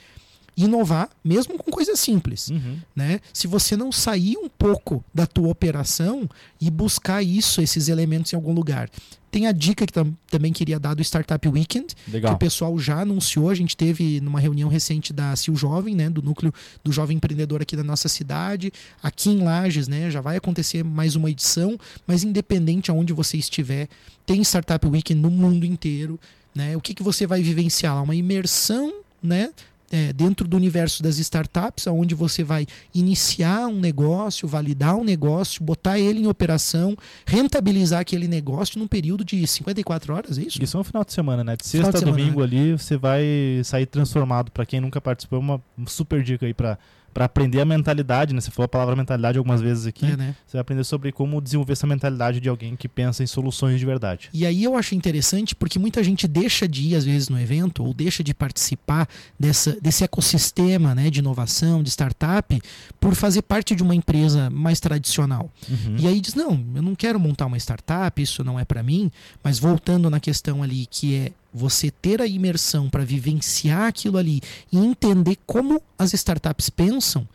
inovar, 0.57 1.09
mesmo 1.25 1.57
com 1.59 1.71
coisas 1.71 1.99
simples 1.99 2.49
Uhum. 2.51 2.79
né? 2.95 3.21
Se 3.33 3.47
você 3.47 3.77
não 3.77 3.91
sair 3.93 4.37
um 4.37 4.49
pouco 4.49 5.05
da 5.15 5.27
tua 5.27 5.49
operação 5.49 6.29
e 6.61 6.71
buscar 6.71 7.23
isso, 7.23 7.61
esses 7.61 7.89
elementos 7.89 8.33
em 8.33 8.37
algum 8.37 8.53
lugar. 8.53 8.91
Tem 9.31 9.47
a 9.47 9.53
dica 9.53 9.87
que 9.87 9.93
tam 9.93 10.13
também 10.29 10.53
queria 10.53 10.79
dar 10.81 10.95
do 10.95 11.03
Startup 11.03 11.49
Weekend, 11.49 11.95
que 11.95 12.11
Legal. 12.11 12.35
o 12.35 12.37
pessoal 12.37 12.77
já 12.81 13.01
anunciou. 13.03 13.49
A 13.49 13.55
gente 13.55 13.77
teve 13.77 14.21
numa 14.21 14.41
reunião 14.41 14.69
recente 14.69 15.13
da 15.13 15.37
Sil 15.39 15.55
Jovem, 15.55 15.95
né, 15.95 16.11
do 16.11 16.21
núcleo 16.21 16.53
do 16.83 16.91
jovem 16.91 17.17
empreendedor 17.17 17.63
aqui 17.63 17.77
da 17.77 17.85
nossa 17.85 18.09
cidade, 18.09 18.73
aqui 19.01 19.31
em 19.31 19.45
Lages, 19.45 19.87
né, 19.87 20.11
já 20.11 20.21
vai 20.21 20.37
acontecer 20.37 20.83
mais 20.83 21.15
uma 21.15 21.31
edição, 21.31 21.79
mas 22.09 22.25
independente 22.25 22.91
aonde 22.91 23.13
você 23.13 23.37
estiver, 23.37 23.89
tem 24.27 24.41
Startup 24.43 24.85
Weekend 24.85 25.21
no 25.21 25.31
mundo 25.31 25.65
inteiro, 25.65 26.19
né? 26.53 26.77
O 26.77 26.81
que 26.81 26.93
que 26.93 27.03
você 27.03 27.25
vai 27.25 27.41
vivenciar 27.41 27.95
lá? 27.95 28.03
Uma 28.03 28.17
imersão, 28.17 28.93
né? 29.23 29.51
É, 29.91 30.13
dentro 30.13 30.47
do 30.47 30.57
universo 30.57 31.03
das 31.03 31.19
startups, 31.19 31.87
onde 31.87 32.15
você 32.15 32.45
vai 32.45 32.67
iniciar 32.95 33.67
um 33.67 33.81
negócio, 33.81 34.47
validar 34.47 34.97
um 34.97 35.05
negócio, 35.05 35.63
botar 35.63 35.99
ele 35.99 36.21
em 36.21 36.27
operação, 36.27 36.97
rentabilizar 37.27 38.01
aquele 38.01 38.29
negócio 38.29 38.79
num 38.79 38.87
período 38.87 39.25
de 39.25 39.45
54 39.47 40.15
horas, 40.15 40.39
é 40.39 40.43
isso? 40.43 40.63
Isso 40.63 40.77
é 40.77 40.81
um 40.81 40.85
final 40.85 41.05
de 41.05 41.13
semana, 41.13 41.43
né? 41.43 41.57
De 41.57 41.67
sexta 41.67 41.99
a 41.99 42.01
domingo 42.01 42.43
ali, 42.43 42.73
você 42.73 42.97
vai 42.97 43.25
sair 43.65 43.87
transformado. 43.87 44.51
Pra 44.51 44.65
quem 44.65 44.81
nunca 44.81 45.01
participou, 45.01 45.39
é 45.39 45.43
uma 45.43 45.63
super 45.87 46.23
dica 46.23 46.47
aí 46.47 46.55
pra, 46.55 46.79
pra 47.13 47.25
aprender 47.25 47.61
a 47.61 47.65
mentalidade, 47.65 48.35
né? 48.35 48.41
Você 48.41 48.51
falou 48.51 48.65
a 48.65 48.69
palavra 48.69 48.97
mentalidade 48.97 49.39
algumas 49.39 49.61
vezes 49.61 49.87
aqui. 49.87 50.07
É, 50.07 50.17
né? 50.17 50.35
Você 50.47 50.57
vai 50.57 50.61
aprender 50.61 50.85
sobre 50.85 51.13
como 51.13 51.41
desenvolver 51.41 51.73
essa 51.73 51.87
mentalidade 51.87 52.41
de 52.41 52.49
alguém 52.49 52.77
que 52.77 52.89
pensa 52.89 53.23
em 53.23 53.27
soluções 53.27 53.79
de 53.79 53.87
verdade. 53.87 54.29
E 54.33 54.47
aí 54.47 54.63
eu 54.63 54.77
acho 54.77 54.95
interessante 54.95 55.55
porque 55.55 55.79
muita 55.79 56.03
gente 56.03 56.29
deixa 56.29 56.69
de 56.69 56.89
ir 56.89 56.97
às 56.97 57.05
vezes 57.05 57.29
no 57.29 57.39
evento 57.41 57.85
ou 57.85 57.93
deixa 57.93 58.23
de 58.23 58.33
participar 58.33 59.09
dessa, 59.39 59.77
desse 59.81 60.05
ecossistema 60.05 60.95
né, 60.95 61.11
de 61.11 61.19
inovação, 61.19 61.83
de 61.83 61.91
startup, 61.91 62.61
por 62.99 63.15
fazer 63.15 63.43
parte 63.43 63.75
de 63.75 63.83
uma 63.83 63.95
empresa 63.95 64.51
mais 64.51 64.81
tradicional. 64.81 65.51
Uhum. 65.69 65.97
E 65.99 66.07
aí 66.07 66.21
diz: 66.21 66.35
não, 66.35 66.65
eu 66.75 66.83
não 66.83 66.95
quero 66.95 67.19
montar 67.19 67.47
uma 67.47 67.57
startup, 67.57 68.21
isso 68.21 68.45
não 68.45 68.59
é 68.59 68.65
para 68.65 68.83
mim. 68.83 69.11
Mas 69.43 69.59
voltando 69.59 70.09
na 70.09 70.21
questão 70.21 70.63
ali, 70.63 70.87
que 70.87 71.15
é 71.17 71.33
você 71.53 71.91
ter 71.91 72.21
a 72.23 72.27
imersão 72.27 72.89
para 72.89 73.05
vivenciar 73.05 73.83
aquilo 73.89 74.17
ali 74.19 74.41
e 74.71 74.79
entender 74.79 75.37
como 75.47 75.81
as 75.99 76.13
startups 76.15 76.71
pensam. 76.71 77.27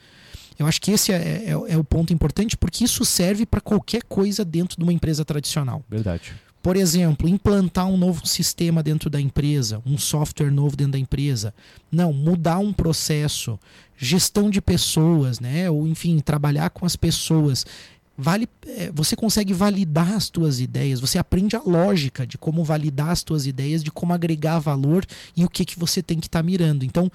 Eu 0.57 0.65
acho 0.65 0.81
que 0.81 0.91
esse 0.91 1.11
é, 1.11 1.15
é- 1.47 1.49
é 1.73 1.77
o 1.77 1.83
ponto 1.83 2.13
importante, 2.13 2.55
porque 2.55 2.85
isso 2.85 3.03
serve 3.03 3.45
para 3.45 3.59
qualquer 3.59 4.03
coisa 4.03 4.45
dentro 4.45 4.77
de 4.77 4.83
uma 4.83 4.93
empresa 4.93 5.25
tradicional. 5.25 5.83
Verdade. 5.89 6.33
por 6.63 6.75
exemplo, 6.75 7.29
implantar 7.29 7.85
um 7.85 7.95
novo 7.95 8.25
sistema 8.25 8.81
dentro 8.81 9.07
da 9.07 9.21
empresa, 9.21 9.83
um 9.85 9.99
software 9.99 10.49
novo 10.49 10.75
dentro 10.75 10.93
da 10.93 10.97
empresa. 10.97 11.53
Não, 11.91 12.11
mudar 12.11 12.57
um 12.57 12.73
processo, 12.73 13.59
gestão 13.95 14.49
de 14.49 14.59
pessoas, 14.59 15.39
né? 15.39 15.69
Ou 15.69 15.85
enfim, 15.87 16.19
trabalhar 16.19 16.71
com 16.71 16.83
as 16.83 16.95
pessoas. 16.95 17.67
Vale, 18.17 18.47
é, 18.65 18.89
você 18.93 19.15
consegue 19.15 19.53
validar 19.53 20.13
as 20.13 20.29
tuas 20.29 20.61
ideias, 20.61 21.01
você 21.01 21.17
aprende 21.17 21.55
a 21.55 21.61
lógica 21.61 22.25
de 22.25 22.37
como 22.37 22.63
validar 22.63 23.09
as 23.09 23.23
tuas 23.23 23.45
ideias, 23.45 23.83
de 23.83 23.91
como 23.91 24.13
agregar 24.13 24.59
valor 24.59 25.05
e 25.35 25.43
o 25.43 25.49
que, 25.49 25.65
que 25.65 25.77
você 25.77 26.01
tem 26.01 26.19
que 26.19 26.27
estar 26.27 26.39
tá 26.39 26.43
mirando. 26.43 26.85
Então, 26.85 27.11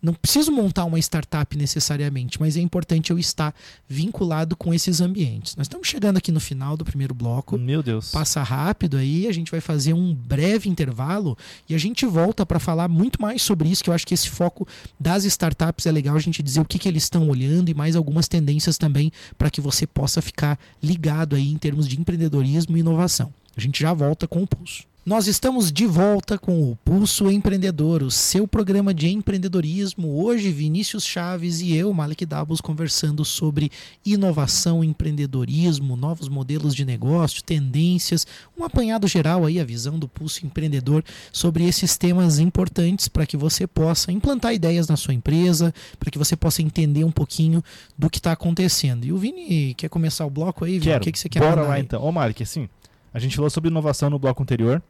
não 0.00 0.14
preciso 0.14 0.52
montar 0.52 0.84
uma 0.84 0.98
startup 0.98 1.56
necessariamente, 1.56 2.40
mas 2.40 2.56
é 2.56 2.60
importante 2.60 3.10
eu 3.10 3.18
estar 3.18 3.54
vinculado 3.88 4.56
com 4.56 4.72
esses 4.72 5.00
ambientes. 5.00 5.56
Nós 5.56 5.66
estamos 5.66 5.88
chegando 5.88 6.16
aqui 6.16 6.30
no 6.30 6.40
final 6.40 6.76
do 6.76 6.84
primeiro 6.84 7.14
bloco. 7.14 7.58
Meu 7.58 7.82
Deus. 7.82 8.10
Passa 8.10 8.42
rápido 8.42 8.96
aí, 8.96 9.26
a 9.26 9.32
gente 9.32 9.50
vai 9.50 9.60
fazer 9.60 9.92
um 9.92 10.14
breve 10.14 10.68
intervalo 10.68 11.36
e 11.68 11.74
a 11.74 11.78
gente 11.78 12.06
volta 12.06 12.46
para 12.46 12.58
falar 12.58 12.88
muito 12.88 13.20
mais 13.20 13.42
sobre 13.42 13.68
isso, 13.68 13.82
que 13.82 13.90
eu 13.90 13.94
acho 13.94 14.06
que 14.06 14.14
esse 14.14 14.28
foco 14.28 14.66
das 14.98 15.24
startups 15.24 15.86
é 15.86 15.92
legal 15.92 16.16
a 16.16 16.20
gente 16.20 16.42
dizer 16.42 16.60
o 16.60 16.64
que, 16.64 16.78
que 16.78 16.88
eles 16.88 17.02
estão 17.02 17.28
olhando 17.28 17.68
e 17.68 17.74
mais 17.74 17.96
algumas 17.96 18.28
tendências 18.28 18.78
também 18.78 19.10
para 19.36 19.50
que 19.50 19.60
você 19.60 19.86
possa 19.86 20.22
ficar 20.22 20.58
ligado 20.82 21.34
aí 21.34 21.50
em 21.50 21.58
termos 21.58 21.88
de 21.88 22.00
empreendedorismo 22.00 22.76
e 22.76 22.80
inovação. 22.80 23.32
A 23.56 23.60
gente 23.60 23.80
já 23.80 23.92
volta 23.92 24.28
com 24.28 24.42
o 24.42 24.46
pulso. 24.46 24.84
Nós 25.06 25.26
estamos 25.26 25.72
de 25.72 25.86
volta 25.86 26.36
com 26.36 26.70
o 26.70 26.76
Pulso 26.84 27.30
Empreendedor, 27.30 28.02
o 28.02 28.10
seu 28.10 28.46
programa 28.46 28.92
de 28.92 29.08
empreendedorismo. 29.08 30.22
Hoje, 30.22 30.52
Vinícius 30.52 31.02
Chaves 31.06 31.62
e 31.62 31.74
eu, 31.74 31.90
Malik 31.94 32.26
Dabos, 32.26 32.60
conversando 32.60 33.24
sobre 33.24 33.70
inovação, 34.04 34.84
empreendedorismo, 34.84 35.96
novos 35.96 36.28
modelos 36.28 36.74
de 36.74 36.84
negócio, 36.84 37.42
tendências, 37.42 38.26
um 38.58 38.64
apanhado 38.64 39.08
geral 39.08 39.46
aí, 39.46 39.58
a 39.58 39.64
visão 39.64 39.98
do 39.98 40.06
Pulso 40.06 40.44
Empreendedor 40.44 41.02
sobre 41.32 41.64
esses 41.66 41.96
temas 41.96 42.38
importantes 42.38 43.08
para 43.08 43.24
que 43.24 43.36
você 43.36 43.66
possa 43.66 44.12
implantar 44.12 44.52
ideias 44.52 44.88
na 44.88 44.96
sua 44.98 45.14
empresa, 45.14 45.72
para 45.98 46.10
que 46.10 46.18
você 46.18 46.36
possa 46.36 46.60
entender 46.60 47.04
um 47.04 47.10
pouquinho 47.12 47.64
do 47.96 48.10
que 48.10 48.18
está 48.18 48.32
acontecendo. 48.32 49.06
E 49.06 49.12
o 49.12 49.16
Vini 49.16 49.72
quer 49.72 49.88
começar 49.88 50.26
o 50.26 50.30
bloco 50.30 50.66
aí, 50.66 50.78
Vini? 50.78 50.96
O 50.96 51.00
que, 51.00 51.12
que 51.12 51.18
você 51.18 51.30
quer 51.30 51.40
Bora 51.40 51.62
lá 51.62 51.74
aí? 51.74 51.80
então. 51.80 52.02
Ô, 52.04 52.12
Malik, 52.12 52.42
assim, 52.42 52.68
a 53.12 53.18
gente 53.18 53.36
falou 53.36 53.50
sobre 53.50 53.70
inovação 53.70 54.10
no 54.10 54.18
bloco 54.18 54.42
anterior. 54.42 54.82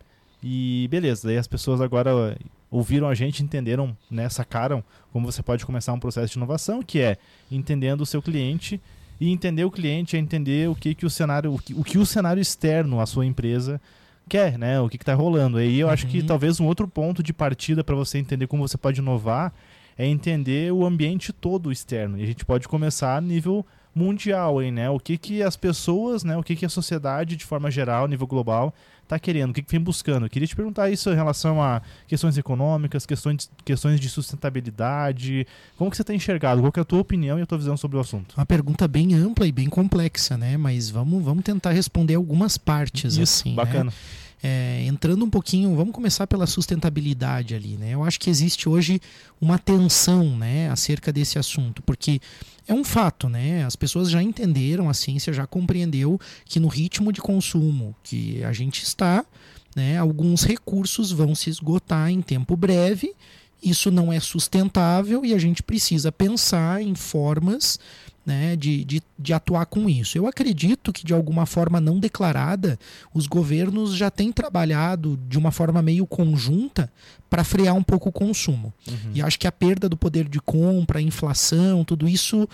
E 0.42 0.86
beleza, 0.90 1.26
daí 1.26 1.36
as 1.36 1.48
pessoas 1.48 1.80
agora 1.80 2.36
ouviram 2.70 3.08
a 3.08 3.14
gente, 3.14 3.42
entenderam, 3.42 3.96
né, 4.10 4.28
sacaram 4.28 4.84
como 5.12 5.30
você 5.30 5.42
pode 5.42 5.66
começar 5.66 5.92
um 5.92 5.98
processo 5.98 6.32
de 6.32 6.38
inovação, 6.38 6.82
que 6.82 7.00
é 7.00 7.16
entendendo 7.50 8.02
o 8.02 8.06
seu 8.06 8.22
cliente 8.22 8.80
e 9.20 9.32
entender 9.32 9.64
o 9.64 9.70
cliente 9.70 10.16
é 10.16 10.18
entender 10.18 10.68
o 10.68 10.74
que, 10.74 10.94
que 10.94 11.04
o 11.04 11.10
cenário, 11.10 11.52
o 11.52 11.58
que, 11.58 11.74
o 11.74 11.82
que 11.82 11.98
o 11.98 12.06
cenário 12.06 12.40
externo 12.40 13.00
à 13.00 13.06
sua 13.06 13.26
empresa 13.26 13.80
quer, 14.28 14.58
né, 14.58 14.80
o 14.80 14.88
que 14.88 14.96
está 14.96 15.14
rolando. 15.14 15.56
Aí 15.56 15.80
eu 15.80 15.86
uhum. 15.86 15.92
acho 15.92 16.06
que 16.06 16.20
uhum. 16.20 16.26
talvez 16.26 16.60
um 16.60 16.66
outro 16.66 16.86
ponto 16.86 17.22
de 17.22 17.32
partida 17.32 17.82
para 17.82 17.96
você 17.96 18.18
entender 18.18 18.46
como 18.46 18.66
você 18.66 18.76
pode 18.76 19.00
inovar 19.00 19.52
é 19.96 20.06
entender 20.06 20.72
o 20.72 20.86
ambiente 20.86 21.32
todo 21.32 21.72
externo. 21.72 22.18
E 22.18 22.22
a 22.22 22.26
gente 22.26 22.44
pode 22.44 22.68
começar 22.68 23.16
a 23.16 23.20
nível 23.20 23.66
mundial, 23.94 24.62
hein, 24.62 24.70
né? 24.70 24.90
O 24.90 24.98
que, 24.98 25.16
que 25.16 25.42
as 25.42 25.56
pessoas, 25.56 26.24
né? 26.24 26.36
O 26.36 26.42
que, 26.42 26.54
que 26.54 26.66
a 26.66 26.68
sociedade, 26.68 27.36
de 27.36 27.44
forma 27.44 27.70
geral, 27.70 28.06
nível 28.06 28.26
global, 28.26 28.74
está 29.08 29.18
querendo, 29.18 29.50
o 29.50 29.54
que, 29.54 29.62
que 29.62 29.70
vem 29.72 29.80
buscando. 29.80 30.26
Eu 30.26 30.30
queria 30.30 30.46
te 30.46 30.54
perguntar 30.54 30.90
isso 30.90 31.10
em 31.10 31.14
relação 31.14 31.62
a 31.62 31.80
questões 32.06 32.36
econômicas, 32.36 33.06
questões, 33.06 33.50
questões 33.64 33.98
de 33.98 34.08
sustentabilidade. 34.08 35.46
Como 35.76 35.90
que 35.90 35.96
você 35.96 36.04
tem 36.04 36.16
enxergado? 36.16 36.60
Qual 36.60 36.72
é 36.76 36.80
a 36.80 36.84
tua 36.84 37.00
opinião 37.00 37.38
e 37.38 37.42
a 37.42 37.46
tua 37.46 37.58
visão 37.58 37.76
sobre 37.76 37.96
o 37.96 38.00
assunto? 38.00 38.34
Uma 38.36 38.46
pergunta 38.46 38.86
bem 38.86 39.14
ampla 39.14 39.46
e 39.46 39.52
bem 39.52 39.68
complexa, 39.68 40.36
né? 40.36 40.56
Mas 40.56 40.90
vamos, 40.90 41.24
vamos 41.24 41.42
tentar 41.42 41.70
responder 41.70 42.14
algumas 42.14 42.58
partes, 42.58 43.14
isso, 43.14 43.22
assim. 43.22 43.50
Né? 43.50 43.56
Bacana. 43.56 43.84
Né? 43.84 43.92
É, 44.42 44.84
entrando 44.86 45.24
um 45.24 45.30
pouquinho, 45.30 45.74
vamos 45.74 45.92
começar 45.92 46.26
pela 46.26 46.46
sustentabilidade 46.46 47.54
ali, 47.54 47.76
né? 47.76 47.90
Eu 47.94 48.04
acho 48.04 48.20
que 48.20 48.30
existe 48.30 48.68
hoje 48.68 49.00
uma 49.40 49.58
tensão, 49.58 50.36
né, 50.36 50.70
acerca 50.70 51.12
desse 51.12 51.38
assunto, 51.38 51.82
porque 51.82 52.20
é 52.66 52.72
um 52.72 52.84
fato, 52.84 53.28
né? 53.28 53.64
As 53.64 53.74
pessoas 53.74 54.10
já 54.10 54.22
entenderam, 54.22 54.88
a 54.88 54.94
ciência 54.94 55.32
já 55.32 55.46
compreendeu 55.46 56.20
que 56.44 56.60
no 56.60 56.68
ritmo 56.68 57.12
de 57.12 57.20
consumo 57.20 57.96
que 58.04 58.44
a 58.44 58.52
gente 58.52 58.84
está, 58.84 59.24
né, 59.74 59.98
alguns 59.98 60.44
recursos 60.44 61.10
vão 61.10 61.34
se 61.34 61.50
esgotar 61.50 62.10
em 62.10 62.20
tempo 62.20 62.56
breve. 62.56 63.12
Isso 63.60 63.90
não 63.90 64.12
é 64.12 64.20
sustentável 64.20 65.24
e 65.24 65.34
a 65.34 65.38
gente 65.38 65.64
precisa 65.64 66.12
pensar 66.12 66.80
em 66.80 66.94
formas 66.94 67.78
né, 68.28 68.54
de, 68.56 68.84
de, 68.84 69.02
de, 69.18 69.32
atuar 69.32 69.64
com 69.64 69.88
isso. 69.88 70.18
Eu 70.18 70.26
acredito 70.26 70.92
que, 70.92 71.02
de 71.02 71.14
alguma 71.14 71.46
forma 71.46 71.80
não 71.80 71.98
declarada, 71.98 72.78
os 73.14 73.26
governos 73.26 73.94
já 73.94 74.10
têm 74.10 74.30
trabalhado 74.30 75.18
de 75.26 75.38
uma 75.38 75.50
forma 75.50 75.80
meio 75.80 76.06
conjunta 76.06 76.92
para 77.30 77.42
frear 77.42 77.74
um 77.74 77.82
pouco 77.82 78.10
o 78.10 78.12
consumo. 78.12 78.70
Uhum. 78.86 79.12
E 79.14 79.22
acho 79.22 79.38
que 79.38 79.46
a 79.46 79.52
perda 79.52 79.88
do 79.88 79.96
poder 79.96 80.28
de 80.28 80.38
compra, 80.40 80.98
a 80.98 81.02
inflação, 81.02 81.82
tudo 81.84 82.06
isso 82.06 82.46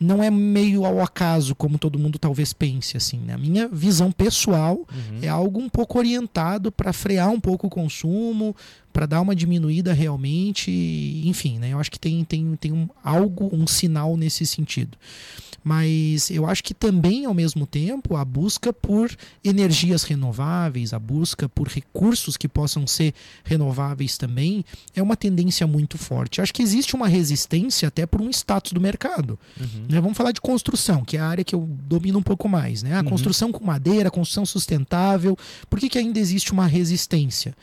não 0.00 0.22
é 0.22 0.30
meio 0.30 0.86
ao 0.86 1.02
acaso, 1.02 1.54
como 1.54 1.76
todo 1.76 1.98
mundo 1.98 2.18
talvez 2.18 2.54
pense. 2.54 2.96
assim. 2.96 3.18
Né? 3.18 3.34
A 3.34 3.38
minha 3.38 3.68
visão 3.68 4.10
pessoal 4.10 4.76
uhum. 4.76 5.18
é 5.20 5.28
algo 5.28 5.60
um 5.60 5.68
pouco 5.68 5.98
orientado 5.98 6.72
para 6.72 6.90
frear 6.94 7.28
um 7.28 7.40
pouco 7.40 7.66
o 7.66 7.70
consumo, 7.70 8.56
para 8.98 9.06
dar 9.06 9.20
uma 9.20 9.32
diminuída 9.32 9.92
realmente, 9.92 10.72
enfim, 11.24 11.56
né? 11.60 11.72
Eu 11.72 11.78
acho 11.78 11.88
que 11.88 12.00
tem, 12.00 12.24
tem, 12.24 12.56
tem 12.56 12.72
um, 12.72 12.88
algo, 13.04 13.48
um 13.52 13.64
sinal 13.64 14.16
nesse 14.16 14.44
sentido. 14.44 14.98
Mas 15.62 16.32
eu 16.32 16.44
acho 16.44 16.64
que 16.64 16.74
também, 16.74 17.24
ao 17.24 17.32
mesmo 17.32 17.64
tempo, 17.64 18.16
a 18.16 18.24
busca 18.24 18.72
por 18.72 19.08
energias 19.44 20.02
renováveis, 20.02 20.92
a 20.92 20.98
busca 20.98 21.48
por 21.48 21.68
recursos 21.68 22.36
que 22.36 22.48
possam 22.48 22.88
ser 22.88 23.14
renováveis 23.44 24.18
também, 24.18 24.64
é 24.96 25.00
uma 25.00 25.14
tendência 25.14 25.64
muito 25.64 25.96
forte. 25.96 26.38
Eu 26.38 26.42
acho 26.42 26.52
que 26.52 26.62
existe 26.62 26.96
uma 26.96 27.06
resistência 27.06 27.86
até 27.86 28.04
por 28.04 28.20
um 28.20 28.30
status 28.30 28.72
do 28.72 28.80
mercado. 28.80 29.38
Uhum. 29.60 29.86
Né? 29.88 30.00
Vamos 30.00 30.16
falar 30.16 30.32
de 30.32 30.40
construção, 30.40 31.04
que 31.04 31.16
é 31.16 31.20
a 31.20 31.26
área 31.28 31.44
que 31.44 31.54
eu 31.54 31.68
domino 31.84 32.18
um 32.18 32.22
pouco 32.22 32.48
mais. 32.48 32.82
Né? 32.82 32.94
A 32.94 32.98
uhum. 32.98 33.04
construção 33.04 33.52
com 33.52 33.64
madeira, 33.64 34.08
a 34.08 34.10
construção 34.10 34.44
sustentável. 34.44 35.38
Por 35.70 35.78
que, 35.78 35.88
que 35.88 35.98
ainda 35.98 36.18
existe 36.18 36.50
uma 36.50 36.66
resistência? 36.66 37.54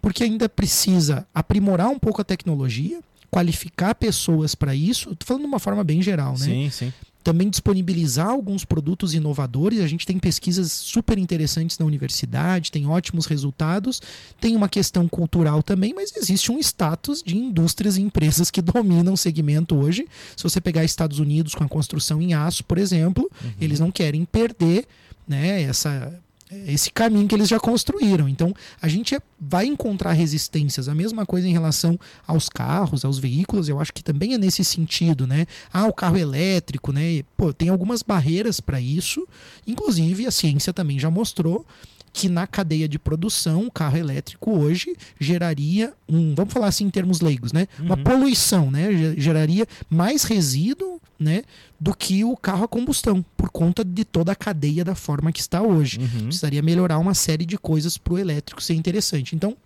Porque 0.00 0.24
ainda 0.24 0.48
precisa 0.48 1.26
aprimorar 1.34 1.88
um 1.88 1.98
pouco 1.98 2.20
a 2.20 2.24
tecnologia, 2.24 3.00
qualificar 3.30 3.94
pessoas 3.94 4.54
para 4.54 4.74
isso. 4.74 5.10
Estou 5.12 5.26
falando 5.26 5.42
de 5.42 5.48
uma 5.48 5.58
forma 5.58 5.84
bem 5.84 6.00
geral, 6.02 6.32
né? 6.32 6.44
Sim, 6.44 6.70
sim. 6.70 6.92
Também 7.22 7.50
disponibilizar 7.50 8.28
alguns 8.28 8.64
produtos 8.64 9.12
inovadores. 9.12 9.80
A 9.80 9.86
gente 9.86 10.06
tem 10.06 10.18
pesquisas 10.18 10.72
super 10.72 11.18
interessantes 11.18 11.78
na 11.78 11.84
universidade, 11.84 12.72
tem 12.72 12.86
ótimos 12.86 13.26
resultados. 13.26 14.00
Tem 14.40 14.56
uma 14.56 14.68
questão 14.68 15.06
cultural 15.06 15.62
também, 15.62 15.92
mas 15.92 16.16
existe 16.16 16.50
um 16.50 16.58
status 16.58 17.22
de 17.22 17.36
indústrias 17.36 17.98
e 17.98 18.00
empresas 18.00 18.50
que 18.50 18.62
dominam 18.62 19.12
o 19.12 19.16
segmento 19.16 19.76
hoje. 19.76 20.06
Se 20.36 20.42
você 20.42 20.60
pegar 20.60 20.84
Estados 20.84 21.18
Unidos 21.18 21.54
com 21.54 21.64
a 21.64 21.68
construção 21.68 22.22
em 22.22 22.32
aço, 22.32 22.64
por 22.64 22.78
exemplo, 22.78 23.28
uhum. 23.44 23.50
eles 23.60 23.78
não 23.78 23.90
querem 23.90 24.24
perder 24.24 24.86
né, 25.26 25.62
essa 25.62 26.18
esse 26.66 26.90
caminho 26.90 27.28
que 27.28 27.34
eles 27.34 27.48
já 27.48 27.60
construíram. 27.60 28.28
Então, 28.28 28.54
a 28.80 28.88
gente 28.88 29.14
é, 29.14 29.20
vai 29.38 29.66
encontrar 29.66 30.12
resistências. 30.12 30.88
A 30.88 30.94
mesma 30.94 31.26
coisa 31.26 31.46
em 31.46 31.52
relação 31.52 31.98
aos 32.26 32.48
carros, 32.48 33.04
aos 33.04 33.18
veículos, 33.18 33.68
eu 33.68 33.80
acho 33.80 33.92
que 33.92 34.02
também 34.02 34.34
é 34.34 34.38
nesse 34.38 34.64
sentido, 34.64 35.26
né? 35.26 35.46
Ah, 35.72 35.86
o 35.86 35.92
carro 35.92 36.16
elétrico, 36.16 36.92
né? 36.92 37.22
Pô, 37.36 37.52
tem 37.52 37.68
algumas 37.68 38.02
barreiras 38.02 38.60
para 38.60 38.80
isso. 38.80 39.26
Inclusive, 39.66 40.26
a 40.26 40.30
ciência 40.30 40.72
também 40.72 40.98
já 40.98 41.10
mostrou 41.10 41.66
que 42.12 42.28
na 42.28 42.46
cadeia 42.46 42.88
de 42.88 42.98
produção, 42.98 43.66
o 43.66 43.70
carro 43.70 43.96
elétrico 43.96 44.50
hoje 44.50 44.96
geraria 45.20 45.92
um, 46.08 46.34
vamos 46.34 46.52
falar 46.52 46.68
assim 46.68 46.84
em 46.84 46.90
termos 46.90 47.20
leigos, 47.20 47.52
né? 47.52 47.68
Uma 47.78 47.96
uhum. 47.96 48.02
poluição, 48.02 48.70
né? 48.70 49.14
Geraria 49.16 49.66
mais 49.88 50.24
resíduo, 50.24 50.97
né? 51.18 51.42
Do 51.80 51.94
que 51.94 52.24
o 52.24 52.36
carro 52.36 52.64
a 52.64 52.68
combustão, 52.68 53.24
por 53.36 53.50
conta 53.50 53.84
de 53.84 54.04
toda 54.04 54.32
a 54.32 54.36
cadeia 54.36 54.84
da 54.84 54.94
forma 54.94 55.32
que 55.32 55.40
está 55.40 55.62
hoje. 55.62 55.98
Uhum. 55.98 56.24
Precisaria 56.24 56.62
melhorar 56.62 56.98
uma 56.98 57.14
série 57.14 57.44
de 57.44 57.58
coisas 57.58 57.98
para 57.98 58.14
o 58.14 58.18
elétrico 58.18 58.62
ser 58.62 58.74
interessante. 58.74 59.34
Então, 59.34 59.56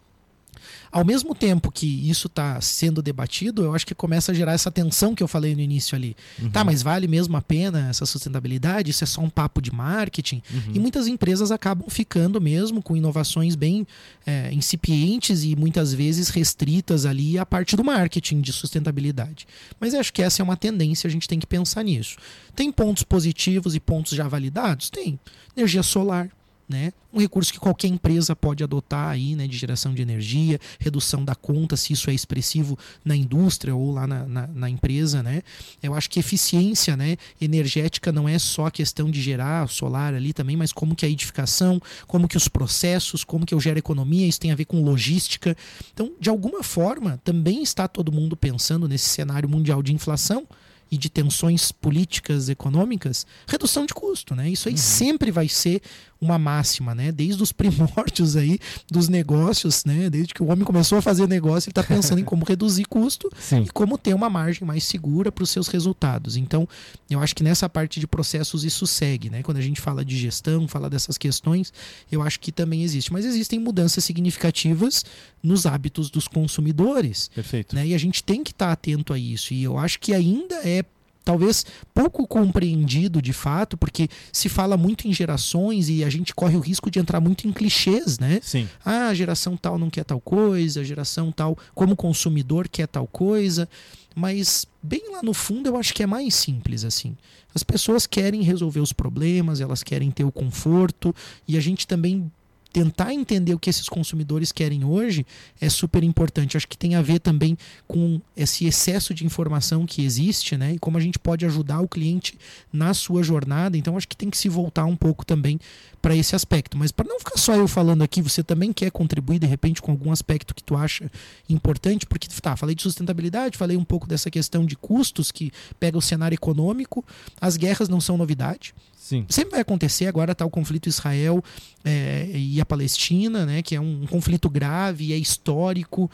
ao 0.92 1.04
mesmo 1.06 1.34
tempo 1.34 1.72
que 1.72 1.86
isso 2.08 2.26
está 2.26 2.60
sendo 2.60 3.00
debatido, 3.00 3.64
eu 3.64 3.74
acho 3.74 3.86
que 3.86 3.94
começa 3.94 4.30
a 4.30 4.34
gerar 4.34 4.52
essa 4.52 4.70
tensão 4.70 5.14
que 5.14 5.22
eu 5.22 5.26
falei 5.26 5.54
no 5.54 5.60
início 5.62 5.96
ali. 5.96 6.14
Uhum. 6.38 6.50
Tá, 6.50 6.62
mas 6.62 6.82
vale 6.82 7.08
mesmo 7.08 7.34
a 7.34 7.40
pena 7.40 7.88
essa 7.88 8.04
sustentabilidade? 8.04 8.90
Isso 8.90 9.02
é 9.02 9.06
só 9.06 9.22
um 9.22 9.30
papo 9.30 9.62
de 9.62 9.72
marketing? 9.72 10.42
Uhum. 10.52 10.72
E 10.74 10.78
muitas 10.78 11.06
empresas 11.06 11.50
acabam 11.50 11.88
ficando 11.88 12.38
mesmo 12.38 12.82
com 12.82 12.94
inovações 12.94 13.54
bem 13.54 13.86
é, 14.26 14.52
incipientes 14.52 15.42
e 15.44 15.56
muitas 15.56 15.94
vezes 15.94 16.28
restritas 16.28 17.06
ali 17.06 17.38
à 17.38 17.46
parte 17.46 17.74
do 17.74 17.82
marketing 17.82 18.42
de 18.42 18.52
sustentabilidade. 18.52 19.46
Mas 19.80 19.94
eu 19.94 20.00
acho 20.00 20.12
que 20.12 20.22
essa 20.22 20.42
é 20.42 20.44
uma 20.44 20.58
tendência, 20.58 21.08
a 21.08 21.10
gente 21.10 21.26
tem 21.26 21.38
que 21.38 21.46
pensar 21.46 21.82
nisso. 21.82 22.16
Tem 22.54 22.70
pontos 22.70 23.02
positivos 23.02 23.74
e 23.74 23.80
pontos 23.80 24.12
já 24.12 24.28
validados? 24.28 24.90
Tem. 24.90 25.18
Energia 25.56 25.82
solar, 25.82 26.30
né? 26.72 26.92
Um 27.12 27.20
recurso 27.20 27.52
que 27.52 27.60
qualquer 27.60 27.88
empresa 27.88 28.34
pode 28.34 28.64
adotar 28.64 29.10
aí, 29.10 29.36
né? 29.36 29.46
De 29.46 29.56
geração 29.56 29.92
de 29.92 30.00
energia, 30.00 30.58
redução 30.78 31.24
da 31.24 31.34
conta, 31.34 31.76
se 31.76 31.92
isso 31.92 32.08
é 32.10 32.14
expressivo 32.14 32.78
na 33.04 33.14
indústria 33.14 33.74
ou 33.74 33.92
lá 33.92 34.06
na, 34.06 34.26
na, 34.26 34.46
na 34.46 34.70
empresa, 34.70 35.22
né? 35.22 35.42
Eu 35.82 35.94
acho 35.94 36.08
que 36.08 36.18
eficiência, 36.18 36.96
né? 36.96 37.16
Energética 37.40 38.10
não 38.10 38.28
é 38.28 38.38
só 38.38 38.66
a 38.66 38.70
questão 38.70 39.10
de 39.10 39.20
gerar 39.20 39.68
solar 39.68 40.14
ali 40.14 40.32
também, 40.32 40.56
mas 40.56 40.72
como 40.72 40.96
que 40.96 41.04
a 41.04 41.08
edificação, 41.08 41.80
como 42.06 42.26
que 42.26 42.36
os 42.36 42.48
processos, 42.48 43.22
como 43.22 43.44
que 43.44 43.54
eu 43.54 43.60
gero 43.60 43.78
economia, 43.78 44.26
isso 44.26 44.40
tem 44.40 44.50
a 44.50 44.56
ver 44.56 44.64
com 44.64 44.82
logística. 44.82 45.56
Então, 45.92 46.12
de 46.18 46.30
alguma 46.30 46.62
forma, 46.62 47.20
também 47.22 47.62
está 47.62 47.86
todo 47.86 48.10
mundo 48.10 48.36
pensando 48.36 48.88
nesse 48.88 49.08
cenário 49.10 49.48
mundial 49.48 49.82
de 49.82 49.92
inflação 49.92 50.46
e 50.92 50.98
de 50.98 51.08
tensões 51.08 51.72
políticas, 51.72 52.50
econômicas, 52.50 53.26
redução 53.46 53.86
de 53.86 53.94
custo, 53.94 54.34
né? 54.34 54.50
Isso 54.50 54.68
aí 54.68 54.74
uhum. 54.74 54.78
sempre 54.78 55.30
vai 55.30 55.48
ser 55.48 55.80
uma 56.20 56.38
máxima, 56.38 56.94
né? 56.94 57.10
Desde 57.10 57.42
os 57.42 57.50
primórdios 57.50 58.36
aí 58.36 58.58
dos 58.90 59.08
negócios, 59.08 59.86
né? 59.86 60.10
Desde 60.10 60.34
que 60.34 60.42
o 60.42 60.46
homem 60.46 60.64
começou 60.64 60.98
a 60.98 61.02
fazer 61.02 61.26
negócio, 61.26 61.68
ele 61.68 61.72
está 61.72 61.82
pensando 61.82 62.20
em 62.20 62.24
como 62.24 62.44
reduzir 62.44 62.84
custo 62.84 63.30
Sim. 63.40 63.62
e 63.62 63.70
como 63.70 63.96
ter 63.96 64.12
uma 64.14 64.28
margem 64.28 64.66
mais 64.66 64.84
segura 64.84 65.32
para 65.32 65.42
os 65.42 65.48
seus 65.48 65.66
resultados. 65.66 66.36
Então, 66.36 66.68
eu 67.08 67.20
acho 67.20 67.34
que 67.34 67.42
nessa 67.42 67.68
parte 67.70 67.98
de 67.98 68.06
processos 68.06 68.62
isso 68.62 68.86
segue, 68.86 69.30
né? 69.30 69.42
Quando 69.42 69.56
a 69.56 69.62
gente 69.62 69.80
fala 69.80 70.04
de 70.04 70.16
gestão, 70.16 70.68
fala 70.68 70.90
dessas 70.90 71.16
questões, 71.16 71.72
eu 72.10 72.20
acho 72.20 72.38
que 72.38 72.52
também 72.52 72.84
existe. 72.84 73.10
Mas 73.10 73.24
existem 73.24 73.58
mudanças 73.58 74.04
significativas 74.04 75.04
nos 75.42 75.64
hábitos 75.66 76.10
dos 76.10 76.28
consumidores. 76.28 77.28
Perfeito. 77.34 77.74
Né? 77.74 77.88
E 77.88 77.94
a 77.94 77.98
gente 77.98 78.22
tem 78.22 78.44
que 78.44 78.52
estar 78.52 78.66
tá 78.66 78.72
atento 78.72 79.12
a 79.12 79.18
isso. 79.18 79.54
E 79.54 79.62
eu 79.64 79.78
acho 79.78 79.98
que 79.98 80.14
ainda 80.14 80.56
é 80.56 80.81
talvez 81.24 81.64
pouco 81.94 82.26
compreendido 82.26 83.22
de 83.22 83.32
fato, 83.32 83.76
porque 83.76 84.08
se 84.32 84.48
fala 84.48 84.76
muito 84.76 85.06
em 85.06 85.12
gerações 85.12 85.88
e 85.88 86.04
a 86.04 86.10
gente 86.10 86.34
corre 86.34 86.56
o 86.56 86.60
risco 86.60 86.90
de 86.90 86.98
entrar 86.98 87.20
muito 87.20 87.46
em 87.46 87.52
clichês, 87.52 88.18
né? 88.18 88.40
Sim. 88.42 88.68
Ah, 88.84 89.08
a 89.08 89.14
geração 89.14 89.56
tal 89.56 89.78
não 89.78 89.90
quer 89.90 90.04
tal 90.04 90.20
coisa, 90.20 90.80
a 90.80 90.84
geração 90.84 91.30
tal, 91.30 91.56
como 91.74 91.96
consumidor, 91.96 92.68
quer 92.68 92.88
tal 92.88 93.06
coisa. 93.06 93.68
Mas 94.14 94.66
bem 94.82 95.10
lá 95.10 95.22
no 95.22 95.32
fundo 95.32 95.68
eu 95.68 95.76
acho 95.76 95.94
que 95.94 96.02
é 96.02 96.06
mais 96.06 96.34
simples 96.34 96.84
assim. 96.84 97.16
As 97.54 97.62
pessoas 97.62 98.06
querem 98.06 98.42
resolver 98.42 98.80
os 98.80 98.92
problemas, 98.92 99.60
elas 99.60 99.82
querem 99.82 100.10
ter 100.10 100.24
o 100.24 100.32
conforto 100.32 101.14
e 101.46 101.56
a 101.56 101.60
gente 101.60 101.86
também 101.86 102.30
tentar 102.72 103.12
entender 103.12 103.54
o 103.54 103.58
que 103.58 103.68
esses 103.68 103.88
consumidores 103.88 104.50
querem 104.50 104.84
hoje 104.84 105.26
é 105.60 105.68
super 105.68 106.02
importante. 106.02 106.56
Acho 106.56 106.66
que 106.66 106.78
tem 106.78 106.94
a 106.94 107.02
ver 107.02 107.20
também 107.20 107.56
com 107.86 108.20
esse 108.36 108.66
excesso 108.66 109.12
de 109.12 109.26
informação 109.26 109.84
que 109.84 110.02
existe, 110.02 110.56
né? 110.56 110.74
E 110.74 110.78
como 110.78 110.96
a 110.96 111.00
gente 111.00 111.18
pode 111.18 111.44
ajudar 111.44 111.80
o 111.80 111.88
cliente 111.88 112.38
na 112.72 112.94
sua 112.94 113.22
jornada. 113.22 113.76
Então, 113.76 113.96
acho 113.96 114.08
que 114.08 114.16
tem 114.16 114.30
que 114.30 114.38
se 114.38 114.48
voltar 114.48 114.86
um 114.86 114.96
pouco 114.96 115.24
também 115.24 115.60
para 116.00 116.16
esse 116.16 116.34
aspecto. 116.34 116.76
Mas 116.76 116.90
para 116.90 117.06
não 117.06 117.18
ficar 117.18 117.36
só 117.36 117.54
eu 117.54 117.68
falando 117.68 118.02
aqui, 118.02 118.22
você 118.22 118.42
também 118.42 118.72
quer 118.72 118.90
contribuir 118.90 119.38
de 119.38 119.46
repente 119.46 119.82
com 119.82 119.92
algum 119.92 120.10
aspecto 120.10 120.54
que 120.54 120.62
tu 120.62 120.74
acha 120.74 121.10
importante, 121.48 122.06
porque 122.06 122.26
tá, 122.40 122.56
falei 122.56 122.74
de 122.74 122.82
sustentabilidade, 122.82 123.58
falei 123.58 123.76
um 123.76 123.84
pouco 123.84 124.08
dessa 124.08 124.30
questão 124.30 124.64
de 124.64 124.76
custos 124.76 125.30
que 125.30 125.52
pega 125.78 125.98
o 125.98 126.02
cenário 126.02 126.34
econômico. 126.34 127.04
As 127.40 127.56
guerras 127.56 127.88
não 127.88 128.00
são 128.00 128.16
novidade. 128.16 128.74
Sim. 129.12 129.26
Sempre 129.28 129.52
vai 129.52 129.60
acontecer. 129.60 130.06
Agora 130.06 130.32
está 130.32 130.44
o 130.46 130.50
conflito 130.50 130.88
Israel 130.88 131.44
é, 131.84 132.30
e 132.34 132.60
a 132.60 132.64
Palestina, 132.64 133.44
né, 133.44 133.60
que 133.60 133.76
é 133.76 133.80
um, 133.80 134.04
um 134.04 134.06
conflito 134.06 134.48
grave, 134.48 135.12
é 135.12 135.16
histórico, 135.16 136.10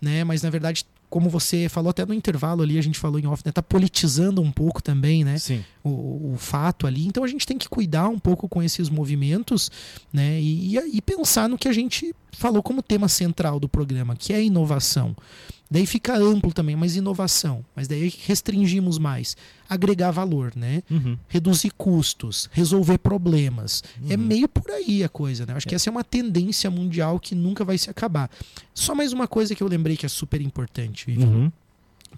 né, 0.00 0.22
mas 0.22 0.42
na 0.42 0.50
verdade 0.50 0.84
como 1.08 1.28
você 1.28 1.68
falou 1.68 1.90
até 1.90 2.06
no 2.06 2.14
intervalo 2.14 2.62
ali, 2.62 2.78
a 2.78 2.82
gente 2.82 2.98
falou 2.98 3.20
em 3.20 3.26
off, 3.26 3.42
né? 3.44 3.52
Tá 3.52 3.62
politizando 3.62 4.40
um 4.40 4.50
pouco 4.50 4.82
também, 4.82 5.22
né? 5.22 5.36
Sim. 5.36 5.62
O, 5.84 6.32
o 6.32 6.36
fato 6.38 6.86
ali. 6.86 7.06
Então 7.06 7.22
a 7.22 7.28
gente 7.28 7.46
tem 7.46 7.58
que 7.58 7.68
cuidar 7.68 8.08
um 8.08 8.18
pouco 8.18 8.48
com 8.48 8.62
esses 8.62 8.88
movimentos, 8.88 9.70
né? 10.10 10.40
E, 10.40 10.74
e, 10.74 10.96
e 10.96 11.02
pensar 11.02 11.50
no 11.50 11.58
que 11.58 11.68
a 11.68 11.72
gente 11.72 12.14
falou 12.32 12.62
como 12.62 12.82
tema 12.82 13.08
central 13.08 13.60
do 13.60 13.68
programa, 13.68 14.16
que 14.16 14.32
é 14.32 14.36
a 14.36 14.40
inovação. 14.40 15.14
Daí 15.72 15.86
fica 15.86 16.14
amplo 16.14 16.52
também, 16.52 16.76
mas 16.76 16.96
inovação. 16.96 17.64
Mas 17.74 17.88
daí 17.88 18.12
restringimos 18.26 18.98
mais. 18.98 19.34
Agregar 19.66 20.10
valor, 20.10 20.52
né? 20.54 20.82
Uhum. 20.90 21.16
Reduzir 21.26 21.70
custos, 21.70 22.50
resolver 22.52 22.98
problemas. 22.98 23.82
É 23.96 24.02
uhum. 24.02 24.12
É 24.12 24.16
meio 24.18 24.46
por 24.46 24.70
aí 24.70 25.02
a 25.02 25.08
coisa, 25.08 25.46
né? 25.46 25.54
Acho 25.54 25.66
é. 25.66 25.70
que 25.70 25.74
essa 25.74 25.88
é 25.88 25.90
uma 25.90 26.04
tendência 26.04 26.70
mundial 26.70 27.18
que 27.18 27.34
nunca 27.34 27.64
vai 27.64 27.78
se 27.78 27.88
acabar. 27.88 28.30
Só 28.74 28.94
mais 28.94 29.14
uma 29.14 29.26
coisa 29.26 29.54
que 29.54 29.62
eu 29.62 29.66
lembrei 29.66 29.96
que 29.96 30.04
é 30.04 30.10
super 30.10 30.42
importante, 30.42 31.10
uhum. 31.10 31.50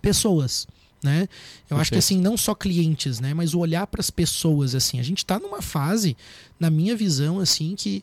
Pessoas. 0.03 0.67
Né? 1.01 1.21
Eu 1.21 1.29
Perfeito. 1.29 1.81
acho 1.81 1.91
que 1.93 1.99
assim, 1.99 2.21
não 2.21 2.37
só 2.37 2.57
clientes, 2.57 3.21
né? 3.21 3.35
Mas 3.35 3.55
o 3.55 3.61
olhar 3.61 3.87
para 3.87 4.01
as 4.01 4.11
pessoas, 4.11 4.75
assim. 4.75 4.99
A 4.99 5.03
gente 5.05 5.19
está 5.19 5.39
numa 5.39 5.63
fase, 5.63 6.17
na 6.59 6.71
minha 6.71 6.97
visão, 6.97 7.39
assim, 7.39 7.77
que 7.77 8.03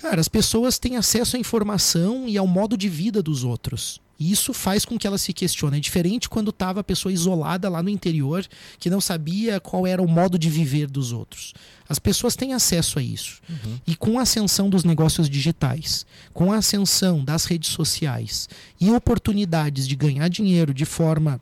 Cara, 0.00 0.20
as 0.20 0.28
pessoas 0.28 0.78
têm 0.78 0.96
acesso 0.96 1.36
à 1.36 1.38
informação 1.38 2.26
e 2.26 2.38
ao 2.38 2.46
modo 2.46 2.76
de 2.76 2.88
vida 2.88 3.22
dos 3.22 3.44
outros. 3.44 4.00
E 4.18 4.30
isso 4.30 4.52
faz 4.52 4.84
com 4.84 4.98
que 4.98 5.06
ela 5.06 5.16
se 5.16 5.32
questione. 5.32 5.78
É 5.78 5.80
diferente 5.80 6.28
quando 6.28 6.50
estava 6.50 6.80
a 6.80 6.84
pessoa 6.84 7.12
isolada 7.12 7.70
lá 7.70 7.82
no 7.82 7.88
interior, 7.88 8.46
que 8.78 8.90
não 8.90 9.00
sabia 9.00 9.58
qual 9.60 9.86
era 9.86 10.02
o 10.02 10.08
modo 10.08 10.38
de 10.38 10.50
viver 10.50 10.90
dos 10.90 11.10
outros. 11.10 11.54
As 11.88 11.98
pessoas 11.98 12.36
têm 12.36 12.52
acesso 12.52 12.98
a 12.98 13.02
isso. 13.02 13.40
Uhum. 13.48 13.78
E 13.86 13.96
com 13.96 14.18
a 14.18 14.22
ascensão 14.22 14.68
dos 14.68 14.84
negócios 14.84 15.28
digitais, 15.28 16.04
com 16.34 16.52
a 16.52 16.56
ascensão 16.56 17.24
das 17.24 17.46
redes 17.46 17.70
sociais 17.70 18.46
e 18.78 18.90
oportunidades 18.90 19.88
de 19.88 19.96
ganhar 19.96 20.28
dinheiro 20.28 20.74
de 20.74 20.84
forma 20.84 21.40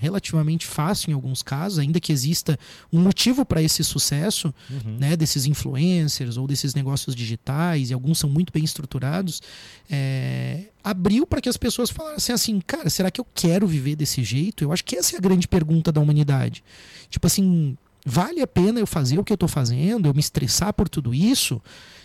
relativamente 0.00 0.66
fácil 0.66 1.10
em 1.10 1.14
alguns 1.14 1.42
casos, 1.42 1.78
ainda 1.78 2.00
que 2.00 2.10
exista 2.10 2.58
um 2.90 2.98
motivo 3.00 3.44
para 3.44 3.62
esse 3.62 3.84
sucesso, 3.84 4.52
uhum. 4.70 4.96
né, 4.98 5.16
desses 5.16 5.44
influencers 5.44 6.38
ou 6.38 6.46
desses 6.46 6.74
negócios 6.74 7.14
digitais, 7.14 7.90
e 7.90 7.94
alguns 7.94 8.18
são 8.18 8.30
muito 8.30 8.50
bem 8.52 8.64
estruturados, 8.64 9.42
é, 9.90 10.64
abriu 10.82 11.26
para 11.26 11.40
que 11.40 11.48
as 11.48 11.58
pessoas 11.58 11.90
falassem 11.90 12.34
assim, 12.34 12.60
cara, 12.66 12.88
será 12.88 13.10
que 13.10 13.20
eu 13.20 13.26
quero 13.34 13.66
viver 13.66 13.94
desse 13.94 14.24
jeito? 14.24 14.64
Eu 14.64 14.72
acho 14.72 14.84
que 14.84 14.96
essa 14.96 15.14
é 15.14 15.18
a 15.18 15.20
grande 15.20 15.46
pergunta 15.46 15.92
da 15.92 16.00
humanidade. 16.00 16.64
Tipo 17.10 17.26
assim, 17.26 17.76
vale 18.04 18.40
a 18.40 18.46
pena 18.46 18.80
eu 18.80 18.86
fazer 18.86 19.18
o 19.18 19.24
que 19.24 19.32
eu 19.32 19.34
estou 19.34 19.48
fazendo, 19.48 20.06
eu 20.06 20.14
me 20.14 20.20
estressar 20.20 20.72
por 20.72 20.88
tudo 20.88 21.14
isso? 21.14 21.60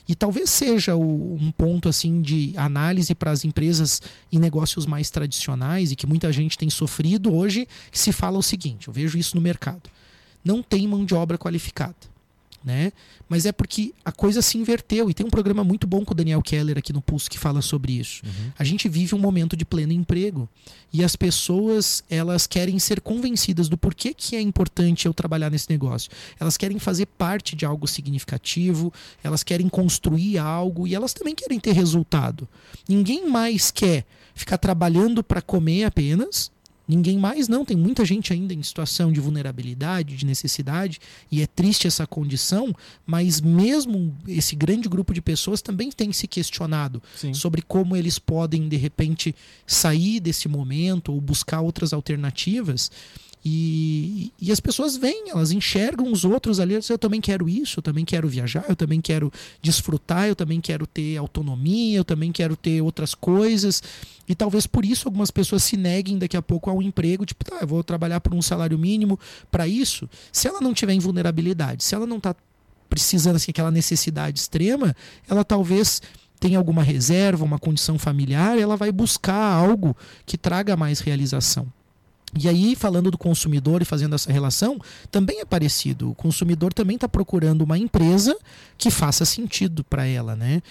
E 0.07 0.13
talvez 0.13 0.49
seja 0.49 0.95
o, 0.95 1.35
um 1.35 1.51
ponto 1.51 1.89
assim 1.89 2.21
de 2.21 2.53
análise 2.55 3.13
para 3.15 3.31
as 3.31 3.43
empresas 3.43 4.01
e 4.31 4.37
negócios 4.39 4.85
mais 4.85 5.09
tradicionais 5.09 5.91
e 5.91 5.95
que 5.95 6.05
muita 6.05 6.31
gente 6.31 6.57
tem 6.57 6.69
sofrido 6.69 7.33
hoje, 7.33 7.67
que 7.91 7.97
se 7.97 8.11
fala 8.11 8.37
o 8.37 8.43
seguinte, 8.43 8.87
eu 8.87 8.93
vejo 8.93 9.17
isso 9.17 9.35
no 9.35 9.41
mercado. 9.41 9.89
Não 10.43 10.61
tem 10.61 10.87
mão 10.87 11.03
de 11.03 11.15
obra 11.15 11.37
qualificada 11.37 12.14
né? 12.65 12.91
Mas 13.29 13.45
é 13.45 13.51
porque 13.51 13.93
a 14.03 14.11
coisa 14.11 14.41
se 14.41 14.57
inverteu. 14.57 15.09
E 15.09 15.13
tem 15.13 15.25
um 15.25 15.29
programa 15.29 15.63
muito 15.63 15.85
bom 15.85 16.03
com 16.03 16.13
o 16.13 16.15
Daniel 16.15 16.41
Keller 16.41 16.77
aqui 16.77 16.91
no 16.91 17.01
Pulso 17.01 17.29
que 17.29 17.37
fala 17.37 17.61
sobre 17.61 17.93
isso. 17.93 18.23
Uhum. 18.25 18.51
A 18.57 18.63
gente 18.63 18.89
vive 18.89 19.13
um 19.13 19.19
momento 19.19 19.55
de 19.55 19.63
pleno 19.63 19.93
emprego. 19.93 20.49
E 20.91 21.03
as 21.03 21.15
pessoas, 21.15 22.03
elas 22.09 22.47
querem 22.47 22.79
ser 22.79 23.01
convencidas 23.01 23.69
do 23.69 23.77
porquê 23.77 24.13
que 24.13 24.35
é 24.35 24.41
importante 24.41 25.05
eu 25.05 25.13
trabalhar 25.13 25.51
nesse 25.51 25.69
negócio. 25.69 26.09
Elas 26.39 26.57
querem 26.57 26.79
fazer 26.79 27.05
parte 27.05 27.55
de 27.55 27.65
algo 27.65 27.87
significativo, 27.87 28.91
elas 29.23 29.43
querem 29.43 29.69
construir 29.69 30.37
algo 30.39 30.87
e 30.87 30.95
elas 30.95 31.13
também 31.13 31.35
querem 31.35 31.59
ter 31.59 31.73
resultado. 31.73 32.47
Ninguém 32.89 33.29
mais 33.29 33.69
quer 33.69 34.05
ficar 34.33 34.57
trabalhando 34.57 35.23
para 35.23 35.41
comer 35.41 35.83
apenas 35.83 36.51
Ninguém 36.87 37.17
mais 37.17 37.47
não, 37.47 37.65
tem 37.65 37.75
muita 37.75 38.05
gente 38.05 38.31
ainda 38.31 38.53
em 38.53 38.61
situação 38.61 39.11
de 39.11 39.19
vulnerabilidade, 39.19 40.15
de 40.15 40.25
necessidade, 40.25 40.99
e 41.31 41.41
é 41.41 41.47
triste 41.47 41.87
essa 41.87 42.05
condição, 42.05 42.75
mas 43.05 43.41
mesmo 43.41 44.15
esse 44.27 44.55
grande 44.55 44.87
grupo 44.87 45.13
de 45.13 45.21
pessoas 45.21 45.61
também 45.61 45.91
tem 45.91 46.11
se 46.11 46.27
questionado 46.27 47.01
Sim. 47.15 47.33
sobre 47.33 47.61
como 47.61 47.95
eles 47.95 48.19
podem 48.19 48.67
de 48.67 48.77
repente 48.77 49.35
sair 49.65 50.19
desse 50.19 50.47
momento 50.47 51.11
ou 51.11 51.19
buscar 51.19 51.61
outras 51.61 51.91
alternativas. 51.91 52.91
E, 53.47 54.31
e 54.41 54.51
as 54.51 54.59
pessoas 54.59 54.97
vêm, 54.97 55.29
elas 55.29 55.51
enxergam 55.51 56.11
os 56.11 56.25
outros 56.25 56.59
ali, 56.59 56.73
eu 56.73 56.97
também 56.97 57.21
quero 57.21 57.47
isso, 57.47 57.77
eu 57.77 57.83
também 57.83 58.03
quero 58.03 58.27
viajar, 58.27 58.65
eu 58.67 58.75
também 58.75 58.99
quero 58.99 59.31
desfrutar, 59.61 60.27
eu 60.27 60.35
também 60.35 60.59
quero 60.59 60.87
ter 60.87 61.17
autonomia, 61.17 61.95
eu 61.95 62.03
também 62.03 62.31
quero 62.31 62.55
ter 62.55 62.81
outras 62.81 63.13
coisas. 63.13 63.83
E 64.27 64.33
talvez 64.33 64.65
por 64.65 64.83
isso 64.83 65.07
algumas 65.07 65.29
pessoas 65.29 65.61
se 65.61 65.77
neguem 65.77 66.17
daqui 66.17 66.35
a 66.35 66.41
pouco 66.41 66.71
ao 66.71 66.81
emprego, 66.81 67.23
tipo, 67.23 67.45
tá, 67.45 67.59
eu 67.61 67.67
vou 67.67 67.83
trabalhar 67.83 68.19
por 68.19 68.33
um 68.33 68.41
salário 68.41 68.79
mínimo 68.79 69.19
para 69.51 69.67
isso. 69.67 70.09
Se 70.31 70.47
ela 70.47 70.59
não 70.59 70.73
tiver 70.73 70.93
em 70.93 70.99
vulnerabilidade, 70.99 71.83
se 71.83 71.93
ela 71.93 72.07
não 72.07 72.17
está 72.17 72.35
precisando 72.89 73.35
assim 73.35 73.51
aquela 73.51 73.69
necessidade 73.69 74.39
extrema, 74.39 74.95
ela 75.29 75.43
talvez 75.43 76.01
tenha 76.39 76.57
alguma 76.57 76.81
reserva, 76.81 77.45
uma 77.45 77.59
condição 77.59 77.99
familiar, 77.99 78.57
ela 78.57 78.75
vai 78.75 78.91
buscar 78.91 79.53
algo 79.53 79.95
que 80.25 80.35
traga 80.35 80.75
mais 80.75 80.99
realização. 80.99 81.71
E 82.37 82.49
aí, 82.49 82.75
falando 82.75 83.09
do 83.09 83.17
consumidor 83.17 83.81
e 83.81 83.85
fazendo 83.85 84.13
essa 84.13 84.31
relação, 84.31 84.77
também 85.09 85.39
é 85.39 85.45
parecido. 85.45 86.11
O 86.11 86.15
consumidor 86.15 86.73
também 86.73 86.95
está 86.95 87.07
procurando 87.07 87.61
uma 87.61 87.77
empresa 87.77 88.37
que 88.77 88.91
faça 88.91 89.23
sentido 89.23 89.83
para 89.83 90.05
ela, 90.05 90.35
né? 90.35 90.61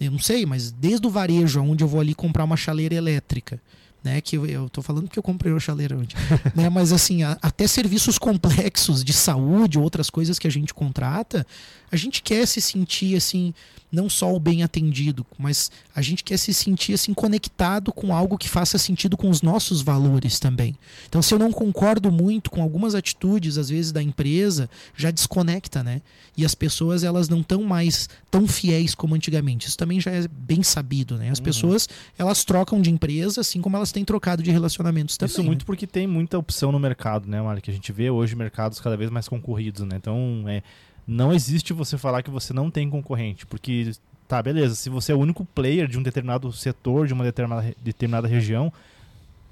Eu 0.00 0.12
não 0.12 0.18
sei, 0.18 0.46
mas 0.46 0.70
desde 0.70 1.06
o 1.06 1.10
varejo, 1.10 1.60
onde 1.60 1.82
eu 1.82 1.88
vou 1.88 2.00
ali 2.00 2.14
comprar 2.14 2.44
uma 2.44 2.56
chaleira 2.56 2.94
elétrica, 2.94 3.60
né? 4.02 4.20
Que 4.20 4.36
eu, 4.36 4.46
eu 4.46 4.68
tô 4.68 4.80
falando 4.80 5.08
que 5.08 5.18
eu 5.18 5.22
comprei 5.22 5.52
o 5.52 5.58
chaleira 5.58 5.96
hoje, 5.96 6.10
né? 6.54 6.68
Mas 6.68 6.92
assim, 6.92 7.24
a, 7.24 7.36
até 7.42 7.66
serviços 7.66 8.16
complexos 8.16 9.02
de 9.02 9.12
saúde, 9.12 9.76
outras 9.76 10.08
coisas 10.08 10.38
que 10.38 10.46
a 10.46 10.50
gente 10.50 10.72
contrata, 10.72 11.44
a 11.90 11.96
gente 11.96 12.22
quer 12.22 12.46
se 12.46 12.60
sentir 12.60 13.16
assim, 13.16 13.54
não 13.90 14.08
só 14.08 14.34
o 14.34 14.38
bem 14.38 14.62
atendido, 14.62 15.24
mas 15.38 15.70
a 15.94 16.02
gente 16.02 16.22
quer 16.22 16.36
se 16.36 16.52
sentir 16.52 16.92
assim 16.92 17.14
conectado 17.14 17.92
com 17.92 18.14
algo 18.14 18.36
que 18.36 18.48
faça 18.48 18.76
sentido 18.76 19.16
com 19.16 19.30
os 19.30 19.40
nossos 19.40 19.80
valores 19.80 20.38
também. 20.38 20.76
Então, 21.08 21.22
se 21.22 21.32
eu 21.32 21.38
não 21.38 21.50
concordo 21.50 22.12
muito 22.12 22.50
com 22.50 22.62
algumas 22.62 22.94
atitudes 22.94 23.56
às 23.56 23.70
vezes 23.70 23.90
da 23.90 24.02
empresa, 24.02 24.68
já 24.94 25.10
desconecta, 25.10 25.82
né? 25.82 26.02
E 26.36 26.44
as 26.44 26.54
pessoas 26.54 27.02
elas 27.02 27.28
não 27.28 27.40
estão 27.40 27.62
mais 27.62 28.08
tão 28.30 28.46
fiéis 28.46 28.94
como 28.94 29.14
antigamente. 29.14 29.66
Isso 29.66 29.76
também 29.76 30.00
já 30.00 30.10
é 30.10 30.28
bem 30.28 30.62
sabido, 30.62 31.16
né? 31.16 31.30
As 31.30 31.38
uhum. 31.38 31.44
pessoas 31.44 31.88
elas 32.18 32.44
trocam 32.44 32.80
de 32.80 32.90
empresa 32.90 33.40
assim 33.40 33.60
como 33.60 33.76
elas 33.76 33.90
têm 33.90 34.04
trocado 34.04 34.42
de 34.42 34.50
relacionamentos 34.50 35.16
também. 35.16 35.32
Isso 35.32 35.42
muito 35.42 35.62
né? 35.62 35.66
porque 35.66 35.86
tem 35.86 36.06
muita 36.06 36.38
opção 36.38 36.70
no 36.70 36.78
mercado, 36.78 37.28
né, 37.28 37.40
Mário? 37.40 37.62
Que 37.62 37.70
a 37.70 37.74
gente 37.74 37.90
vê 37.90 38.10
hoje 38.10 38.36
mercados 38.36 38.80
cada 38.80 38.96
vez 38.96 39.10
mais 39.10 39.26
concorridos, 39.26 39.82
né? 39.86 39.96
Então, 39.96 40.44
é 40.46 40.62
não 41.08 41.32
existe 41.32 41.72
você 41.72 41.96
falar 41.96 42.22
que 42.22 42.30
você 42.30 42.52
não 42.52 42.70
tem 42.70 42.90
concorrente, 42.90 43.46
porque 43.46 43.92
tá, 44.28 44.42
beleza, 44.42 44.74
se 44.74 44.90
você 44.90 45.10
é 45.10 45.14
o 45.14 45.18
único 45.18 45.42
player 45.42 45.88
de 45.88 45.98
um 45.98 46.02
determinado 46.02 46.52
setor, 46.52 47.06
de 47.06 47.14
uma 47.14 47.24
determinada, 47.24 47.74
determinada 47.82 48.28
região, 48.28 48.70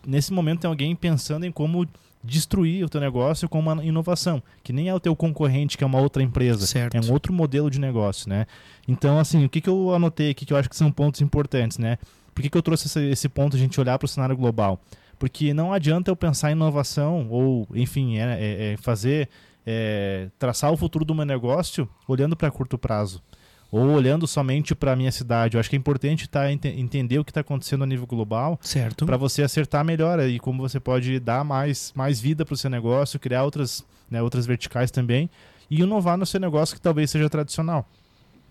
nesse 0.06 0.34
momento 0.34 0.60
tem 0.60 0.68
alguém 0.68 0.94
pensando 0.94 1.46
em 1.46 1.50
como 1.50 1.88
destruir 2.22 2.84
o 2.84 2.88
teu 2.90 3.00
negócio 3.00 3.48
com 3.48 3.58
uma 3.58 3.82
inovação, 3.82 4.42
que 4.62 4.70
nem 4.70 4.90
é 4.90 4.94
o 4.94 5.00
teu 5.00 5.16
concorrente, 5.16 5.78
que 5.78 5.84
é 5.84 5.86
uma 5.86 5.98
outra 5.98 6.22
empresa, 6.22 6.66
certo. 6.66 6.94
é 6.94 7.00
um 7.00 7.10
outro 7.10 7.32
modelo 7.32 7.70
de 7.70 7.80
negócio, 7.80 8.28
né? 8.28 8.46
Então, 8.86 9.18
assim, 9.18 9.44
o 9.44 9.48
que, 9.48 9.62
que 9.62 9.68
eu 9.70 9.94
anotei 9.94 10.30
aqui 10.30 10.44
que 10.44 10.52
eu 10.52 10.58
acho 10.58 10.68
que 10.68 10.76
são 10.76 10.92
pontos 10.92 11.22
importantes, 11.22 11.78
né? 11.78 11.96
Por 12.34 12.42
que, 12.42 12.50
que 12.50 12.58
eu 12.58 12.62
trouxe 12.62 12.86
esse, 12.86 13.00
esse 13.08 13.28
ponto 13.30 13.52
de 13.52 13.62
a 13.62 13.64
gente 13.64 13.80
olhar 13.80 13.98
para 13.98 14.04
o 14.04 14.08
cenário 14.08 14.36
global? 14.36 14.78
Porque 15.18 15.54
não 15.54 15.72
adianta 15.72 16.10
eu 16.10 16.16
pensar 16.16 16.50
em 16.50 16.52
inovação 16.52 17.28
ou, 17.30 17.66
enfim, 17.74 18.18
é, 18.18 18.22
é, 18.22 18.72
é 18.72 18.76
fazer 18.76 19.30
é, 19.66 20.28
traçar 20.38 20.72
o 20.72 20.76
futuro 20.76 21.04
do 21.04 21.14
meu 21.14 21.24
negócio 21.24 21.88
olhando 22.06 22.36
para 22.36 22.50
curto 22.50 22.78
prazo 22.78 23.22
ou 23.70 23.90
olhando 23.90 24.26
somente 24.26 24.74
para 24.74 24.92
a 24.92 24.96
minha 24.96 25.10
cidade. 25.10 25.56
Eu 25.56 25.60
acho 25.60 25.68
que 25.68 25.76
é 25.76 25.78
importante 25.78 26.28
tá, 26.28 26.50
ent 26.50 26.64
entender 26.64 27.18
o 27.18 27.24
que 27.24 27.30
está 27.30 27.40
acontecendo 27.40 27.82
a 27.82 27.86
nível 27.86 28.06
global 28.06 28.58
para 29.04 29.16
você 29.16 29.42
acertar 29.42 29.84
melhor 29.84 30.20
e 30.20 30.38
como 30.38 30.62
você 30.62 30.78
pode 30.78 31.18
dar 31.18 31.44
mais, 31.44 31.92
mais 31.94 32.20
vida 32.20 32.44
para 32.44 32.54
o 32.54 32.56
seu 32.56 32.70
negócio, 32.70 33.18
criar 33.18 33.42
outras, 33.44 33.84
né, 34.10 34.22
outras 34.22 34.46
verticais 34.46 34.90
também 34.90 35.28
e 35.68 35.80
inovar 35.80 36.16
no 36.16 36.24
seu 36.24 36.38
negócio 36.38 36.76
que 36.76 36.80
talvez 36.80 37.10
seja 37.10 37.28
tradicional. 37.28 37.88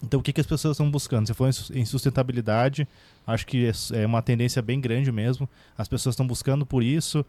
Então, 0.04 0.20
o 0.20 0.24
que, 0.24 0.34
que 0.34 0.42
as 0.42 0.48
pessoas 0.48 0.76
estão 0.76 0.92
buscando? 0.92 1.26
Se 1.26 1.34
for 1.34 1.50
em 1.74 1.86
sustentabilidade, 1.86 2.88
acho 3.26 3.48
que 3.48 3.72
é, 3.94 4.06
uma 4.06 4.22
tendência 4.22 4.62
bem 4.62 4.80
grande 4.80 5.12
mesmo. 5.12 5.50
As 5.78 5.88
pessoas 5.88 6.14
estão 6.14 6.28
buscando 6.28 6.66
por 6.66 6.84
isso. 6.84 7.26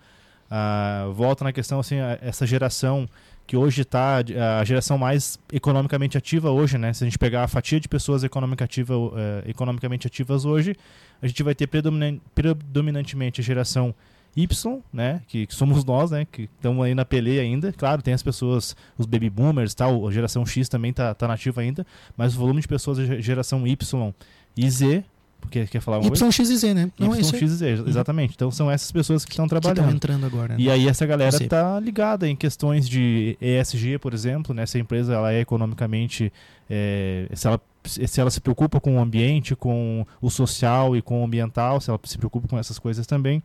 Uh, 0.51 1.13
volta 1.13 1.45
na 1.45 1.53
questão, 1.53 1.81
assim, 1.81 1.97
essa 2.21 2.45
geração 2.45 3.09
que 3.47 3.57
hoje 3.57 3.83
está 3.83 4.17
a 4.61 4.65
geração 4.65 4.99
mais 4.99 5.39
economicamente 5.53 6.19
ativa 6.19 6.51
hoje, 6.51 6.77
né? 6.77 6.93
Se 6.93 7.05
a 7.05 7.07
gente 7.07 7.19
pegar 7.19 7.45
a 7.45 7.49
fatia 7.49 7.79
de 7.79 7.89
pessoas 7.89 8.25
ativa, 8.65 8.97
uh, 8.97 9.13
economicamente 9.47 10.07
ativas 10.07 10.45
hoje, 10.45 10.75
a 11.23 11.27
gente 11.27 11.43
vai 11.43 11.55
ter 11.55 11.69
predominantemente 11.69 13.41
a 13.41 13.45
geração 13.45 13.95
Y, 14.37 14.83
né? 14.93 15.23
Que, 15.29 15.47
que 15.47 15.55
somos 15.55 15.85
nós, 15.85 16.11
né? 16.11 16.27
Que 16.31 16.43
estamos 16.43 16.85
aí 16.85 16.95
na 16.95 17.05
peleia 17.05 17.43
ainda. 17.43 17.73
Claro, 17.73 18.03
tem 18.03 18.13
as 18.13 18.23
pessoas, 18.23 18.77
os 18.99 19.07
baby 19.07 19.31
boomers, 19.31 19.75
tal, 19.75 20.07
a 20.07 20.11
geração 20.11 20.45
X 20.45 20.69
também 20.69 20.91
está 20.91 21.15
tá 21.15 21.29
nativa 21.29 21.61
ainda, 21.61 21.87
mas 22.17 22.35
o 22.35 22.39
volume 22.39 22.61
de 22.61 22.69
pessoas 22.69 22.99
da 22.99 23.21
geração 23.21 23.67
Y 23.67 24.15
e 24.57 24.71
Z 24.71 25.05
porque 25.47 25.67
quer 25.67 25.81
falar 25.81 25.99
YXZ, 26.05 26.63
né? 26.75 26.91
Não, 26.99 27.15
YXZ, 27.15 27.61
uhum. 27.63 27.89
exatamente. 27.89 28.35
Então 28.35 28.51
são 28.51 28.71
essas 28.71 28.93
pessoas 28.93 29.25
que 29.25 29.31
estão 29.31 29.49
trabalhando. 29.49 29.77
Que 29.77 29.83
estão 29.83 29.97
entrando 29.97 30.27
agora. 30.27 30.55
Né? 30.55 30.61
E 30.61 30.71
aí 30.71 30.89
essa 30.89 31.07
galera 31.07 31.35
está 31.35 31.81
ligada 31.81 32.29
em 32.29 32.37
questões 32.37 32.89
de 32.89 33.39
ESG, 33.41 33.99
por 33.99 34.13
exemplo, 34.13 34.55
né? 34.55 34.67
Se 34.67 34.77
a 34.77 34.81
empresa 34.81 35.15
ela 35.15 35.33
é 35.33 35.41
economicamente, 35.41 36.33
é, 36.69 37.29
se, 37.35 37.47
ela, 37.47 37.61
se 37.85 38.21
ela 38.21 38.31
se 38.31 38.41
preocupa 38.41 38.81
com 38.81 38.97
o 38.97 39.01
ambiente, 39.01 39.57
com 39.57 40.07
o 40.21 40.31
social 40.31 40.97
e 40.97 41.03
com 41.03 41.23
o 41.23 41.25
ambiental, 41.25 41.81
se 41.81 41.91
ela 41.91 41.99
se 42.05 42.19
preocupa 42.19 42.47
com 42.49 42.59
essas 42.59 42.79
coisas 42.79 43.07
também. 43.07 43.43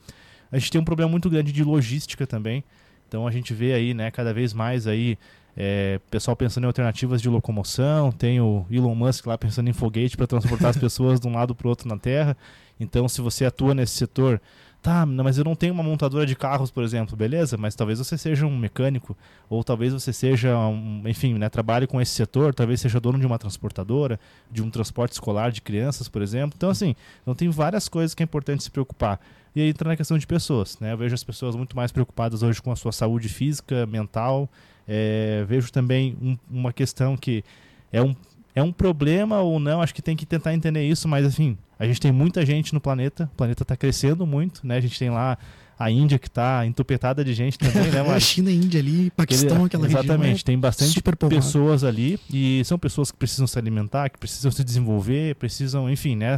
A 0.52 0.60
gente 0.60 0.72
tem 0.72 0.82
um 0.82 0.86
problema 0.86 1.10
muito 1.10 1.30
grande 1.30 1.52
de 1.52 1.64
logística 1.64 2.28
também. 2.28 2.64
Então 3.08 3.28
a 3.28 3.32
gente 3.32 3.54
vê 3.54 3.74
aí, 3.74 3.94
né, 3.94 4.10
cada 4.10 4.34
vez 4.34 4.54
mais 4.54 4.88
aí 4.88 5.18
é, 5.56 6.00
pessoal 6.10 6.36
pensando 6.36 6.64
em 6.64 6.68
alternativas 6.68 7.22
de 7.22 7.30
locomoção, 7.30 8.12
tem 8.12 8.40
o 8.40 8.66
Elon 8.70 8.96
Musk 8.96 9.26
lá 9.26 9.38
pensando 9.38 9.70
em 9.70 9.74
foguete 9.74 10.16
para 10.16 10.28
transportar 10.28 10.70
as 10.70 10.78
pessoas 10.80 11.20
de 11.20 11.28
um 11.28 11.34
lado 11.34 11.54
para 11.54 11.68
o 11.68 11.70
outro 11.70 11.88
na 11.88 11.98
Terra. 11.98 12.36
Então, 12.80 13.08
se 13.08 13.22
você 13.22 13.46
atua 13.46 13.76
nesse 13.76 13.94
setor, 13.94 14.42
tá, 14.82 15.06
mas 15.06 15.38
eu 15.38 15.44
não 15.44 15.56
tenho 15.56 15.74
uma 15.74 15.84
montadora 15.84 16.26
de 16.26 16.36
carros, 16.36 16.72
por 16.72 16.84
exemplo, 16.84 17.16
beleza? 17.16 17.58
Mas 17.58 17.76
talvez 17.76 18.00
você 18.00 18.18
seja 18.18 18.46
um 18.46 18.58
mecânico, 18.58 19.16
ou 19.50 19.64
talvez 19.64 19.94
você 19.94 20.12
seja, 20.12 20.58
um, 20.58 21.04
enfim, 21.06 21.36
né, 21.36 21.48
trabalhe 21.50 21.86
com 21.86 22.02
esse 22.02 22.12
setor, 22.12 22.54
talvez 22.54 22.82
seja 22.82 23.00
dono 23.00 23.20
de 23.20 23.26
uma 23.26 23.38
transportadora, 23.38 24.20
de 24.50 24.64
um 24.64 24.70
transporte 24.70 25.12
escolar 25.12 25.52
de 25.52 25.62
crianças, 25.62 26.10
por 26.10 26.22
exemplo. 26.22 26.56
Então, 26.58 26.70
assim, 26.70 26.96
então 27.22 27.36
tem 27.36 27.50
várias 27.50 27.88
coisas 27.88 28.16
que 28.16 28.24
é 28.24 28.26
importante 28.26 28.64
se 28.64 28.72
preocupar. 28.72 29.20
E 29.56 29.62
aí 29.62 29.70
entra 29.70 29.90
na 29.90 29.98
questão 29.98 30.18
de 30.18 30.26
pessoas, 30.26 30.80
né? 30.80 30.94
Eu 30.94 30.98
vejo 30.98 31.14
as 31.14 31.24
pessoas 31.24 31.56
muito 31.56 31.76
mais 31.76 31.92
preocupadas 31.92 32.42
hoje 32.42 32.62
com 32.62 32.72
a 32.72 32.76
sua 32.76 32.94
saúde 32.94 33.28
física, 33.28 33.86
mental, 33.86 34.50
é, 34.94 35.46
vejo 35.48 35.72
também 35.72 36.18
um, 36.22 36.38
uma 36.52 36.74
questão 36.74 37.16
que 37.16 37.46
é 37.94 38.02
um, 38.02 38.14
é 38.54 38.62
um 38.62 38.74
problema 38.74 39.40
ou 39.40 39.58
não, 39.58 39.82
acho 39.82 39.96
que 39.96 40.02
tem 40.02 40.18
que 40.18 40.26
tentar 40.26 40.54
entender 40.54 40.86
isso, 40.86 41.08
mas 41.08 41.26
assim, 41.26 41.58
a 41.80 41.86
gente 41.86 42.02
tem 42.02 42.12
muita 42.12 42.46
gente 42.46 42.74
no 42.74 42.82
planeta, 42.82 43.30
o 43.32 43.38
planeta 43.38 43.64
está 43.64 43.78
crescendo 43.78 44.28
muito, 44.28 44.68
né? 44.68 44.76
A 44.76 44.82
gente 44.82 45.00
tem 45.00 45.10
lá 45.10 45.38
a 45.80 45.90
Índia 45.90 46.20
que 46.20 46.28
está 46.28 46.66
entupetada 46.66 47.24
de 47.24 47.34
gente 47.34 47.58
também, 47.58 47.90
né? 47.90 48.02
a 48.14 48.20
China, 48.20 48.52
Índia 48.52 48.82
ali, 48.82 49.10
Paquistão, 49.12 49.64
aquela 49.64 49.88
Exatamente, 49.88 50.28
região, 50.28 50.44
tem 50.44 50.60
bastante 50.60 51.02
pessoas 51.30 51.86
ali 51.86 52.20
e 52.30 52.62
são 52.66 52.78
pessoas 52.78 53.12
que 53.12 53.18
precisam 53.18 53.48
se 53.48 53.58
alimentar, 53.58 54.10
que 54.10 54.20
precisam 54.20 54.52
se 54.52 54.62
desenvolver, 54.62 55.36
precisam, 55.36 55.90
enfim, 55.90 56.18
né? 56.18 56.38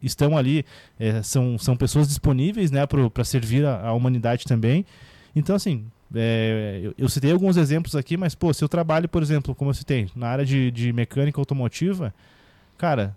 Estão 0.00 0.38
ali, 0.38 0.64
é, 1.00 1.20
são, 1.20 1.58
são 1.58 1.76
pessoas 1.76 2.06
disponíveis, 2.06 2.70
né, 2.70 2.86
para 2.86 3.24
servir 3.24 3.66
a, 3.66 3.88
a 3.88 3.92
humanidade 3.92 4.44
também. 4.44 4.86
Então, 5.34 5.54
assim, 5.56 5.84
é, 6.14 6.80
eu, 6.82 6.94
eu, 6.98 7.08
citei 7.08 7.30
alguns 7.30 7.56
exemplos 7.56 7.94
aqui, 7.94 8.16
mas, 8.16 8.34
pô, 8.34 8.52
se 8.52 8.62
eu 8.64 8.68
trabalho, 8.68 9.08
por 9.08 9.22
exemplo, 9.22 9.54
como 9.54 9.70
eu 9.70 9.74
citei, 9.74 10.08
na 10.14 10.28
área 10.28 10.44
de, 10.44 10.70
de 10.70 10.92
mecânica 10.92 11.40
automotiva, 11.40 12.12
cara, 12.76 13.16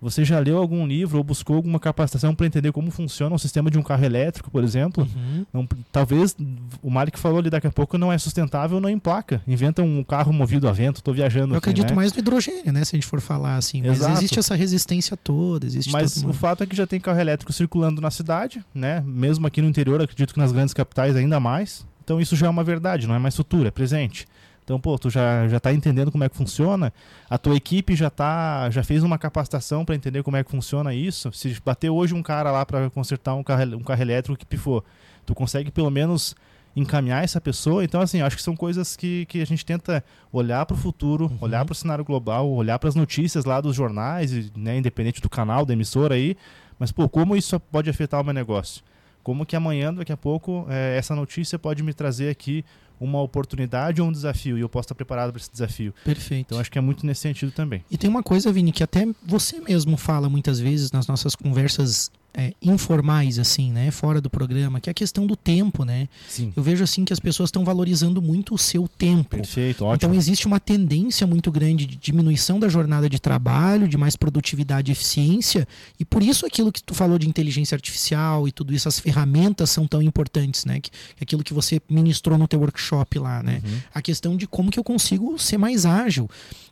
você 0.00 0.24
já 0.24 0.38
leu 0.38 0.58
algum 0.58 0.86
livro 0.86 1.16
ou 1.16 1.24
buscou 1.24 1.56
alguma 1.56 1.80
capacitação 1.80 2.34
para 2.34 2.46
entender 2.46 2.70
como 2.70 2.90
funciona 2.90 3.34
o 3.34 3.38
sistema 3.38 3.70
de 3.70 3.78
um 3.78 3.82
carro 3.82 4.04
elétrico, 4.04 4.50
por 4.50 4.62
exemplo? 4.62 5.08
Uhum. 5.16 5.46
Não, 5.52 5.68
talvez 5.90 6.36
o 6.82 6.90
Malik 6.90 7.18
falou 7.18 7.38
ali 7.38 7.48
daqui 7.48 7.66
a 7.66 7.72
pouco 7.72 7.96
não 7.96 8.12
é 8.12 8.18
sustentável, 8.18 8.78
não 8.78 8.90
emplaca. 8.90 9.40
Inventa 9.46 9.82
um 9.82 10.04
carro 10.04 10.32
movido 10.32 10.68
a 10.68 10.72
vento, 10.72 10.96
estou 10.96 11.14
viajando. 11.14 11.54
Eu 11.54 11.58
aqui, 11.58 11.70
acredito 11.70 11.90
né? 11.90 11.96
mais 11.96 12.12
no 12.12 12.18
hidrogênio, 12.18 12.72
né? 12.72 12.84
Se 12.84 12.94
a 12.94 12.98
gente 12.98 13.06
for 13.06 13.20
falar 13.20 13.56
assim. 13.56 13.80
Mas 13.80 13.98
Exato. 13.98 14.18
existe 14.18 14.38
essa 14.38 14.54
resistência 14.54 15.16
toda, 15.16 15.64
existe 15.64 15.90
Mas 15.90 16.22
o 16.22 16.32
fato 16.32 16.62
é 16.62 16.66
que 16.66 16.76
já 16.76 16.86
tem 16.86 17.00
carro 17.00 17.18
elétrico 17.18 17.52
circulando 17.52 18.00
na 18.00 18.10
cidade, 18.10 18.62
né? 18.74 19.02
Mesmo 19.06 19.46
aqui 19.46 19.62
no 19.62 19.68
interior, 19.68 20.00
acredito 20.02 20.34
que 20.34 20.38
nas 20.38 20.52
grandes 20.52 20.74
capitais 20.74 21.16
ainda 21.16 21.40
mais. 21.40 21.86
Então 22.06 22.20
isso 22.20 22.36
já 22.36 22.46
é 22.46 22.48
uma 22.48 22.62
verdade, 22.62 23.04
não 23.08 23.16
é 23.16 23.18
mais 23.18 23.34
futuro, 23.34 23.66
é 23.66 23.70
presente. 23.72 24.28
Então, 24.62 24.78
pô, 24.78 24.96
tu 24.96 25.10
já, 25.10 25.48
já 25.48 25.58
tá 25.58 25.72
entendendo 25.72 26.12
como 26.12 26.22
é 26.22 26.28
que 26.28 26.36
funciona, 26.36 26.92
a 27.28 27.36
tua 27.36 27.56
equipe 27.56 27.96
já 27.96 28.08
tá, 28.08 28.70
já 28.70 28.84
fez 28.84 29.02
uma 29.02 29.18
capacitação 29.18 29.84
para 29.84 29.96
entender 29.96 30.22
como 30.22 30.36
é 30.36 30.44
que 30.44 30.50
funciona 30.50 30.94
isso. 30.94 31.32
Se 31.32 31.60
bater 31.64 31.90
hoje 31.90 32.14
um 32.14 32.22
cara 32.22 32.52
lá 32.52 32.64
para 32.64 32.88
consertar 32.90 33.34
um 33.34 33.42
carro, 33.42 33.76
um 33.76 33.82
carro 33.82 34.02
elétrico 34.02 34.38
que 34.38 34.46
pifou, 34.46 34.84
tu 35.24 35.34
consegue 35.34 35.68
pelo 35.72 35.90
menos 35.90 36.36
encaminhar 36.76 37.24
essa 37.24 37.40
pessoa. 37.40 37.82
Então, 37.82 38.00
assim, 38.00 38.20
acho 38.20 38.36
que 38.36 38.42
são 38.42 38.54
coisas 38.54 38.94
que, 38.94 39.26
que 39.26 39.42
a 39.42 39.44
gente 39.46 39.66
tenta 39.66 40.04
olhar 40.32 40.64
para 40.64 40.74
o 40.74 40.78
futuro, 40.78 41.24
uhum. 41.26 41.38
olhar 41.40 41.64
para 41.64 41.72
o 41.72 41.76
cenário 41.76 42.04
global, 42.04 42.48
olhar 42.48 42.78
para 42.78 42.88
as 42.88 42.94
notícias 42.94 43.44
lá 43.44 43.60
dos 43.60 43.74
jornais, 43.74 44.32
né, 44.56 44.78
independente 44.78 45.20
do 45.20 45.28
canal, 45.28 45.66
da 45.66 45.72
emissora 45.72 46.14
aí. 46.14 46.36
Mas, 46.78 46.92
pô, 46.92 47.08
como 47.08 47.34
isso 47.34 47.58
pode 47.58 47.90
afetar 47.90 48.20
o 48.20 48.24
meu 48.24 48.34
negócio? 48.34 48.84
Como 49.26 49.44
que 49.44 49.56
amanhã, 49.56 49.92
daqui 49.92 50.12
a 50.12 50.16
pouco, 50.16 50.64
é, 50.68 50.96
essa 50.96 51.12
notícia 51.12 51.58
pode 51.58 51.82
me 51.82 51.92
trazer 51.92 52.28
aqui 52.28 52.64
uma 53.00 53.20
oportunidade 53.20 54.00
ou 54.00 54.06
um 54.06 54.12
desafio 54.12 54.56
e 54.56 54.60
eu 54.60 54.68
posso 54.68 54.84
estar 54.86 54.94
preparado 54.94 55.32
para 55.32 55.40
esse 55.40 55.50
desafio. 55.50 55.92
Perfeito. 56.04 56.46
Então 56.46 56.60
acho 56.60 56.70
que 56.70 56.78
é 56.78 56.80
muito 56.80 57.04
nesse 57.04 57.22
sentido 57.22 57.50
também. 57.50 57.84
E 57.90 57.98
tem 57.98 58.08
uma 58.08 58.22
coisa, 58.22 58.52
Vini, 58.52 58.70
que 58.70 58.84
até 58.84 59.04
você 59.26 59.60
mesmo 59.60 59.96
fala 59.96 60.28
muitas 60.28 60.60
vezes 60.60 60.92
nas 60.92 61.08
nossas 61.08 61.34
conversas 61.34 62.08
é, 62.36 62.52
informais, 62.60 63.38
assim, 63.38 63.72
né? 63.72 63.90
Fora 63.90 64.20
do 64.20 64.28
programa, 64.28 64.78
que 64.78 64.90
é 64.90 64.92
a 64.92 64.94
questão 64.94 65.26
do 65.26 65.34
tempo, 65.34 65.84
né? 65.84 66.06
Sim. 66.28 66.52
Eu 66.54 66.62
vejo 66.62 66.84
assim 66.84 67.02
que 67.02 67.12
as 67.12 67.18
pessoas 67.18 67.48
estão 67.48 67.64
valorizando 67.64 68.20
muito 68.20 68.54
o 68.54 68.58
seu 68.58 68.86
tempo. 68.86 69.30
Perfeito, 69.30 69.86
ótimo. 69.86 70.10
Então 70.10 70.14
existe 70.14 70.46
uma 70.46 70.60
tendência 70.60 71.26
muito 71.26 71.50
grande 71.50 71.86
de 71.86 71.96
diminuição 71.96 72.60
da 72.60 72.68
jornada 72.68 73.08
de 73.08 73.18
trabalho, 73.18 73.88
de 73.88 73.96
mais 73.96 74.16
produtividade 74.16 74.90
e 74.90 74.92
eficiência, 74.92 75.66
e 75.98 76.04
por 76.04 76.22
isso 76.22 76.44
aquilo 76.44 76.70
que 76.70 76.82
tu 76.82 76.94
falou 76.94 77.18
de 77.18 77.26
inteligência 77.26 77.74
artificial 77.74 78.46
e 78.46 78.52
tudo 78.52 78.74
isso, 78.74 78.86
as 78.86 79.00
ferramentas 79.00 79.70
são 79.70 79.86
tão 79.86 80.02
importantes, 80.02 80.66
né? 80.66 80.78
Que, 80.78 80.90
aquilo 81.18 81.42
que 81.42 81.54
você 81.54 81.80
ministrou 81.88 82.36
no 82.36 82.46
teu 82.46 82.60
workshop 82.60 83.18
lá, 83.18 83.42
né? 83.42 83.62
Uhum. 83.64 83.78
A 83.94 84.02
questão 84.02 84.36
de 84.36 84.46
como 84.46 84.70
que 84.70 84.78
eu 84.78 84.84
consigo 84.84 85.38
ser 85.38 85.56
mais 85.56 85.86
ágil. 85.86 86.28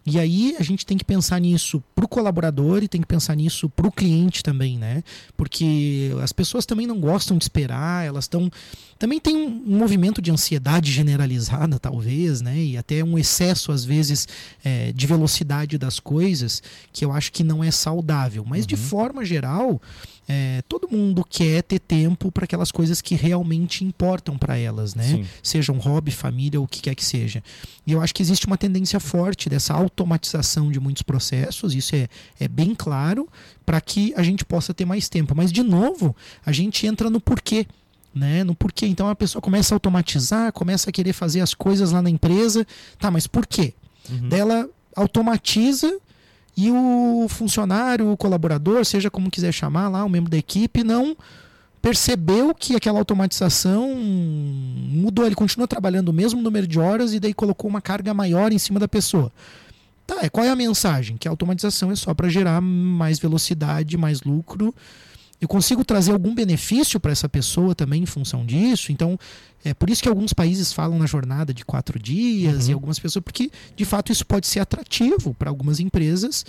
E 0.07 0.19
aí 0.19 0.55
a 0.59 0.63
gente 0.63 0.85
tem 0.85 0.99
que 0.99 1.05
pensar 1.05 1.41
nisso 1.41 1.83
para 1.95 2.05
o 2.05 2.09
colaborador 2.09 2.83
e 2.83 2.89
tem 2.89 3.01
que 3.01 3.07
pensar 3.07 3.35
nisso 3.35 3.71
para 3.71 3.87
o 3.87 3.93
cliente 3.93 4.43
também, 4.43 4.77
né? 4.77 5.03
Porque 5.35 5.54
porque 5.55 6.11
as 6.21 6.33
pessoas 6.33 6.67
também 6.67 6.85
não 6.85 6.99
gostam 6.99 7.39
de 7.39 7.45
esperar, 7.45 8.05
elas 8.05 8.25
estão. 8.25 8.51
Também 8.99 9.21
tem 9.21 9.37
um 9.37 9.77
movimento 9.79 10.21
de 10.21 10.33
ansiedade 10.33 10.91
generalizada, 10.91 11.79
talvez, 11.79 12.41
né? 12.41 12.59
E 12.59 12.77
até 12.77 13.05
um 13.05 13.17
excesso, 13.17 13.71
às 13.71 13.85
vezes, 13.85 14.27
é, 14.65 14.93
de 14.93 15.07
velocidade 15.07 15.79
das 15.79 16.01
coisas, 16.01 16.61
que 16.93 17.05
eu 17.05 17.13
acho 17.13 17.31
que 17.31 17.45
não 17.45 17.63
é 17.63 17.71
saudável. 17.71 18.45
Mas, 18.45 18.63
uhum. 18.63 18.67
de 18.67 18.77
forma 18.77 19.25
geral, 19.25 19.81
é, 20.27 20.63
todo 20.69 20.89
mundo 20.91 21.25
quer 21.29 21.63
ter 21.63 21.79
tempo 21.79 22.33
para 22.33 22.45
aquelas 22.45 22.73
coisas 22.73 23.03
que 23.03 23.15
realmente 23.15 23.85
importam 23.85 24.39
para 24.39 24.57
elas, 24.57 24.95
né? 24.95 25.05
Sim. 25.05 25.27
Seja 25.43 25.73
um 25.73 25.79
hobby, 25.79 26.11
família, 26.11 26.61
o 26.61 26.67
que 26.67 26.81
quer 26.81 26.95
que 26.95 27.05
seja. 27.05 27.43
E 27.87 27.93
eu 27.93 28.01
acho 28.01 28.15
que 28.15 28.23
existe 28.23 28.47
uma 28.47 28.57
tendência 28.57 28.99
forte 28.99 29.49
dessa 29.49 29.75
automatização 29.75 30.71
de 30.71 30.81
muitos 30.81 31.03
processos, 31.03 31.75
isso 31.75 31.95
é, 31.95 32.09
é 32.41 32.49
bem 32.49 32.75
claro, 32.75 33.29
para 33.67 33.81
que 33.81 34.15
a 34.17 34.23
gente 34.23 34.45
possa 34.45 34.73
ter 34.73 34.85
mais 34.85 35.09
tempo. 35.09 35.35
Mas, 35.35 35.53
de 35.53 35.63
novo, 35.63 36.17
a 36.45 36.53
gente 36.53 36.87
entra 36.87 37.11
no 37.11 37.21
porquê. 37.21 37.67
Né, 38.15 38.45
no 38.45 38.55
porquê. 38.55 38.87
Então 38.87 39.09
a 39.09 39.17
pessoa 39.17 39.43
começa 39.43 39.75
a 39.75 39.77
automatizar, 39.77 40.53
começa 40.53 40.89
a 40.89 40.93
querer 40.93 41.13
fazer 41.13 41.41
as 41.41 41.53
coisas 41.53 41.91
lá 41.91 42.01
na 42.01 42.09
empresa. 42.09 42.65
Tá, 42.97 43.11
mas 43.11 43.27
por 43.27 43.45
quê? 43.45 43.75
Uhum. 44.09 44.29
Daí 44.29 44.39
ela 44.39 44.71
automatiza 44.95 45.99
e 46.57 46.71
o 46.71 47.27
funcionário, 47.29 48.11
o 48.11 48.17
colaborador, 48.17 48.85
seja 48.85 49.11
como 49.11 49.31
quiser 49.31 49.53
chamar 49.53 49.89
lá, 49.89 50.05
o 50.05 50.09
membro 50.09 50.31
da 50.31 50.37
equipe, 50.37 50.85
não 50.85 51.17
percebeu 51.83 52.55
que 52.55 52.75
aquela 52.75 52.99
automatização 52.99 53.95
mudou, 53.95 55.27
ele 55.27 55.35
continua 55.35 55.69
trabalhando 55.69 56.09
o 56.09 56.15
mesmo 56.15 56.41
número 56.41 56.67
de 56.67 56.81
horas 56.81 57.13
e 57.13 57.21
daí 57.21 57.35
colocou 57.35 57.69
uma 57.69 57.81
carga 57.81 58.15
maior 58.15 58.53
em 58.53 58.59
cima 58.59 58.81
da 58.81 58.89
pessoa. 58.89 59.31
Tá, 60.07 60.21
é, 60.23 60.31
qual 60.31 60.47
é 60.47 60.51
a 60.51 60.57
mensagem? 60.57 61.19
Que 61.19 61.29
a 61.29 61.31
automatização 61.31 61.91
é 61.91 61.97
só 61.97 62.15
para 62.15 62.29
gerar 62.29 62.61
mais 62.61 63.19
velocidade, 63.19 63.99
mais 63.99 64.23
lucro. 64.23 64.75
Eu 65.41 65.49
consigo 65.49 65.85
trazer 65.85 66.13
algum 66.13 66.35
benefício 66.35 66.99
para 66.99 67.13
essa 67.13 67.29
pessoa 67.29 67.75
também 67.75 68.03
em 68.03 68.07
função 68.07 68.47
disso. 68.47 68.93
Então, 68.93 69.19
é 69.65 69.75
por 69.75 69.91
isso 69.91 70.03
que 70.03 70.09
alguns 70.09 70.33
países 70.33 70.73
falam 70.73 70.99
na 70.99 71.07
jornada 71.07 71.53
de 71.53 71.65
quatro 71.65 71.99
dias 71.99 72.65
uhum. 72.65 72.71
e 72.71 72.73
algumas 72.75 72.99
pessoas, 72.99 73.23
porque 73.23 73.51
de 73.75 73.85
fato 73.85 74.13
isso 74.13 74.25
pode 74.27 74.47
ser 74.47 74.61
atrativo 74.61 75.35
para 75.35 75.51
algumas 75.51 75.81
empresas 75.81 76.45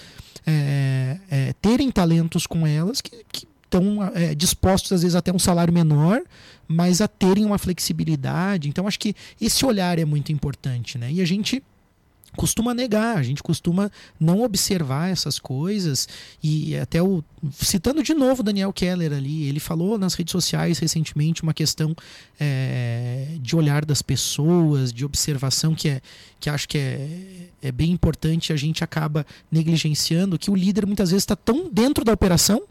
é, 0.46 1.18
é, 1.30 1.54
terem 1.62 1.90
talentos 1.90 2.46
com 2.46 2.68
elas 2.68 3.02
que, 3.02 3.24
estão 3.64 4.04
é, 4.14 4.34
dispostos 4.36 4.92
às 4.94 5.02
vezes 5.02 5.16
até 5.16 5.34
um 5.34 5.40
salário 5.40 5.74
menor, 5.74 6.22
mas 6.68 7.02
a 7.02 7.08
terem 7.08 7.46
uma 7.46 7.58
flexibilidade. 7.58 8.70
Então 8.70 8.88
acho 8.88 9.00
que 9.00 9.16
esse 9.42 9.66
olhar 9.66 10.00
é 10.00 10.06
muito 10.06 10.32
importante, 10.32 10.98
né? 10.98 11.12
E 11.12 11.22
a 11.22 11.26
gente 11.26 11.62
costuma 12.36 12.74
negar, 12.74 13.18
a 13.18 13.24
gente 13.24 13.42
costuma 13.42 13.92
não 14.20 14.42
observar 14.42 15.10
essas 15.10 15.40
coisas. 15.40 16.08
E 16.44 16.76
até 16.78 17.02
o 17.02 17.24
citando 17.60 18.02
de 18.02 18.14
novo 18.14 18.42
Daniel 18.42 18.74
Keller 18.74 19.14
ali, 19.14 19.48
ele 19.48 19.60
falou 19.60 19.98
nas 19.98 20.14
redes 20.16 20.32
sociais 20.32 20.80
recentemente 20.80 21.44
uma 21.44 21.54
questão 21.54 21.96
é, 22.40 23.28
de 23.40 23.56
olhar 23.56 23.86
das 23.86 24.02
pessoas, 24.02 24.92
de 24.92 25.06
observação 25.06 25.76
que 25.76 25.90
é 25.90 26.02
que 26.40 26.50
acho 26.50 26.68
que 26.68 26.78
é, 26.78 27.50
é 27.62 27.72
bem 27.72 27.92
importante, 27.92 28.54
a 28.54 28.56
gente 28.56 28.84
acaba 28.84 29.26
negligenciando 29.52 30.38
que 30.38 30.52
o 30.52 30.56
líder 30.56 30.86
muitas 30.86 31.10
vezes 31.10 31.24
está 31.24 31.36
tão 31.36 31.70
dentro 31.72 32.04
da 32.04 32.14
operação 32.14 32.62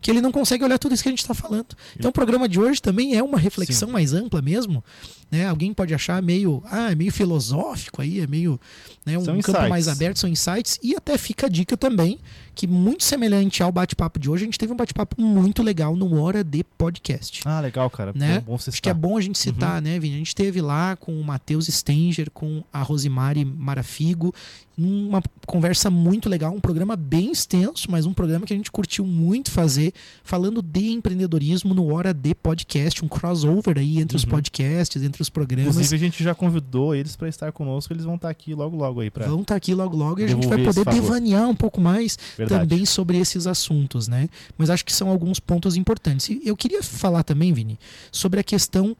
que 0.00 0.10
ele 0.10 0.20
não 0.20 0.30
consegue 0.30 0.64
olhar 0.64 0.78
tudo 0.78 0.94
isso 0.94 1.02
que 1.02 1.08
a 1.08 1.12
gente 1.12 1.20
está 1.20 1.34
falando. 1.34 1.66
Então 1.98 2.10
o 2.10 2.12
programa 2.12 2.48
de 2.48 2.60
hoje 2.60 2.80
também 2.80 3.16
é 3.16 3.22
uma 3.22 3.38
reflexão 3.38 3.88
Sim. 3.88 3.92
mais 3.92 4.12
ampla 4.12 4.40
mesmo. 4.40 4.84
Né? 5.30 5.46
Alguém 5.46 5.74
pode 5.74 5.92
achar 5.94 6.22
meio, 6.22 6.62
ah, 6.70 6.92
é 6.92 6.94
meio 6.94 7.10
filosófico 7.10 8.00
aí, 8.00 8.20
é 8.20 8.26
meio 8.26 8.60
né, 9.04 9.18
um 9.18 9.24
são 9.24 9.34
campo 9.34 9.50
insights. 9.50 9.68
mais 9.68 9.88
aberto, 9.88 10.18
são 10.18 10.30
insights. 10.30 10.78
E 10.82 10.94
até 10.94 11.18
fica 11.18 11.46
a 11.46 11.48
dica 11.48 11.76
também, 11.76 12.18
que 12.56 12.66
muito 12.66 13.04
semelhante 13.04 13.62
ao 13.62 13.70
bate-papo 13.70 14.18
de 14.18 14.30
hoje, 14.30 14.44
a 14.44 14.46
gente 14.46 14.58
teve 14.58 14.72
um 14.72 14.76
bate-papo 14.76 15.20
muito 15.20 15.62
legal 15.62 15.94
no 15.94 16.18
Hora 16.18 16.42
de 16.42 16.64
Podcast. 16.64 17.42
Ah, 17.44 17.60
legal, 17.60 17.90
cara. 17.90 18.12
Né? 18.14 18.40
Bom, 18.40 18.52
bom 18.52 18.54
Acho 18.54 18.82
que 18.82 18.88
é 18.88 18.94
bom 18.94 19.18
a 19.18 19.20
gente 19.20 19.38
citar, 19.38 19.76
uhum. 19.76 19.82
né, 19.82 20.00
Vini? 20.00 20.14
A 20.14 20.18
gente 20.18 20.34
teve 20.34 20.62
lá 20.62 20.96
com 20.96 21.20
o 21.20 21.22
Matheus 21.22 21.66
Stenger, 21.66 22.30
com 22.30 22.64
a 22.72 22.80
Rosimari 22.80 23.44
Marafigo, 23.44 24.34
uma 24.78 25.22
conversa 25.46 25.88
muito 25.88 26.28
legal, 26.28 26.52
um 26.52 26.60
programa 26.60 26.96
bem 26.96 27.32
extenso, 27.32 27.90
mas 27.90 28.04
um 28.04 28.12
programa 28.12 28.44
que 28.44 28.52
a 28.52 28.56
gente 28.56 28.70
curtiu 28.70 29.06
muito 29.06 29.50
fazer, 29.50 29.92
falando 30.22 30.60
de 30.60 30.90
empreendedorismo 30.90 31.72
no 31.72 31.92
Hora 31.94 32.12
de 32.12 32.34
Podcast, 32.34 33.02
um 33.02 33.08
crossover 33.08 33.78
aí 33.78 33.98
entre 33.98 34.16
uhum. 34.16 34.18
os 34.18 34.24
podcasts, 34.26 35.02
entre 35.02 35.22
os 35.22 35.30
programas. 35.30 35.68
Inclusive 35.68 35.96
a 35.96 35.98
gente 35.98 36.22
já 36.22 36.34
convidou 36.34 36.94
eles 36.94 37.16
para 37.16 37.28
estar 37.28 37.50
conosco, 37.52 37.92
eles 37.92 38.04
vão 38.04 38.16
estar 38.16 38.28
aqui 38.28 38.54
logo 38.54 38.76
logo 38.76 39.00
aí 39.00 39.10
para 39.10 39.26
Vão 39.26 39.40
estar 39.40 39.56
aqui 39.56 39.74
logo 39.74 39.96
logo 39.96 40.20
e 40.20 40.24
a 40.24 40.28
gente 40.28 40.46
vai 40.46 40.62
poder 40.62 40.84
devanear 40.84 41.48
um 41.48 41.54
pouco 41.54 41.80
mais 41.80 42.18
Verdade. 42.48 42.68
também 42.68 42.86
sobre 42.86 43.18
esses 43.18 43.46
assuntos, 43.46 44.08
né? 44.08 44.28
Mas 44.56 44.70
acho 44.70 44.84
que 44.84 44.92
são 44.92 45.08
alguns 45.08 45.40
pontos 45.40 45.76
importantes. 45.76 46.28
E 46.28 46.40
eu 46.44 46.56
queria 46.56 46.82
falar 46.82 47.22
também, 47.22 47.52
Vini, 47.52 47.78
sobre 48.10 48.40
a 48.40 48.42
questão 48.42 48.96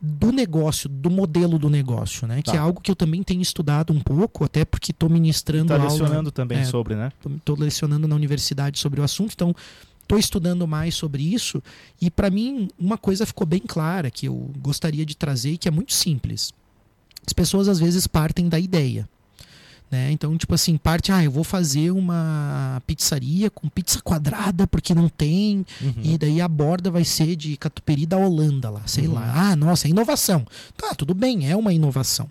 do 0.00 0.32
negócio, 0.32 0.88
do 0.88 1.10
modelo 1.10 1.58
do 1.58 1.68
negócio, 1.68 2.26
né? 2.26 2.36
Tá. 2.36 2.52
Que 2.52 2.56
é 2.56 2.60
algo 2.60 2.80
que 2.80 2.90
eu 2.90 2.96
também 2.96 3.22
tenho 3.22 3.42
estudado 3.42 3.92
um 3.92 4.00
pouco, 4.00 4.44
até 4.44 4.64
porque 4.64 4.92
estou 4.92 5.10
ministrando 5.10 5.74
Está 5.74 5.84
lecionando 5.84 6.30
também 6.30 6.58
é, 6.58 6.64
sobre, 6.64 6.94
né? 6.94 7.12
Estou 7.36 7.58
lecionando 7.58 8.08
na 8.08 8.16
universidade 8.16 8.78
sobre 8.78 9.00
o 9.00 9.04
assunto, 9.04 9.32
então 9.34 9.54
estou 10.00 10.18
estudando 10.18 10.66
mais 10.66 10.94
sobre 10.94 11.22
isso 11.22 11.62
e 12.00 12.10
para 12.10 12.30
mim 12.30 12.68
uma 12.78 12.98
coisa 12.98 13.24
ficou 13.24 13.46
bem 13.46 13.60
clara 13.60 14.10
que 14.10 14.26
eu 14.26 14.50
gostaria 14.58 15.06
de 15.06 15.16
trazer 15.16 15.52
e 15.52 15.58
que 15.58 15.68
é 15.68 15.70
muito 15.70 15.92
simples. 15.92 16.52
As 17.24 17.32
pessoas 17.32 17.68
às 17.68 17.78
vezes 17.78 18.06
partem 18.06 18.48
da 18.48 18.58
ideia. 18.58 19.08
Né? 19.90 20.12
Então, 20.12 20.36
tipo 20.38 20.54
assim, 20.54 20.76
parte, 20.76 21.10
ah, 21.10 21.24
eu 21.24 21.32
vou 21.32 21.42
fazer 21.42 21.90
uma 21.90 22.80
pizzaria 22.86 23.50
com 23.50 23.68
pizza 23.68 24.00
quadrada 24.00 24.64
porque 24.66 24.94
não 24.94 25.08
tem, 25.08 25.66
uhum. 25.80 25.94
e 26.04 26.16
daí 26.16 26.40
a 26.40 26.46
borda 26.46 26.92
vai 26.92 27.04
ser 27.04 27.34
de 27.34 27.56
catupiry 27.56 28.06
da 28.06 28.16
Holanda 28.16 28.70
lá, 28.70 28.82
sei 28.86 29.08
uhum. 29.08 29.14
lá. 29.14 29.50
Ah, 29.50 29.56
nossa, 29.56 29.88
é 29.88 29.90
inovação. 29.90 30.46
Tá, 30.76 30.94
tudo 30.94 31.12
bem, 31.12 31.50
é 31.50 31.56
uma 31.56 31.72
inovação. 31.72 32.30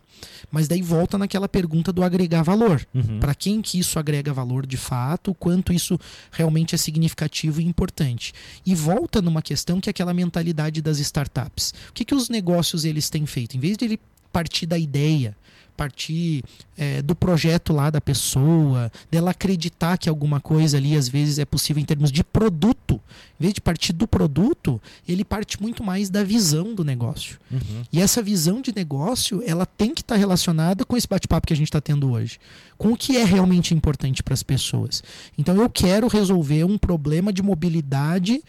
Mas 0.50 0.68
daí 0.68 0.82
volta 0.82 1.18
naquela 1.18 1.50
pergunta 1.50 1.92
do 1.92 2.02
agregar 2.02 2.44
valor. 2.44 2.86
Uhum. 2.94 3.20
Para 3.20 3.36
quem 3.36 3.62
que 3.62 3.78
isso 3.78 4.00
agrega 4.00 4.34
valor 4.34 4.66
de 4.66 4.78
fato, 4.78 5.34
quanto 5.34 5.74
isso 5.74 6.00
realmente 6.32 6.74
é 6.76 6.78
significativo 6.78 7.60
e 7.60 7.66
importante. 7.66 8.34
E 8.66 8.74
volta 8.74 9.22
numa 9.22 9.42
questão 9.42 9.82
que 9.82 9.90
é 9.90 9.92
aquela 9.92 10.14
mentalidade 10.14 10.82
das 10.82 11.00
startups. 11.00 11.74
O 11.90 11.94
que, 11.94 12.06
que 12.06 12.16
os 12.16 12.30
negócios 12.30 12.86
eles 12.86 13.10
têm 13.10 13.26
feito? 13.26 13.58
Em 13.58 13.60
vez 13.60 13.78
de 13.78 13.86
ele 13.86 14.00
partir 14.32 14.66
da 14.66 14.78
ideia, 14.78 15.36
partir 15.80 16.44
é, 16.78 17.02
do 17.02 17.16
projeto 17.16 17.72
lá 17.72 17.90
da 17.90 18.02
pessoa, 18.02 18.92
dela 19.10 19.32
acreditar 19.32 19.98
que 19.98 20.10
alguma 20.10 20.42
coisa 20.42 20.76
ali 20.76 20.94
às 20.94 21.08
vezes 21.08 21.40
é 21.40 21.46
possível 21.46 21.82
em 21.82 21.86
termos 21.86 22.12
de 22.12 22.22
produto. 22.22 23.00
Em 23.40 23.44
vez 23.44 23.54
de 23.54 23.62
partir 23.62 23.94
do 23.94 24.06
produto, 24.06 24.82
ele 25.08 25.24
parte 25.24 25.62
muito 25.62 25.82
mais 25.82 26.10
da 26.10 26.22
visão 26.22 26.76
do 26.76 26.84
negócio. 26.84 27.40
Uhum. 27.50 27.84
E 27.94 28.02
essa 28.02 28.22
visão 28.22 28.62
de 28.62 28.76
negócio, 28.76 29.42
ela 29.46 29.66
tem 29.66 29.94
que 29.94 30.02
estar 30.02 30.16
tá 30.16 30.20
relacionada 30.20 30.84
com 30.84 30.98
esse 30.98 31.08
bate-papo 31.08 31.48
que 31.48 31.54
a 31.54 31.56
gente 31.56 31.70
está 31.70 31.80
tendo 31.80 32.12
hoje, 32.12 32.40
com 32.78 32.92
o 32.92 32.98
que 32.98 33.16
é 33.16 33.24
realmente 33.24 33.74
importante 33.74 34.22
para 34.22 34.34
as 34.34 34.44
pessoas. 34.44 35.02
Então 35.38 35.56
eu 35.56 35.70
quero 35.70 36.10
resolver 36.10 36.66
um 36.66 36.78
problema 36.78 37.32
de 37.32 37.42
mobilidade 37.42 38.44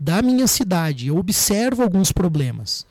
da 0.00 0.22
minha 0.22 0.46
cidade. 0.46 1.08
Eu 1.08 1.18
observo 1.18 1.82
alguns 1.82 2.10
problemas. 2.10 2.86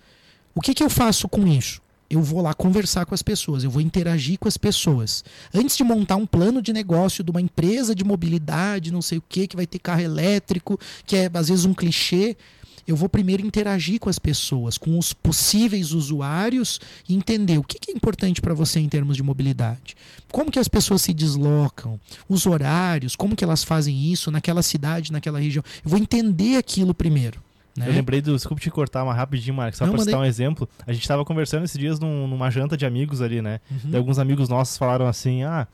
O 0.53 0.61
que, 0.61 0.75
que 0.75 0.83
eu 0.83 0.89
faço 0.91 1.27
com 1.27 1.47
isso? 1.47 1.81
Eu 2.13 2.21
vou 2.21 2.41
lá 2.41 2.53
conversar 2.53 3.05
com 3.05 3.15
as 3.15 3.21
pessoas, 3.21 3.63
eu 3.63 3.71
vou 3.71 3.81
interagir 3.81 4.37
com 4.37 4.47
as 4.47 4.57
pessoas. 4.57 5.23
Antes 5.53 5.75
de 5.75 5.83
montar 5.83 6.15
um 6.15 6.25
plano 6.25 6.61
de 6.61 6.71
negócio 6.71 7.23
de 7.23 7.31
uma 7.31 7.41
empresa 7.41 7.95
de 7.95 8.03
mobilidade, 8.03 8.91
não 8.91 9.01
sei 9.01 9.17
o 9.17 9.23
que, 9.27 9.47
que 9.47 9.55
vai 9.55 9.65
ter 9.65 9.79
carro 9.79 10.01
elétrico, 10.01 10.79
que 11.05 11.15
é 11.15 11.29
às 11.33 11.49
vezes 11.49 11.65
um 11.65 11.73
clichê, 11.73 12.37
eu 12.85 12.95
vou 12.95 13.07
primeiro 13.07 13.45
interagir 13.45 13.99
com 13.99 14.09
as 14.09 14.19
pessoas, 14.19 14.77
com 14.77 14.99
os 14.99 15.13
possíveis 15.13 15.91
usuários 15.93 16.81
e 17.07 17.15
entender 17.15 17.57
o 17.57 17.63
que 17.63 17.79
é 17.89 17.95
importante 17.95 18.41
para 18.41 18.53
você 18.53 18.79
em 18.79 18.89
termos 18.89 19.15
de 19.15 19.23
mobilidade. 19.23 19.95
Como 20.31 20.51
que 20.51 20.59
as 20.59 20.67
pessoas 20.67 21.01
se 21.01 21.13
deslocam, 21.13 21.99
os 22.27 22.45
horários, 22.45 23.15
como 23.15 23.35
que 23.35 23.43
elas 23.43 23.63
fazem 23.63 24.11
isso 24.11 24.29
naquela 24.29 24.61
cidade, 24.61 25.13
naquela 25.13 25.39
região. 25.39 25.63
Eu 25.83 25.89
vou 25.89 25.99
entender 25.99 26.57
aquilo 26.57 26.93
primeiro. 26.93 27.41
Né? 27.75 27.87
Eu 27.87 27.93
lembrei 27.93 28.21
do. 28.21 28.35
Desculpa 28.35 28.61
te 28.61 28.69
cortar 28.69 29.03
uma 29.03 29.13
rapidinho, 29.13 29.55
Marcos, 29.55 29.77
só 29.77 29.85
Não, 29.85 29.93
pra 29.93 30.03
citar 30.03 30.19
um 30.19 30.25
exemplo. 30.25 30.69
A 30.85 30.93
gente 30.93 31.07
tava 31.07 31.25
conversando 31.25 31.63
esses 31.63 31.77
dias 31.77 31.99
num, 31.99 32.27
numa 32.27 32.49
janta 32.51 32.77
de 32.77 32.85
amigos 32.85 33.21
ali, 33.21 33.41
né? 33.41 33.59
Uhum. 33.69 33.91
E 33.91 33.97
alguns 33.97 34.19
amigos 34.19 34.47
nossos 34.47 34.77
falaram 34.77 35.07
assim: 35.07 35.43
ah, 35.43 35.67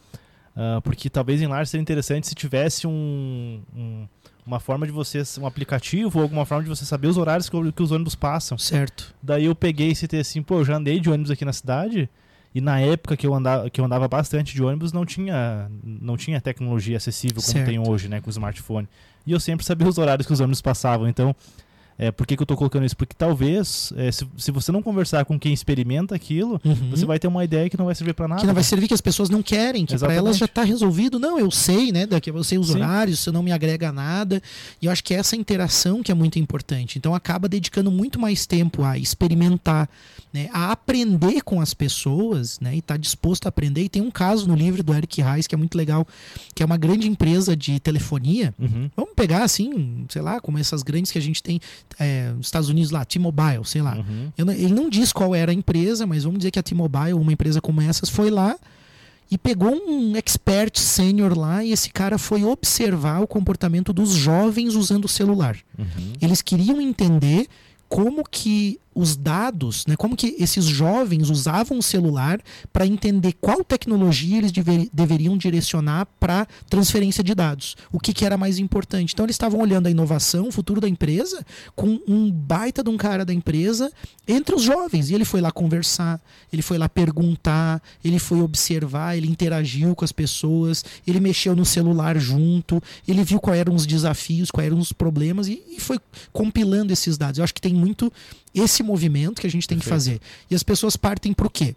uh, 0.55 0.81
porque 0.81 1.09
talvez 1.09 1.41
em 1.41 1.47
lar 1.47 1.67
seria 1.67 1.81
interessante 1.81 2.27
se 2.27 2.35
tivesse 2.35 2.87
um, 2.87 3.61
um, 3.75 4.07
uma 4.45 4.59
forma 4.59 4.85
de 4.85 4.93
você, 4.93 5.21
um 5.39 5.45
aplicativo 5.45 6.19
ou 6.19 6.23
alguma 6.23 6.45
forma 6.45 6.63
de 6.63 6.69
você 6.69 6.85
saber 6.85 7.07
os 7.07 7.17
horários 7.17 7.49
que, 7.49 7.71
que 7.73 7.83
os 7.83 7.91
ônibus 7.91 8.15
passam. 8.15 8.57
Certo. 8.57 9.13
Daí 9.21 9.45
eu 9.45 9.55
peguei 9.55 9.89
e 9.91 9.95
citei 9.95 10.21
assim: 10.21 10.41
pô, 10.41 10.59
eu 10.59 10.65
já 10.65 10.77
andei 10.77 10.99
de 10.99 11.09
ônibus 11.09 11.31
aqui 11.31 11.43
na 11.43 11.53
cidade. 11.53 12.09
E 12.53 12.61
na 12.61 12.79
época 12.79 13.15
que 13.15 13.27
eu 13.27 13.35
andava, 13.35 13.69
que 13.69 13.79
eu 13.79 13.85
andava 13.85 14.07
bastante 14.07 14.55
de 14.55 14.63
ônibus, 14.63 14.91
não 14.91 15.05
tinha, 15.05 15.69
não 15.83 16.17
tinha 16.17 16.41
tecnologia 16.41 16.97
acessível 16.97 17.41
como 17.41 17.53
certo. 17.53 17.67
tem 17.67 17.77
hoje, 17.77 18.09
né, 18.09 18.21
com 18.21 18.27
o 18.27 18.31
smartphone. 18.31 18.87
E 19.25 19.31
eu 19.31 19.39
sempre 19.39 19.63
sabia 19.63 19.87
os 19.87 19.99
horários 19.99 20.25
que 20.25 20.33
os 20.33 20.39
ônibus 20.39 20.59
passavam. 20.59 21.07
Então, 21.07 21.35
É, 21.99 22.11
por 22.11 22.25
que, 22.25 22.35
que 22.37 22.41
eu 22.41 22.45
estou 22.45 22.55
colocando 22.55 22.85
isso? 22.85 22.95
Porque 22.95 23.13
talvez, 23.17 23.91
é, 23.97 24.09
se, 24.11 24.25
se 24.37 24.51
você 24.51 24.71
não 24.71 24.81
conversar 24.81 25.25
com 25.25 25.37
quem 25.37 25.51
experimenta 25.53 26.15
aquilo, 26.15 26.59
Uhum. 26.63 26.91
você 26.91 27.05
vai 27.05 27.19
ter 27.19 27.27
uma 27.27 27.43
ideia 27.43 27.69
que 27.69 27.77
não 27.77 27.85
vai 27.87 27.93
servir 27.95 28.13
para 28.13 28.27
nada. 28.27 28.39
que 28.41 28.47
não 28.47 28.53
vai 28.53 28.63
servir 28.63 28.87
que 28.87 28.93
as 28.93 29.01
pessoas 29.01 29.29
não 29.29 29.43
querem, 29.43 29.85
que 29.85 29.97
para 29.97 30.13
elas 30.13 30.37
já 30.37 30.45
está 30.45 30.63
resolvido. 30.63 31.19
Não, 31.19 31.37
eu 31.37 31.51
sei, 31.51 31.91
né? 31.91 32.05
Daqui 32.05 32.29
eu 32.31 32.43
sei 32.43 32.57
os 32.57 32.67
Sim. 32.67 32.75
horários, 32.75 33.19
isso 33.19 33.31
não 33.33 33.43
me 33.43 33.51
agrega 33.51 33.91
nada. 33.91 34.41
E 34.81 34.85
eu 34.85 34.91
acho 34.93 35.03
que 35.03 35.13
é 35.13 35.17
essa 35.17 35.35
interação 35.35 36.01
que 36.01 36.09
é 36.11 36.15
muito 36.15 36.39
importante. 36.39 36.97
Então 36.97 37.13
acaba 37.13 37.49
dedicando 37.49 37.91
muito 37.91 38.17
mais 38.17 38.45
tempo 38.45 38.83
a 38.83 38.97
experimentar, 38.97 39.89
né? 40.33 40.49
A 40.53 40.71
aprender 40.71 41.41
com 41.41 41.59
as 41.59 41.73
pessoas, 41.73 42.59
né? 42.61 42.75
E 42.77 42.81
tá 42.81 42.95
disposto 42.95 43.45
a 43.45 43.49
aprender. 43.49 43.83
E 43.83 43.89
tem 43.89 44.01
um 44.01 44.11
caso 44.11 44.47
no 44.47 44.55
livro 44.55 44.81
do 44.81 44.93
Eric 44.93 45.21
Reis 45.21 45.47
que 45.47 45.53
é 45.55 45.57
muito 45.57 45.75
legal, 45.77 46.07
que 46.55 46.63
é 46.63 46.65
uma 46.65 46.77
grande 46.77 47.07
empresa 47.09 47.55
de 47.57 47.79
telefonia. 47.79 48.53
Uhum. 48.57 48.89
Vamos 48.95 49.11
pegar 49.15 49.43
assim, 49.43 50.05
sei 50.09 50.21
lá, 50.21 50.39
como 50.39 50.57
essas 50.57 50.81
grandes 50.81 51.11
que 51.11 51.17
a 51.17 51.21
gente 51.21 51.43
tem 51.43 51.59
é, 51.97 52.31
nos 52.31 52.47
Estados 52.47 52.69
Unidos 52.69 52.91
lá, 52.91 53.05
T-Mobile, 53.05 53.65
sei 53.65 53.81
lá. 53.81 53.95
Uhum. 53.95 54.31
Eu 54.37 54.49
ele 54.51 54.73
não 54.73 54.89
diz 54.89 55.13
qual 55.13 55.33
era 55.33 55.51
a 55.51 55.53
empresa, 55.53 56.05
mas 56.05 56.23
vamos 56.23 56.39
dizer 56.39 56.51
que 56.51 56.59
a 56.59 56.63
T-Mobile, 56.63 57.13
uma 57.13 57.33
empresa 57.33 57.61
como 57.61 57.81
essas, 57.81 58.09
foi 58.09 58.29
lá 58.29 58.55
e 59.31 59.37
pegou 59.37 59.71
um 59.71 60.15
expert 60.15 60.77
sênior 60.79 61.37
lá 61.37 61.63
e 61.63 61.71
esse 61.71 61.89
cara 61.91 62.17
foi 62.17 62.43
observar 62.43 63.21
o 63.21 63.27
comportamento 63.27 63.93
dos 63.93 64.11
jovens 64.11 64.75
usando 64.75 65.05
o 65.05 65.09
celular. 65.09 65.57
Uhum. 65.77 66.13
Eles 66.21 66.41
queriam 66.41 66.81
entender 66.81 67.47
como 67.87 68.23
que 68.23 68.79
os 68.99 69.15
dados, 69.15 69.85
né, 69.87 69.95
como 69.95 70.15
que 70.15 70.35
esses 70.37 70.65
jovens 70.65 71.29
usavam 71.29 71.77
o 71.79 71.83
celular 71.83 72.41
para 72.73 72.85
entender 72.85 73.33
qual 73.39 73.63
tecnologia 73.63 74.37
eles 74.37 74.51
dever- 74.51 74.89
deveriam 74.91 75.37
direcionar 75.37 76.05
para 76.19 76.45
transferência 76.69 77.23
de 77.23 77.33
dados, 77.33 77.77
o 77.91 77.99
que, 77.99 78.13
que 78.13 78.25
era 78.25 78.37
mais 78.37 78.59
importante. 78.59 79.13
Então 79.13 79.25
eles 79.25 79.35
estavam 79.35 79.61
olhando 79.61 79.87
a 79.87 79.91
inovação, 79.91 80.47
o 80.47 80.51
futuro 80.51 80.81
da 80.81 80.89
empresa, 80.89 81.45
com 81.75 81.99
um 82.07 82.29
baita 82.29 82.83
de 82.83 82.89
um 82.89 82.97
cara 82.97 83.23
da 83.23 83.33
empresa 83.33 83.91
entre 84.27 84.53
os 84.53 84.61
jovens. 84.61 85.09
E 85.09 85.15
ele 85.15 85.25
foi 85.25 85.39
lá 85.39 85.51
conversar, 85.51 86.19
ele 86.51 86.61
foi 86.61 86.77
lá 86.77 86.89
perguntar, 86.89 87.81
ele 88.03 88.19
foi 88.19 88.41
observar, 88.41 89.15
ele 89.15 89.27
interagiu 89.27 89.95
com 89.95 90.03
as 90.03 90.11
pessoas, 90.11 90.83
ele 91.07 91.19
mexeu 91.19 91.55
no 91.55 91.65
celular 91.65 92.19
junto, 92.19 92.81
ele 93.07 93.23
viu 93.23 93.39
quais 93.39 93.59
eram 93.59 93.73
os 93.75 93.85
desafios, 93.85 94.51
quais 94.51 94.67
eram 94.67 94.79
os 94.79 94.91
problemas 94.91 95.47
e, 95.47 95.61
e 95.75 95.79
foi 95.79 95.97
compilando 96.33 96.91
esses 96.91 97.17
dados. 97.17 97.37
Eu 97.37 97.43
acho 97.43 97.53
que 97.53 97.61
tem 97.61 97.73
muito 97.73 98.11
esse 98.53 98.81
movimento 98.89 99.41
que 99.41 99.47
a 99.47 99.49
gente 99.49 99.67
tem 99.67 99.77
que 99.77 99.85
Perfeito. 99.85 100.19
fazer. 100.19 100.21
E 100.49 100.55
as 100.55 100.63
pessoas 100.63 100.97
partem 100.97 101.33
para 101.33 101.47
o 101.47 101.49
quê? 101.49 101.75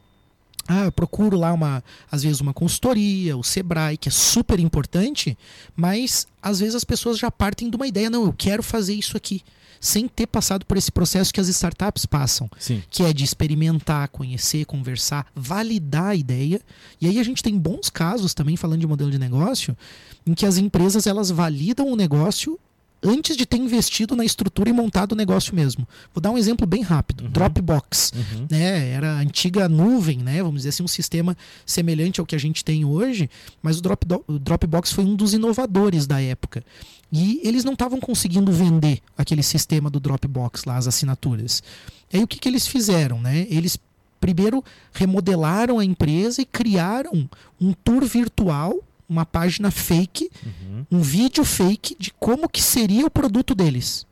Ah, 0.67 0.85
eu 0.85 0.93
procuro 0.93 1.37
lá 1.37 1.53
uma, 1.53 1.83
às 2.11 2.23
vezes 2.23 2.41
uma 2.41 2.55
consultoria, 2.55 3.37
o 3.37 3.43
Sebrae, 3.43 3.97
que 3.97 4.09
é 4.09 4.13
super 4.13 4.61
importante, 4.61 5.37
mas 5.75 6.27
às 6.41 6.61
vezes 6.61 6.75
as 6.77 6.85
pessoas 6.85 7.19
já 7.19 7.31
partem 7.31 7.69
de 7.69 7.77
uma 7.77 7.87
ideia, 7.87 8.09
não, 8.09 8.25
eu 8.25 8.33
quero 8.33 8.63
fazer 8.63 8.95
isso 8.95 9.17
aqui, 9.17 9.43
sem 9.81 10.07
ter 10.07 10.29
passado 10.29 10.65
por 10.65 10.77
esse 10.77 10.93
processo 10.93 11.35
que 11.35 11.41
as 11.41 11.49
startups 11.49 12.07
passam, 12.07 12.49
Sim. 12.61 12.81
que 12.89 13.03
é 13.03 13.13
de 13.13 13.25
experimentar, 13.25 14.07
conhecer, 14.09 14.65
conversar, 14.65 15.27
validar 15.35 16.11
a 16.11 16.15
ideia. 16.15 16.61
E 17.01 17.09
aí 17.09 17.19
a 17.19 17.25
gente 17.25 17.43
tem 17.43 17.59
bons 17.59 17.91
casos 17.91 18.33
também 18.33 18.57
falando 18.57 18.81
de 18.81 18.87
modelo 18.87 19.11
de 19.11 19.19
negócio, 19.19 19.77
em 20.25 20.33
que 20.33 20.47
as 20.47 20.59
empresas 20.59 21.09
elas 21.09 21.31
validam 21.33 21.91
o 21.91 21.97
negócio 21.97 22.57
antes 23.03 23.37
de 23.37 23.45
ter 23.45 23.57
investido 23.57 24.15
na 24.15 24.25
estrutura 24.25 24.71
e 24.71 24.73
montado 24.73 25.13
o 25.13 25.17
negócio 25.17 25.55
mesmo. 25.55 25.87
Vou 26.15 26.21
dar 26.21 26.31
um 26.31 26.39
exemplo 26.39 26.67
bem 26.67 26.83
rápido. 26.83 27.25
Uhum. 27.25 27.31
Dropbox 27.31 28.13
Uhum. 28.15 28.47
né? 28.51 28.91
Era 28.91 29.15
a 29.15 29.21
antiga 29.21 29.69
nuvem, 29.69 30.19
né? 30.19 30.43
Vamos 30.43 30.59
dizer 30.61 30.71
assim, 30.71 30.83
um 30.83 30.89
sistema 30.89 31.37
semelhante 31.67 32.21
ao 32.21 32.27
que 32.27 32.35
a 32.35 32.39
gente 32.39 32.65
tem 32.65 32.85
hoje, 32.85 33.29
mas 33.63 33.79
o, 33.79 33.83
Drop, 33.83 34.07
o 34.27 34.39
Dropbox 34.39 34.93
foi 34.93 35.05
um 35.05 35.15
dos 35.17 35.35
inovadores 35.35 36.07
da 36.07 36.21
época. 36.21 36.63
E 37.13 37.41
eles 37.45 37.65
não 37.65 37.75
estavam 37.75 38.01
conseguindo 38.01 38.51
vender 38.51 39.01
aquele 39.19 39.43
sistema 39.43 39.91
do 39.91 40.01
Dropbox 40.01 40.65
lá, 40.65 40.77
as 40.77 40.87
assinaturas. 40.87 41.63
E 42.13 42.17
aí 42.17 42.23
o 42.23 42.27
que, 42.27 42.39
que 42.39 42.49
eles 42.49 42.67
fizeram, 42.67 43.21
né? 43.21 43.47
Eles 43.51 43.79
primeiro 44.21 44.65
remodelaram 44.93 45.79
a 45.79 45.85
empresa 45.85 46.41
e 46.41 46.45
criaram 46.47 47.29
um 47.61 47.73
tour 47.73 48.05
virtual, 48.05 48.77
uma 49.13 49.27
página 49.27 49.71
fake, 49.71 50.31
Uhum. 50.45 50.87
um 50.91 51.01
vídeo 51.01 51.45
fake 51.45 51.97
de 51.99 52.13
como 52.19 52.49
que 52.49 52.63
seria 52.63 53.07
o 53.07 53.11
produto 53.11 53.55
deles. 53.55 54.07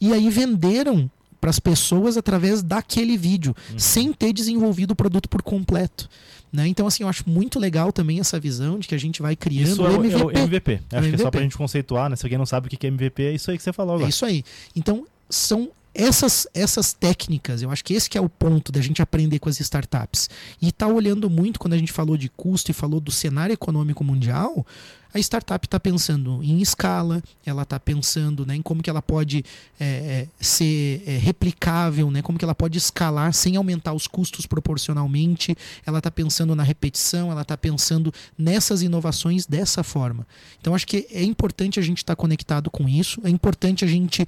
E 0.00 0.12
aí 0.12 0.28
venderam 0.30 1.10
para 1.40 1.50
as 1.50 1.58
pessoas 1.60 2.16
através 2.16 2.62
daquele 2.62 3.16
vídeo, 3.16 3.54
Uhum. 3.72 3.78
sem 3.78 4.12
ter 4.12 4.32
desenvolvido 4.32 4.92
o 4.92 4.96
produto 4.96 5.28
por 5.28 5.42
completo. 5.42 6.08
Né? 6.52 6.68
Então, 6.68 6.86
assim, 6.86 7.02
eu 7.02 7.08
acho 7.08 7.28
muito 7.28 7.58
legal 7.58 7.90
também 7.92 8.20
essa 8.20 8.38
visão 8.38 8.78
de 8.78 8.86
que 8.86 8.94
a 8.94 8.98
gente 8.98 9.22
vai 9.22 9.34
criando 9.34 9.68
Isso 9.72 9.82
é 9.86 9.88
o, 9.88 9.92
é 9.94 9.98
o 9.98 10.04
MVP. 10.04 10.38
MVP. 10.38 10.72
Acho 10.72 10.80
que 10.88 10.96
é 10.96 11.00
só 11.00 11.06
MVP. 11.24 11.30
pra 11.30 11.40
gente 11.40 11.56
conceituar, 11.56 12.10
né? 12.10 12.16
Se 12.16 12.26
alguém 12.26 12.36
não 12.38 12.44
sabe 12.46 12.66
o 12.66 12.70
que 12.70 12.86
é 12.86 12.88
MVP, 12.88 13.22
é 13.22 13.32
isso 13.34 13.50
aí 13.50 13.56
que 13.56 13.62
você 13.62 13.72
falou 13.72 13.94
É 13.94 13.96
agora. 13.96 14.10
isso 14.10 14.24
aí. 14.26 14.44
Então, 14.76 15.06
são 15.30 15.70
essas, 15.94 16.46
essas 16.54 16.92
técnicas, 16.92 17.62
eu 17.62 17.70
acho 17.70 17.84
que 17.84 17.94
esse 17.94 18.08
que 18.08 18.16
é 18.16 18.20
o 18.20 18.28
ponto 18.28 18.72
da 18.72 18.80
gente 18.80 19.02
aprender 19.02 19.38
com 19.38 19.48
as 19.48 19.60
startups. 19.60 20.30
E 20.60 20.72
tá 20.72 20.86
olhando 20.86 21.28
muito, 21.28 21.60
quando 21.60 21.74
a 21.74 21.78
gente 21.78 21.92
falou 21.92 22.16
de 22.16 22.28
custo 22.28 22.70
e 22.70 22.74
falou 22.74 23.00
do 23.00 23.10
cenário 23.10 23.52
econômico 23.52 24.02
mundial, 24.02 24.66
a 25.14 25.18
startup 25.18 25.66
está 25.66 25.78
pensando 25.78 26.42
em 26.42 26.62
escala, 26.62 27.22
ela 27.44 27.62
está 27.62 27.78
pensando 27.78 28.46
né, 28.46 28.56
em 28.56 28.62
como 28.62 28.82
que 28.82 28.88
ela 28.88 29.02
pode 29.02 29.44
é, 29.78 29.84
é, 29.84 30.28
ser 30.40 31.02
é, 31.06 31.18
replicável, 31.18 32.10
né, 32.10 32.22
como 32.22 32.38
que 32.38 32.44
ela 32.44 32.54
pode 32.54 32.78
escalar 32.78 33.34
sem 33.34 33.56
aumentar 33.56 33.92
os 33.92 34.06
custos 34.06 34.46
proporcionalmente, 34.46 35.54
ela 35.84 35.98
está 35.98 36.10
pensando 36.10 36.56
na 36.56 36.62
repetição, 36.62 37.30
ela 37.30 37.42
está 37.42 37.58
pensando 37.58 38.12
nessas 38.38 38.80
inovações 38.80 39.44
dessa 39.44 39.82
forma. 39.82 40.26
Então 40.60 40.74
acho 40.74 40.86
que 40.86 41.06
é 41.10 41.22
importante 41.22 41.78
a 41.78 41.82
gente 41.82 41.98
estar 41.98 42.16
conectado 42.16 42.70
com 42.70 42.88
isso, 42.88 43.20
é 43.22 43.28
importante 43.28 43.84
a 43.84 43.88
gente 43.88 44.26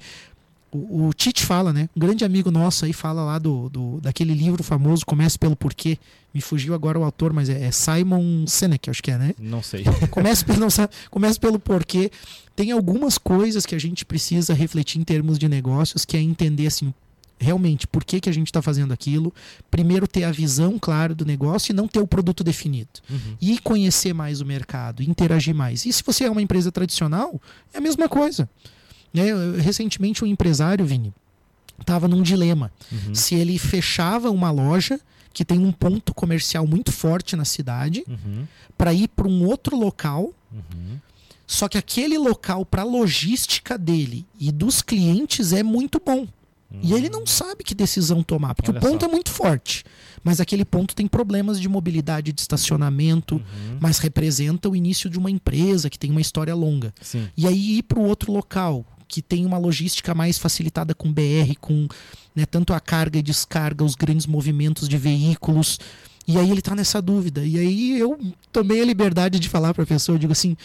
o, 0.89 1.07
o 1.07 1.13
Tite 1.13 1.45
fala, 1.45 1.71
né? 1.71 1.89
Um 1.95 1.99
grande 1.99 2.25
amigo 2.25 2.51
nosso 2.51 2.85
aí 2.85 2.93
fala 2.93 3.23
lá 3.23 3.39
do, 3.39 3.69
do 3.69 3.99
daquele 4.01 4.33
livro 4.33 4.63
famoso 4.63 5.05
Comece 5.05 5.37
pelo 5.37 5.55
Porquê. 5.55 5.97
Me 6.35 6.41
fugiu 6.41 6.73
agora 6.73 6.99
o 6.99 7.03
autor, 7.05 7.31
mas 7.31 7.47
é, 7.47 7.63
é 7.63 7.71
Simon 7.71 8.45
Sinek, 8.45 8.89
acho 8.89 9.01
que 9.01 9.09
é, 9.09 9.17
né? 9.17 9.33
Não 9.39 9.63
sei. 9.63 9.85
Comece 10.11 10.43
pelo, 10.43 10.59
não 10.59 10.67
comece 11.09 11.39
pelo 11.39 11.57
porquê. 11.57 12.11
Tem 12.53 12.71
algumas 12.71 13.17
coisas 13.17 13.65
que 13.65 13.73
a 13.73 13.79
gente 13.79 14.03
precisa 14.03 14.53
refletir 14.53 14.99
em 14.99 15.05
termos 15.05 15.39
de 15.39 15.47
negócios, 15.47 16.03
que 16.03 16.17
é 16.17 16.19
entender 16.19 16.67
assim, 16.67 16.93
realmente 17.39 17.87
por 17.87 18.03
que, 18.03 18.19
que 18.19 18.29
a 18.29 18.33
gente 18.33 18.47
está 18.47 18.61
fazendo 18.61 18.93
aquilo. 18.93 19.33
Primeiro 19.71 20.07
ter 20.07 20.25
a 20.25 20.31
visão 20.31 20.77
clara 20.77 21.15
do 21.15 21.25
negócio 21.25 21.71
e 21.71 21.75
não 21.75 21.87
ter 21.87 21.99
o 21.99 22.07
produto 22.07 22.43
definido. 22.43 22.89
Uhum. 23.09 23.37
E 23.39 23.57
conhecer 23.59 24.13
mais 24.13 24.41
o 24.41 24.45
mercado, 24.45 25.01
interagir 25.01 25.55
mais. 25.55 25.85
E 25.85 25.93
se 25.93 26.03
você 26.03 26.25
é 26.25 26.29
uma 26.29 26.41
empresa 26.41 26.69
tradicional, 26.69 27.39
é 27.73 27.77
a 27.77 27.81
mesma 27.81 28.09
coisa. 28.09 28.49
Eu- 29.23 29.53
Recentemente 29.57 30.23
um 30.23 30.27
empresário, 30.27 30.85
Vini, 30.85 31.13
estava 31.79 32.07
num 32.07 32.21
dilema. 32.21 32.71
Uhum. 32.91 33.13
Se 33.15 33.35
ele 33.35 33.57
fechava 33.59 34.29
uma 34.31 34.51
loja 34.51 34.99
que 35.33 35.43
tem 35.45 35.59
um 35.59 35.71
ponto 35.71 36.13
comercial 36.13 36.65
muito 36.65 36.91
forte 36.91 37.35
na 37.35 37.43
cidade 37.45 38.03
Uhum. 38.07 38.45
para 38.77 38.93
ir 38.93 39.07
para 39.09 39.27
um 39.27 39.45
outro 39.45 39.75
local 39.77 40.33
Uhum. 40.53 40.97
só 41.45 41.67
que 41.67 41.77
aquele 41.77 42.17
local 42.17 42.65
para 42.65 42.83
logística 42.83 43.77
dele 43.77 44.25
e 44.39 44.51
dos 44.51 44.81
clientes 44.81 45.51
é 45.53 45.61
muito 45.63 46.01
bom. 46.03 46.27
E 46.81 46.91
ele 46.93 47.07
não 47.09 47.25
sabe 47.25 47.63
que 47.63 47.73
decisão 47.75 48.21
tomar, 48.23 48.53
porque 48.53 48.69
Olha 48.71 48.79
o 48.79 48.81
ponto 48.81 49.01
só. 49.01 49.07
é 49.07 49.11
muito 49.11 49.29
forte. 49.29 49.85
Mas 50.23 50.41
aquele 50.41 50.65
ponto 50.65 50.93
tem 50.95 51.07
problemas 51.07 51.59
de 51.61 51.69
mobilidade, 51.69 52.33
de 52.33 52.41
estacionamento, 52.41 53.35
Uhum. 53.35 53.77
mas 53.79 53.99
representa 53.99 54.67
o 54.67 54.75
início 54.75 55.09
de 55.09 55.17
uma 55.17 55.29
empresa 55.31 55.89
que 55.89 55.97
tem 55.99 56.11
uma 56.11 56.19
história 56.19 56.53
longa. 56.55 56.93
Sim. 57.01 57.29
E 57.37 57.47
aí 57.47 57.77
ir 57.77 57.83
para 57.83 57.99
o 57.99 58.03
outro 58.03 58.31
local, 58.33 58.83
que 59.07 59.21
tem 59.21 59.45
uma 59.45 59.57
logística 59.57 60.13
mais 60.13 60.37
facilitada 60.37 60.93
com 60.95 61.11
BR, 61.11 61.55
com 61.59 61.87
né, 62.35 62.45
tanto 62.45 62.73
a 62.73 62.79
carga 62.79 63.19
e 63.19 63.21
descarga, 63.21 63.83
os 63.83 63.95
grandes 63.95 64.25
movimentos 64.25 64.87
de 64.89 64.97
veículos. 64.97 65.79
E 66.27 66.37
aí 66.37 66.49
ele 66.49 66.59
está 66.59 66.75
nessa 66.75 67.01
dúvida. 67.01 67.45
E 67.45 67.57
aí 67.59 67.99
eu 67.99 68.19
tomei 68.51 68.81
a 68.81 68.85
liberdade 68.85 69.39
de 69.39 69.47
falar 69.47 69.73
para 69.73 69.83
a 69.83 69.87
pessoa, 69.87 70.15
eu 70.15 70.19
digo 70.19 70.31
assim, 70.33 70.57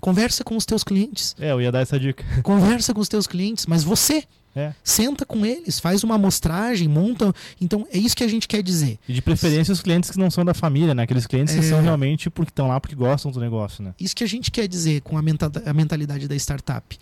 conversa 0.00 0.42
com 0.44 0.56
os 0.56 0.66
teus 0.66 0.84
clientes, 0.84 1.34
É, 1.38 1.52
eu 1.52 1.60
ia 1.62 1.72
dar 1.72 1.80
essa 1.80 1.98
dica. 1.98 2.24
conversa 2.42 2.92
com 2.92 3.00
os 3.00 3.08
teus 3.08 3.26
clientes, 3.26 3.64
mas 3.66 3.82
você 3.84 4.24
É. 4.56 4.72
senta 4.84 5.24
com 5.26 5.44
eles, 5.44 5.80
faz 5.80 6.04
uma 6.04 6.14
amostragem, 6.16 6.86
monta. 6.86 7.32
Então 7.60 7.86
é 7.92 7.98
isso 7.98 8.14
que 8.14 8.22
a 8.22 8.28
gente 8.28 8.46
quer 8.46 8.62
dizer. 8.62 8.98
E 9.08 9.12
de 9.12 9.20
preferência 9.22 9.72
os 9.72 9.80
clientes 9.80 10.10
que 10.10 10.18
não 10.18 10.30
são 10.30 10.44
da 10.44 10.54
família, 10.54 10.94
né? 10.94 11.02
Aqueles 11.04 11.26
clientes 11.26 11.54
que 11.54 11.60
É. 11.60 11.62
são 11.68 11.80
realmente 11.82 12.28
porque 12.30 12.50
estão 12.50 12.68
lá 12.68 12.78
porque 12.78 12.94
gostam 12.94 13.32
do 13.32 13.40
negócio, 13.40 13.82
né? 13.82 13.94
Isso 13.98 14.14
que 14.14 14.22
a 14.22 14.28
gente 14.28 14.50
quer 14.52 14.68
dizer 14.68 15.00
com 15.00 15.16
a, 15.18 15.22
menta- 15.22 15.50
a 15.66 15.72
mentalidade 15.72 16.28
da 16.28 16.36
startup. 16.36 16.96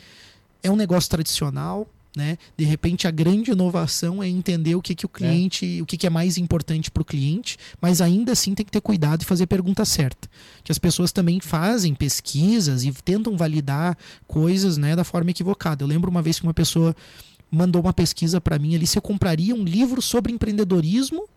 É 0.62 0.70
um 0.70 0.76
negócio 0.76 1.10
tradicional, 1.10 1.88
né? 2.16 2.36
De 2.56 2.64
repente 2.64 3.08
a 3.08 3.10
grande 3.10 3.50
inovação 3.50 4.22
é 4.22 4.28
entender 4.28 4.74
o 4.74 4.82
que, 4.82 4.94
que 4.94 5.06
o 5.06 5.08
cliente, 5.08 5.80
o 5.80 5.86
que, 5.86 5.96
que 5.96 6.06
é 6.06 6.10
mais 6.10 6.36
importante 6.36 6.90
para 6.90 7.00
o 7.00 7.04
cliente, 7.04 7.56
mas 7.80 8.00
ainda 8.00 8.32
assim 8.32 8.54
tem 8.54 8.64
que 8.64 8.72
ter 8.72 8.80
cuidado 8.80 9.22
e 9.22 9.24
fazer 9.24 9.44
a 9.44 9.46
pergunta 9.46 9.84
certa. 9.84 10.28
Que 10.62 10.70
as 10.70 10.78
pessoas 10.78 11.10
também 11.10 11.40
fazem 11.40 11.94
pesquisas 11.94 12.84
e 12.84 12.92
tentam 12.92 13.36
validar 13.36 13.96
coisas, 14.26 14.76
né, 14.76 14.94
da 14.94 15.04
forma 15.04 15.30
equivocada. 15.30 15.82
Eu 15.82 15.88
lembro 15.88 16.10
uma 16.10 16.22
vez 16.22 16.38
que 16.38 16.46
uma 16.46 16.54
pessoa 16.54 16.94
mandou 17.50 17.82
uma 17.82 17.92
pesquisa 17.92 18.40
para 18.40 18.58
mim 18.58 18.74
ali 18.74 18.86
se 18.86 18.96
eu 18.96 19.02
compraria 19.02 19.54
um 19.54 19.64
livro 19.64 20.00
sobre 20.00 20.32
empreendedorismo 20.32 21.28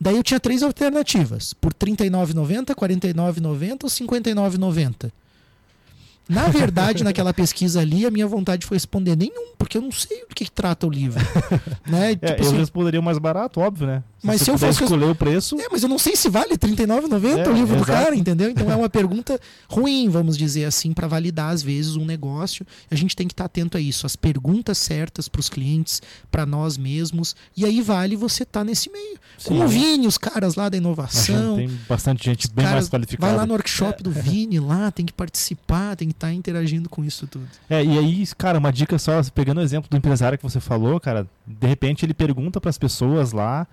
Daí 0.00 0.16
eu 0.16 0.22
tinha 0.22 0.40
três 0.40 0.62
alternativas, 0.62 1.54
por 1.54 1.72
R$ 1.72 1.92
39,90, 1.94 2.68
R$ 2.68 2.74
49,90 2.74 3.84
ou 3.84 3.88
R$ 3.88 4.22
59,90. 4.24 5.10
Na 6.28 6.48
verdade, 6.48 7.04
naquela 7.04 7.34
pesquisa 7.34 7.80
ali, 7.80 8.06
a 8.06 8.10
minha 8.10 8.26
vontade 8.26 8.64
foi 8.66 8.76
responder 8.76 9.14
nenhum, 9.16 9.52
porque 9.58 9.76
eu 9.76 9.82
não 9.82 9.92
sei 9.92 10.20
do 10.26 10.34
que, 10.34 10.44
que 10.46 10.50
trata 10.50 10.86
o 10.86 10.90
livro. 10.90 11.20
né? 11.86 12.12
É, 12.12 12.14
Tipo 12.16 12.42
eu 12.42 12.46
assim, 12.48 12.56
responderia 12.58 13.02
mais 13.02 13.18
barato, 13.18 13.60
óbvio, 13.60 13.86
né? 13.86 14.02
Mas 14.22 14.40
se 14.40 14.50
eu 14.50 14.56
fosse- 14.56 14.82
escolher 14.82 15.04
o 15.04 15.14
preço, 15.14 15.54
É, 15.60 15.66
mas 15.70 15.82
eu 15.82 15.88
não 15.88 15.98
sei 15.98 16.16
se 16.16 16.30
vale 16.30 16.52
R$ 16.52 16.56
39,90 16.56 17.38
É, 17.40 17.48
o 17.48 17.52
livro 17.52 17.76
do 17.76 17.82
exato. 17.82 17.84
cara, 18.04 18.16
entendeu? 18.16 18.48
Então 18.50 18.70
é 18.70 18.74
uma 18.74 18.88
pergunta 18.88 19.38
ruim, 19.68 20.08
vamos 20.08 20.38
dizer 20.38 20.64
assim, 20.64 20.94
para 20.94 21.06
validar 21.06 21.50
às 21.52 21.62
vezes 21.62 21.94
um 21.96 22.06
negócio. 22.06 22.66
A 22.90 22.94
gente 22.94 23.14
tem 23.14 23.26
que 23.28 23.34
estar 23.34 23.44
atento 23.44 23.76
a 23.76 23.80
isso, 23.80 24.06
as 24.06 24.16
perguntas 24.16 24.78
certas 24.78 25.28
para 25.28 25.40
os 25.40 25.50
clientes, 25.50 26.00
para 26.30 26.46
nós 26.46 26.78
mesmos. 26.78 27.36
E 27.54 27.66
aí 27.66 27.82
vale 27.82 28.16
você 28.16 28.44
estar 28.44 28.64
nesse 28.64 28.90
meio. 28.90 29.18
Como 29.44 29.62
o 29.62 29.68
Vini, 29.68 30.06
os 30.06 30.16
caras 30.16 30.54
lá 30.54 30.70
da 30.70 30.78
inovação. 30.78 31.56
tem 31.56 31.68
bastante 31.86 32.24
gente 32.24 32.48
bem 32.50 32.64
mais 32.64 32.88
qualificada. 32.88 33.26
Vai 33.30 33.36
lá 33.36 33.44
no 33.44 33.52
workshop 33.52 34.02
do 34.02 34.10
Vini 34.10 34.58
lá, 34.58 34.90
tem 34.90 35.04
que 35.04 35.12
participar, 35.12 35.96
tem 35.96 36.08
que 36.08 36.13
estar 36.14 36.32
interagindo 36.32 36.88
com 36.88 37.04
isso 37.04 37.26
tudo. 37.26 37.46
É, 37.68 37.84
e 37.84 37.98
aí, 37.98 38.26
cara, 38.38 38.58
uma 38.58 38.72
dica 38.72 38.98
só, 38.98 39.20
pegando 39.34 39.58
o 39.58 39.62
exemplo 39.62 39.90
do 39.90 39.96
empresário 39.96 40.38
que 40.38 40.44
você 40.44 40.60
falou, 40.60 40.98
cara, 40.98 41.26
de 41.46 41.66
repente 41.66 42.04
ele 42.04 42.14
pergunta 42.14 42.60
para 42.60 42.70
as 42.70 42.78
pessoas 42.78 43.32
lá, 43.32 43.66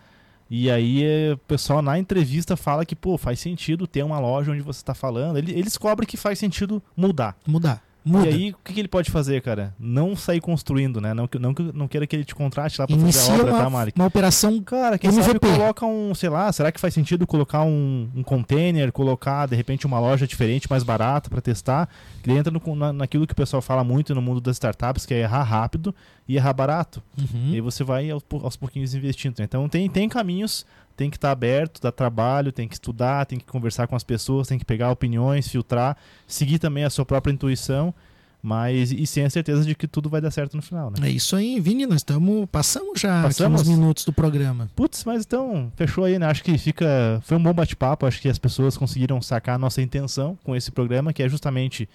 e 0.50 0.70
aí 0.70 1.32
o 1.32 1.38
pessoal 1.38 1.82
na 1.82 1.98
entrevista 1.98 2.58
fala 2.58 2.86
que, 2.86 2.96
pô, 2.96 3.18
faz 3.18 3.39
sentido 3.39 3.88
ter 3.88 4.04
uma 4.04 4.20
loja 4.20 4.52
onde 4.52 4.62
você 4.62 4.80
está 4.82 4.94
falando. 4.94 5.38
Ele, 5.38 5.52
ele 5.54 5.64
descobre 5.64 6.06
que 6.06 6.18
faz 6.18 6.38
sentido 6.38 6.84
mudar. 6.96 7.38
Mudar. 7.48 7.82
Muda. 8.04 8.30
E 8.30 8.34
aí, 8.34 8.49
o 8.52 8.58
que, 8.64 8.74
que 8.74 8.80
ele 8.80 8.88
pode 8.88 9.12
fazer, 9.12 9.41
cara? 9.41 9.76
Não 9.80 10.16
sair 10.16 10.41
construindo, 10.41 10.99
né? 10.99 11.14
Não, 11.14 11.30
não, 11.39 11.54
que- 11.54 11.72
não 11.74 11.88
queira 11.88 12.08
que 12.08 12.16
ele 12.16 12.26
te 12.26 12.34
contrate 12.34 12.80
lá 12.82 12.88
pra 12.88 12.95
fazer 12.95 13.06
a 13.06 13.10
Inicia 13.10 13.34
obra, 13.36 13.52
tá, 13.54 13.60
uma, 13.62 13.70
Mari? 13.70 13.93
uma 13.95 14.06
operação 14.08 14.60
Cara, 14.64 14.97
quem 14.97 15.12
sabe 15.12 15.30
MVP. 15.30 15.47
coloca 15.47 15.86
um, 15.86 16.16
sei 16.16 16.30
lá, 16.30 16.52
será 16.52 16.72
que 16.72 16.80
faz 16.80 16.93
sentido 16.93 17.28
colocar 17.28 17.62
um, 17.64 18.10
um 18.16 18.24
container, 18.24 18.91
colocar 18.91 19.45
de 19.47 19.56
repente 19.56 19.86
uma 19.86 19.99
loja 19.99 20.26
diferente, 20.26 20.68
mais 20.70 20.84
barata 20.84 21.30
para 21.30 21.41
testar? 21.41 21.88
Ele 22.26 22.38
entra 22.38 22.52
no, 22.52 22.76
na, 22.76 22.91
naquilo 22.91 23.28
que 23.28 23.34
o 23.34 23.36
pessoal 23.36 23.62
fala 23.62 23.84
muito 23.84 24.16
no 24.16 24.22
mundo 24.22 24.41
das 24.41 24.56
startups, 24.56 25.06
que 25.06 25.14
é 25.14 25.20
errar 25.22 25.43
rápido 25.43 25.93
e 26.28 26.38
errar 26.38 26.54
barato. 26.54 27.04
Uhum. 27.20 27.49
E 27.52 27.56
aí 27.56 27.62
você 27.62 27.84
vai 27.84 28.10
aos, 28.10 28.24
aos 28.43 28.56
pouquinhos 28.56 28.95
investindo. 28.95 29.38
né? 29.39 29.45
Então 29.45 29.68
tem, 29.70 29.88
tem 29.89 30.10
caminhos, 30.10 30.66
tem 30.96 31.10
que 31.10 31.18
estar 31.18 31.32
aberto, 31.32 31.82
dá 31.82 31.92
trabalho, 31.92 32.52
tem 32.52 32.68
que 32.68 32.76
estudar, 32.76 33.26
tem 33.26 33.39
que 33.39 33.46
conversar 33.46 33.88
com 33.88 33.96
as 33.96 34.04
pessoas, 34.04 34.48
tem 34.48 34.60
que 34.60 34.66
pegar 34.66 34.92
opiniões, 34.92 35.48
filtrar, 35.48 35.98
seguir 36.28 36.60
também 36.60 36.84
a 36.84 36.89
sua 36.89 37.06
própria 37.06 37.32
intuição, 37.32 37.94
mas 38.42 38.92
e 38.92 39.06
sem 39.06 39.24
a 39.24 39.30
certeza 39.30 39.64
de 39.64 39.76
que 39.76 39.88
tudo 39.88 40.10
vai 40.10 40.20
dar 40.20 40.32
certo 40.32 40.56
no 40.56 40.64
final, 40.64 40.89
né? 40.89 40.98
É 41.04 41.10
isso 41.10 41.36
aí, 41.36 41.60
Vini, 41.60 41.86
nós 41.86 41.98
estamos 41.98 42.48
passamos 42.52 43.00
já 43.00 43.22
Passamos? 43.22 43.62
aqui 43.62 43.70
uns 43.70 43.78
minutos 43.78 44.04
do 44.04 44.12
programa. 44.12 44.70
Putz, 44.76 45.04
mas 45.06 45.24
então, 45.24 45.72
fechou 45.76 46.04
aí, 46.04 46.18
né? 46.18 46.26
Acho 46.26 46.44
que 46.44 46.58
fica. 46.58 47.22
Foi 47.24 47.38
um 47.38 47.44
bom 47.44 47.54
bate-papo. 47.54 48.06
Acho 48.06 48.20
que 48.20 48.28
as 48.28 48.39
pessoas 48.39 48.76
conseguiram 48.76 49.22
sacar 49.22 49.56
a 49.56 49.60
nossa 49.60 49.82
intenção 49.82 50.38
com 50.44 50.56
esse 50.56 50.72
programa, 50.72 51.14
que 51.14 51.22
é 51.22 51.30
justamente 51.30 51.88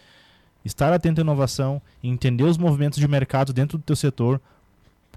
estar 0.65 0.93
atento 0.93 1.21
à 1.21 1.23
inovação, 1.23 1.81
entender 2.03 2.45
os 2.45 2.59
movimentos 2.59 2.99
de 2.99 3.09
mercado 3.09 3.53
dentro 3.53 3.79
do 3.79 3.83
teu 3.83 3.97
setor, 3.97 4.41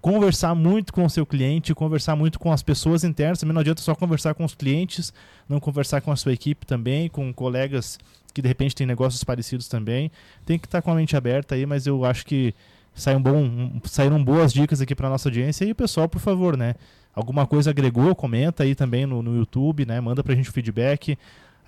conversar 0.02 0.56
muito 0.56 0.94
com 0.94 1.06
o 1.06 1.10
seu 1.10 1.26
cliente, 1.26 1.74
conversar 1.76 2.16
muito 2.16 2.40
com 2.40 2.52
as 2.52 2.62
pessoas 2.64 3.04
internas. 3.04 3.40
Também 3.40 3.54
não 3.54 3.62
adianta 3.62 3.82
só 3.82 3.94
conversar 3.96 4.34
com 4.34 4.44
os 4.46 4.56
clientes, 4.56 5.14
não 5.48 5.60
conversar 5.60 6.02
com 6.02 6.12
a 6.12 6.16
sua 6.16 6.34
equipe 6.34 6.66
também, 6.66 7.10
com 7.10 7.34
colegas 7.34 7.98
que 8.34 8.42
de 8.42 8.48
repente 8.48 8.76
têm 8.76 8.86
negócios 8.88 9.24
parecidos 9.24 9.68
também. 9.68 10.12
Tem 10.46 10.58
que 10.60 10.68
estar 10.68 10.82
com 10.82 10.92
a 10.92 10.96
mente 10.96 11.16
aberta 11.18 11.56
aí, 11.56 11.66
mas 11.66 11.88
eu 11.88 12.06
acho 12.06 12.26
que 12.26 12.54
bom, 13.22 13.38
um- 13.44 13.82
saíram 13.86 14.24
boas 14.24 14.52
dicas 14.54 14.82
aqui 14.82 14.94
para 14.96 15.10
nossa 15.10 15.30
audiência. 15.30 15.66
E 15.66 15.72
o 15.72 15.76
pessoal, 15.76 16.08
por 16.08 16.20
favor, 16.20 16.58
né? 16.58 16.76
Alguma 17.14 17.46
coisa 17.48 17.70
agregou, 17.72 18.14
comenta 18.16 18.64
aí 18.64 18.76
também 18.76 19.06
no, 19.06 19.22
no 19.22 19.36
YouTube, 19.36 19.86
né? 19.86 20.00
Manda 20.00 20.24
pra 20.24 20.36
gente 20.36 20.50
o 20.50 20.54
feedback. 20.54 21.18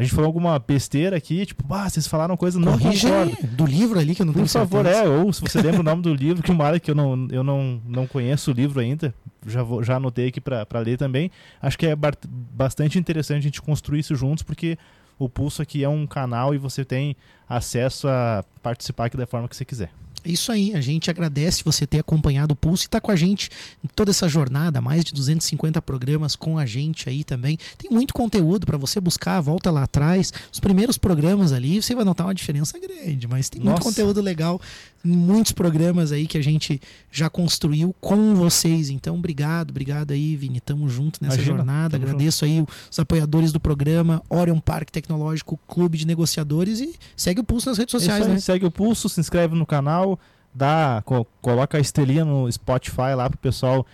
A 0.01 0.03
gente 0.03 0.15
falou 0.15 0.25
alguma 0.25 0.57
besteira 0.57 1.15
aqui, 1.15 1.45
tipo, 1.45 1.63
ah, 1.71 1.87
vocês 1.87 2.07
falaram 2.07 2.35
coisa, 2.35 2.59
não 2.59 2.75
concordo. 2.75 3.07
aí, 3.13 3.47
do 3.47 3.67
livro 3.67 3.99
ali 3.99 4.15
que 4.15 4.23
eu 4.23 4.25
não 4.25 4.33
Por 4.33 4.47
favor, 4.47 4.83
certeza. 4.83 5.05
é, 5.05 5.07
ou 5.07 5.31
se 5.31 5.41
você 5.41 5.61
lembra 5.61 5.81
o 5.81 5.83
nome 5.83 6.01
do 6.01 6.11
livro, 6.11 6.41
que 6.41 6.51
área 6.59 6.79
que 6.79 6.89
eu 6.89 6.95
não, 6.95 7.27
eu 7.29 7.43
não, 7.43 7.79
não 7.85 8.07
conheço 8.07 8.49
o 8.49 8.53
livro 8.53 8.79
ainda, 8.79 9.13
já, 9.45 9.61
vou, 9.61 9.83
já 9.83 9.97
anotei 9.97 10.29
aqui 10.29 10.41
para 10.41 10.79
ler 10.79 10.97
também. 10.97 11.29
Acho 11.61 11.77
que 11.77 11.85
é 11.85 11.95
bastante 11.95 12.97
interessante 12.97 13.41
a 13.41 13.43
gente 13.43 13.61
construir 13.61 13.99
isso 13.99 14.15
juntos, 14.15 14.41
porque 14.41 14.75
o 15.19 15.29
Pulso 15.29 15.61
aqui 15.61 15.83
é 15.83 15.89
um 15.89 16.07
canal 16.07 16.55
e 16.55 16.57
você 16.57 16.83
tem 16.83 17.15
acesso 17.47 18.07
a 18.07 18.43
participar 18.63 19.05
aqui 19.05 19.17
da 19.17 19.27
forma 19.27 19.47
que 19.47 19.55
você 19.55 19.63
quiser. 19.63 19.91
É 20.23 20.31
Isso 20.31 20.51
aí, 20.51 20.73
a 20.75 20.81
gente 20.81 21.09
agradece 21.09 21.63
você 21.63 21.87
ter 21.87 21.99
acompanhado 21.99 22.53
o 22.53 22.55
Pulso 22.55 22.83
e 22.83 22.87
estar 22.87 23.01
com 23.01 23.11
a 23.11 23.15
gente 23.15 23.49
em 23.83 23.87
toda 23.87 24.11
essa 24.11 24.27
jornada, 24.27 24.79
mais 24.81 25.03
de 25.03 25.13
250 25.13 25.81
programas 25.81 26.35
com 26.35 26.57
a 26.57 26.65
gente 26.65 27.09
aí 27.09 27.23
também. 27.23 27.57
Tem 27.77 27.89
muito 27.89 28.13
conteúdo 28.13 28.65
para 28.65 28.77
você 28.77 28.99
buscar, 28.99 29.41
volta 29.41 29.71
lá 29.71 29.83
atrás. 29.83 30.31
Os 30.51 30.59
primeiros 30.59 30.97
programas 30.97 31.51
ali, 31.51 31.81
você 31.81 31.95
vai 31.95 32.05
notar 32.05 32.27
uma 32.27 32.35
diferença 32.35 32.77
grande, 32.79 33.27
mas 33.27 33.49
tem 33.49 33.61
muito 33.61 33.71
Nossa. 33.77 33.83
conteúdo 33.83 34.21
legal, 34.21 34.61
muitos 35.03 35.51
programas 35.51 36.11
aí 36.11 36.27
que 36.27 36.37
a 36.37 36.43
gente 36.43 36.79
já 37.11 37.29
construiu 37.29 37.95
com 37.99 38.35
vocês. 38.35 38.89
Então, 38.89 39.15
obrigado, 39.15 39.71
obrigado 39.71 40.11
aí, 40.11 40.35
Vini. 40.35 40.59
Tamo 40.59 40.87
junto 40.87 41.21
nessa 41.21 41.35
Imagina, 41.35 41.57
jornada. 41.57 41.97
Agradeço 41.97 42.45
aí 42.45 42.63
os 42.89 42.99
apoiadores 42.99 43.51
do 43.51 43.59
programa, 43.59 44.21
Orion 44.29 44.59
Parque 44.59 44.91
Tecnológico, 44.91 45.59
Clube 45.67 45.97
de 45.97 46.05
Negociadores 46.05 46.79
e 46.79 46.93
segue 47.15 47.39
o 47.39 47.43
Pulso 47.43 47.69
nas 47.69 47.77
redes 47.77 47.91
sociais, 47.91 48.21
Isso 48.21 48.29
aí, 48.29 48.33
né? 48.35 48.39
Segue 48.39 48.65
o 48.65 48.71
Pulso, 48.71 49.09
se 49.09 49.19
inscreve 49.19 49.55
no 49.55 49.65
canal, 49.65 50.10
dá, 50.53 51.03
coloca 51.41 51.77
a 51.77 51.81
estrelinha 51.81 52.25
no 52.25 52.51
Spotify 52.51 53.13
lá 53.15 53.29
pro 53.29 53.37
pessoal 53.37 53.85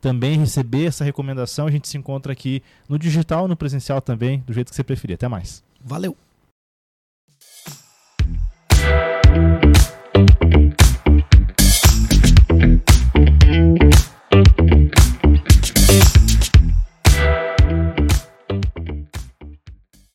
também 0.00 0.38
receber 0.38 0.86
essa 0.86 1.04
recomendação. 1.04 1.66
A 1.66 1.70
gente 1.70 1.88
se 1.88 1.96
encontra 1.96 2.32
aqui 2.32 2.62
no 2.88 2.98
digital, 2.98 3.48
no 3.48 3.56
presencial 3.56 4.00
também, 4.00 4.40
do 4.46 4.52
jeito 4.52 4.70
que 4.70 4.76
você 4.76 4.84
preferir. 4.84 5.14
Até 5.14 5.28
mais. 5.28 5.64
Valeu. 5.82 6.16